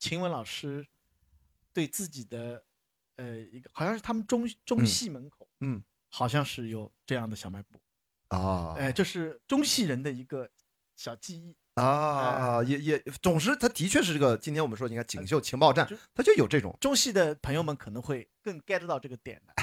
[0.00, 0.84] 秦雯老师
[1.72, 2.64] 对自己的
[3.20, 7.78] 呃一个，好像是他们中中戏门口，嗯，好像是有这样的小卖部
[8.28, 10.48] 啊，哎，就是中戏人的一个
[10.96, 14.36] 小记忆啊，也也总之他的确是这个。
[14.36, 19.54] 今天我们说，你看锦绣情报站，他就有这种中戏的朋友们可能会更 get 到这个点的。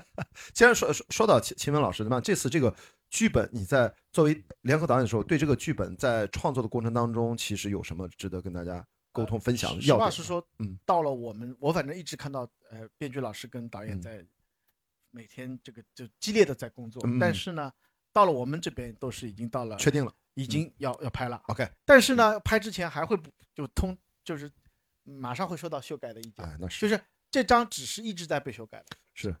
[0.54, 2.74] 既然说说说到秦秦文老师，那么这次这个。
[3.10, 9.80] 剧本，你在作为联合导演的时候，对这个剧本在创作的过程当中，其实有什么值得跟大家沟通分享的？
[9.80, 14.26] 实话实说，嗯，到了我们，我反正一直看到，呃，编剧老师跟导演在
[15.10, 17.72] 每天这个就激烈的在工作，但是呢，
[18.12, 21.40] 到了我们这边都是已经到了确定了，已经要要拍了。
[21.46, 23.16] OK，但是呢，拍之前还会
[23.54, 24.50] 就通，就是
[25.04, 26.44] 马上会收到修改的意见。
[26.44, 27.00] 哎，那是，就是
[27.30, 29.34] 这张纸是一直在被修改的，是，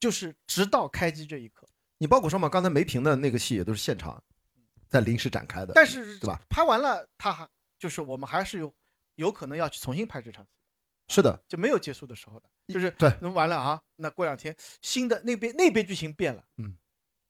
[0.00, 1.68] 就是直到开机这一刻。
[1.98, 4.22] 你包括说嘛，刚才梅屏的那个戏也都是现场，
[4.88, 6.40] 在临时展开的，但是对吧？
[6.48, 7.46] 拍完了，他还
[7.78, 8.72] 就是我们还是有
[9.18, 16.76] 有可能要去重新拍这场戏，是的，就没有结束的时候的，就是对，那完了啊，那过两天新的那边那边剧情变了，嗯，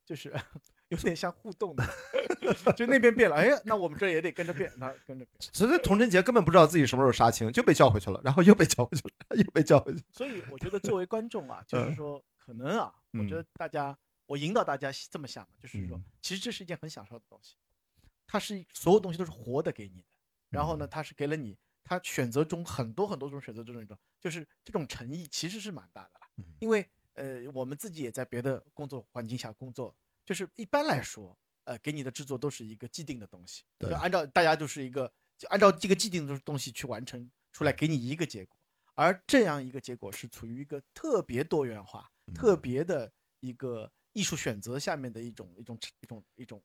[0.05, 0.33] 就是
[0.89, 1.83] 有点像互动的，
[2.77, 5.29] 就那边变了，哎，那我们这也得跟着变，那跟着变。
[5.53, 10.03] 所以童贞杰根本不知道自己什么时候杀青，就被叫回去了，然后又被叫回去了，又被叫回去。
[10.11, 13.97] 所以我觉得作为观众啊， 就是说可能啊，我觉得大家。
[14.29, 17.55] 我引导大家这么想嘛，就是说，其实这是一件很享受的东西，
[18.27, 20.07] 它是所有东西都是活的给你的，
[20.51, 21.57] 然后呢，它是给了你，
[21.89, 26.45] 它选择中很多很多种选择中一种，就是这种诚意其实是蛮大的了。
[26.59, 38.55] 因为呃，我们自己也在别的工作环境下工作，就是一般来说，呃，给你的制作都是一个既定的东西，就按照大家就是一个，就按照这个既定的东西去完成出来，给你一个结果，
[38.93, 43.91] 而这样一个结果是处于一个特别多元化、特别的一个。
[44.13, 46.61] 艺术选择下面的一种一种一种一种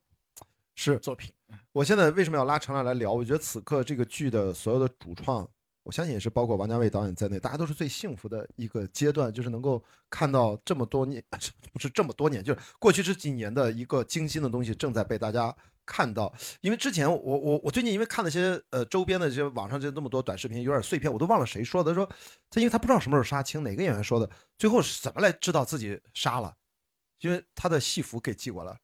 [0.93, 1.33] 是作品。
[1.73, 3.13] 我现在为什么要拉陈亮来聊？
[3.13, 5.49] 我觉得此刻这个剧的所有的主创，
[5.83, 11.23] 我相信也是包括王家卫导演在内，大家都是最幸福的一个阶段，就是能够看到这么多年，
[11.73, 15.55] 不是这么多年，就是过去这几年的一个精心的东西正在被大家
[15.85, 21.93] 看到，因为之前我我我最近因为看那些呃周边的这些网上这那么多短视频，有点碎片，我都忘了谁说的。
[21.93, 22.09] 说
[22.51, 26.55] 他因为他不知道什么时候杀青，哪个演员说的，最后怎么来知道自己杀了？
[27.21, 28.79] 因为他的戏服给寄过来，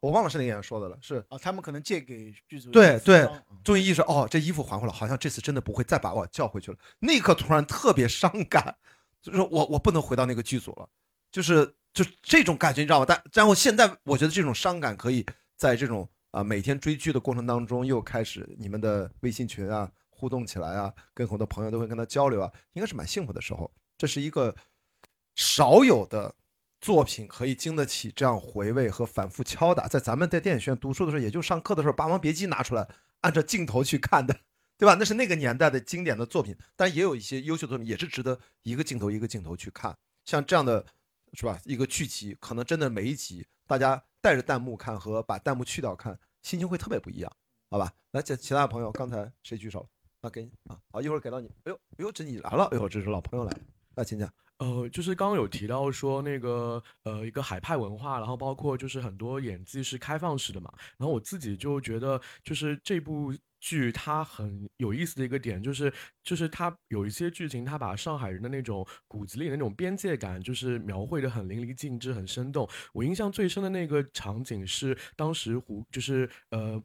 [0.00, 0.98] 我忘了是哪个演员说的了。
[1.00, 2.70] 是啊，他们可能借给剧组。
[2.70, 3.28] 对对，
[3.64, 6.78] 终于意识哦，这衣服还回来，好像这次真的不会再把我叫回去了。
[6.98, 8.76] 那一刻突然特别伤感，
[9.20, 10.88] 就是我我不能回到那个剧组了，
[11.30, 13.06] 就是就这种感觉，你知道吗？
[13.06, 15.24] 但然后现在我觉得这种伤感可以。
[15.58, 23.68] 在这种啊每天追剧的过程当中，又开始你们的微信群啊互动起来啊，跟很多朋友都会跟他交流啊，应该是蛮幸福的时候。
[23.96, 24.54] 这是一个
[25.34, 26.32] 少有的
[26.80, 29.86] 作品，可以经得起这样回味和反复敲打。
[29.88, 32.88] 在咱们在电影学院读书的时候，也就上课的时候，《霸王别姬》拿出来
[33.20, 34.34] 按照镜头去看的，
[34.76, 34.94] 对吧？
[34.94, 39.96] 那是那个年代的经典的作品，但也有一些优秀作品，也是值得一个镜头一个镜头去看。
[40.24, 40.84] 像这样的，
[41.34, 41.60] 是吧？
[41.64, 44.02] 一个剧集，可能真的每一集大家。
[44.20, 47.32] 带着弹幕看和把弹幕去掉看，心情会特别不一样，
[47.70, 47.94] 好吧？
[48.10, 49.88] 来，其其他朋友，刚才谁举手？
[50.22, 51.46] 啊，给你啊，好，一会儿给到你。
[51.62, 53.60] 哎呦，哎呦，这你来了，哎呦，这是老朋友来了，
[53.94, 54.28] 来，请讲。
[54.58, 63.34] 呃，就是刚刚有提到说那个呃一个海派文化，然后包括就是很多演技是开放式的嘛，然后我自己就觉得就是这部。
[63.60, 72.68] 剧它很有意思的一个点就是，就是它有一些剧情，它把上海人的那种骨子里的那种边界感，就是描绘的很淋漓尽致，很生动。
[72.92, 76.80] 我印象最深的那个场景是当时胡，就是呃，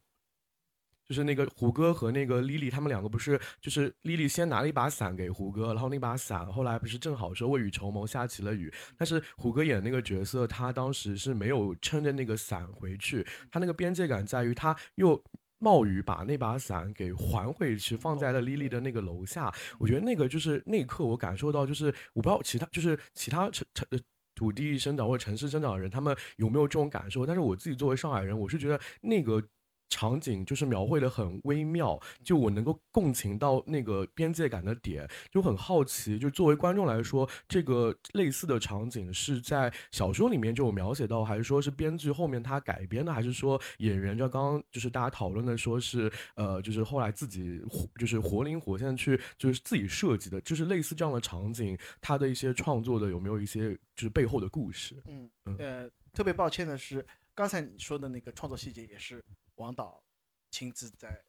[1.08, 15.24] 就是那个胡歌和那个莉莉，他们两个不是，就是莉莉先拿了一把伞给胡歌，然后那把伞后来不是正好说未雨绸缪下起了雨，但是胡歌演那个角色，他当时是没有撑着那个伞回去，他那个边界感在于他又。
[15.60, 19.50] 冒雨把那把伞给还回去，放在了莉莉的那个楼下。
[19.80, 23.88] 我觉得那个就是那一刻，我感受到，就是我不知道其他就是其他城城
[24.36, 27.26] 土地生长或者城市生长的人，他们有没有这种感受。
[27.26, 29.42] 但是我自己作为上海人，我是觉得那个。
[29.90, 36.18] 场景就是描绘的很微妙，就我能够共情到那个边界感的点，就很好奇。
[36.18, 47.62] 就作为观众来说，这个类似的场景是在小说里面就有描写到，还是说是编剧后面他改编的，还是说演员就刚刚就是大家讨论的，说是呃，就是后来自己
[48.00, 55.02] 就是活灵活现去就是自己设计的，就是类似这样的场景，他的一些创作的有没有一些就是背后的故事？
[55.08, 55.30] 嗯
[55.60, 57.06] 呃，特别抱歉的是，
[57.36, 59.24] 刚才你说的那个创作细节也是。
[59.56, 60.04] 王导
[60.50, 61.24] 亲自在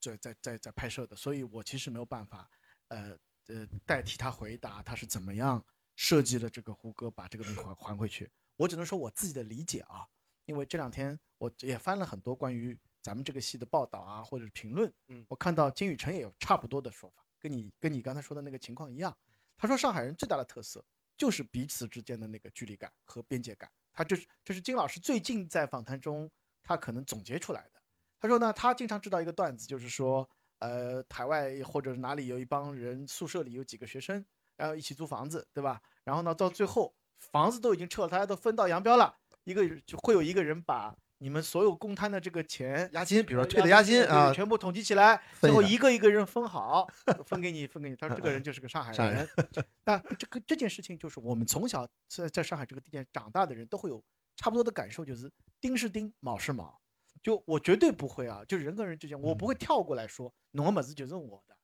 [0.00, 2.50] 在在在在拍摄的，所以我其实没有办法，
[2.88, 3.16] 呃
[3.46, 5.64] 呃代替他回答他是怎么样
[5.94, 8.30] 设计了这个胡歌把这个东西还还回去。
[8.56, 10.06] 我只能说我自己的理解啊，
[10.44, 19.16] 因为这两天我也翻了很多关于咱们这个戏的报道啊，或者是评论，嗯，我看到金宇澄也有差不多的说法，跟你跟你刚才说的那个情况一样。
[19.56, 20.84] 他说上海人最大的特色
[21.16, 23.70] 就是彼此之间的那个距离感和边界感。
[23.92, 26.30] 他这是这是金老师最近在访谈中。
[26.62, 27.80] 他可能总结出来的。
[28.20, 30.28] 他说呢，他经常知道一个段子，就是说，
[30.60, 34.24] 呃，海外或者哪里有一帮人，宿舍里有几个学生，
[34.56, 35.80] 然后一起租房子，对吧？
[36.04, 46.88] 然后呢，到最后房子都已经撤了，大家都分道扬镳了，一个就会有一个人把你们所有公摊的这个钱押金，比如说退的押金啊，全部统计起来，最后一个一个人分好，
[47.26, 47.96] 分给你，分给你。
[47.96, 49.28] 他说这个人 就是个上海人。
[49.84, 54.02] 那这个这件事情就是我们从小在在上海这个地点长大的人都会有
[54.36, 55.30] 差不多的感受，就是。
[55.60, 56.80] 丁是丁，卯是卯，
[57.22, 58.44] 就我绝对不会啊！
[58.46, 61.56] 就人跟人之间，我不会跳过来说侬么子就是我的，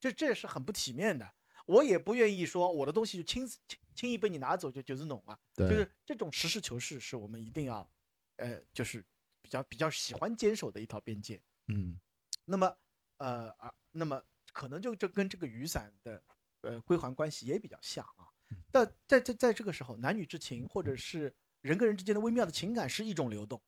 [0.00, 1.32] 这这也是很不体面的。
[1.66, 3.60] 我也不愿意说我的东西就轻轻
[3.94, 5.38] 轻易被你拿走就就是侬啊。
[5.54, 7.88] 就是这种实事求是，是我们一定要，
[8.38, 9.04] 呃，就是
[9.40, 11.40] 比较比较喜欢坚守的一套边界。
[11.68, 11.96] 嗯，
[12.44, 12.76] 那么
[13.18, 14.20] 呃啊，那么
[14.52, 16.20] 可能就就跟这个雨伞的
[16.62, 18.26] 呃归还关系也比较像啊。
[18.72, 21.32] 但在在在这个时候，男女之情或者是。
[21.64, 23.58] 人跟人之间的微妙的情感是一种流动，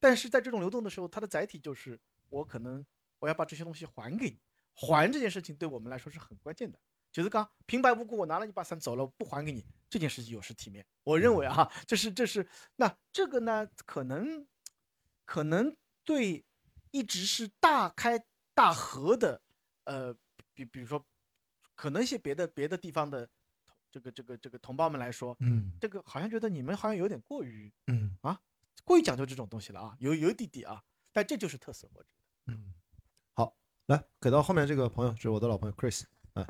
[0.00, 1.96] 但是在这种流动的时候，它的载体就是
[2.28, 2.84] 我可能
[3.20, 4.40] 我要把这些东西还给你，
[4.74, 6.76] 还这件事情对我们来说是很关键的。
[7.12, 10.84] 就是刚平白无故我拿了一把伞走了不还给你，这件事情有失体面。
[11.04, 12.44] 我认为啊，这是这是
[12.74, 14.44] 那这个呢，可能
[15.24, 16.44] 可能对
[16.90, 18.20] 一直是大开
[18.52, 19.40] 大合的，
[19.84, 20.12] 呃，
[20.54, 21.06] 比比如说
[21.76, 23.30] 可能一些别的别的地方的。
[23.94, 28.40] 这个这个这个同胞们来说，嗯，这个好像觉得你们好像有点过于，嗯啊，
[28.82, 32.52] 过于讲究这种东西了啊，有有一点点啊，但这就是特色，我觉得。
[32.52, 32.74] 嗯，
[33.34, 33.54] 好，
[33.86, 36.02] 来给到后面这个朋友，是我的老朋友 Chris，
[36.32, 36.44] 嗯，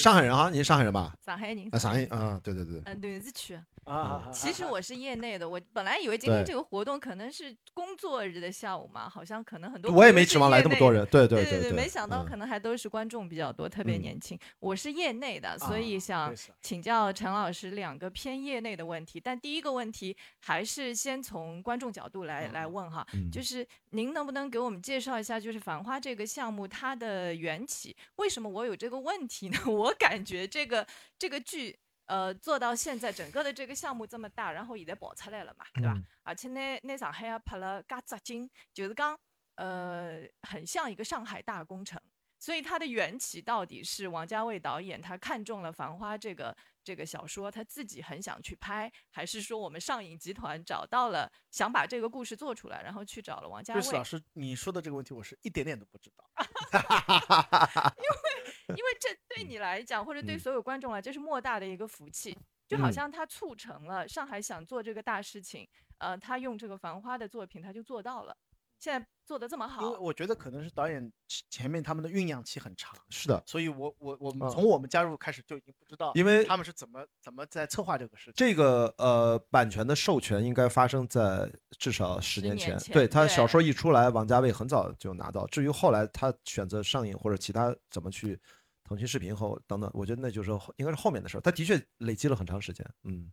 [0.00, 1.14] 上海人啊，您上海人吧？
[1.22, 1.68] 上海人。
[1.70, 2.80] 啊，上海啊，对对对。
[2.86, 3.60] 嗯，南市区。
[3.86, 14.36] 啊，其实我是业内的，我本来以为今天这个活动可能是工作日的下午嘛，好像可能很多我也没指望来这么多人，对对对对，没想到可能还都是观众比较多，特别年轻。
[14.58, 19.20] 我是业内的，所以想请教陈老师两个偏业内的问题。
[19.20, 27.96] 但第一个问题还是先从观众角度来来问哈，就是您能不能给我们介绍一下，就是《繁花》这个项目它的缘起？
[28.16, 29.58] 为什么我有这个问题呢？
[29.70, 30.84] 我感觉这个
[31.16, 31.78] 这个剧。
[32.06, 35.94] 呃，做到现在整个的这个项目这么大，然后现在跑出来了嘛，对吧？
[36.22, 39.18] 而且呢，那上海也拍了嘎扎金，就是讲，
[39.56, 42.00] 呃，很像一个上海大工程。
[42.38, 46.54] 所以它的缘起到底是王家卫导演他看中了《繁花》这个
[46.86, 53.80] 这个小说，他自己很想去拍，还是说我们上影集团找到了想把这个故事做出来，然后去找了王家卫？
[53.90, 56.24] 老师，你说的这个问题我是一点点都不知道，
[57.98, 62.38] 因为因为这 对你来讲，或者对所有观众来，这是莫大的一个福气，
[62.68, 65.68] 就好像他促成了上海想做这个大事情，
[65.98, 68.36] 呃，他用这个《繁花》的作品，他就做到了。
[68.78, 71.12] 现在做的这么好，因为我觉得可能是导演
[71.50, 78.34] 前面他们的酝酿期很长，是的，所以我我我们从我们加入开始就已经不知道，因为他们是怎么怎么在策划这个事情。
[78.36, 85.46] 这个呃，版权的授权应该发生在至少十年前，对他小说一出来，王家卫很早就拿到。
[85.46, 88.38] 至于后来他选择上映或者其他怎么去
[88.84, 91.40] 腾讯视频后等等，我觉得那就是应该是后面的事儿。
[91.40, 93.32] 他的确累积了很长时间，嗯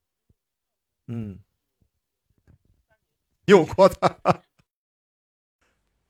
[1.08, 1.40] 嗯，
[3.46, 4.44] 有过的。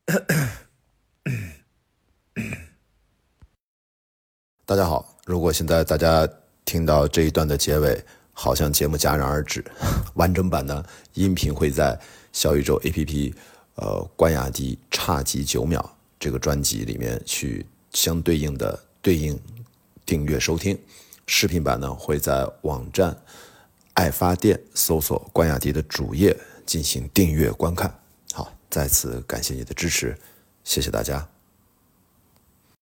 [4.66, 6.28] 大家好，如果现在大家
[6.66, 8.04] 听到这一段的结尾，
[8.34, 9.64] 好像节目戛然而止，
[10.16, 11.98] 完整版的音频会在
[12.34, 13.34] 小宇宙 APP，
[13.76, 19.40] 呃，关雅迪差几九秒这个专辑里面去相对应的对应
[20.06, 20.78] 订阅收听，
[21.28, 23.18] 视频版呢会在网站
[23.94, 28.03] 爱发电搜索关雅迪的主页进行订阅观看。
[28.74, 30.18] 再次感谢你的支持，
[30.64, 31.33] 谢谢大家。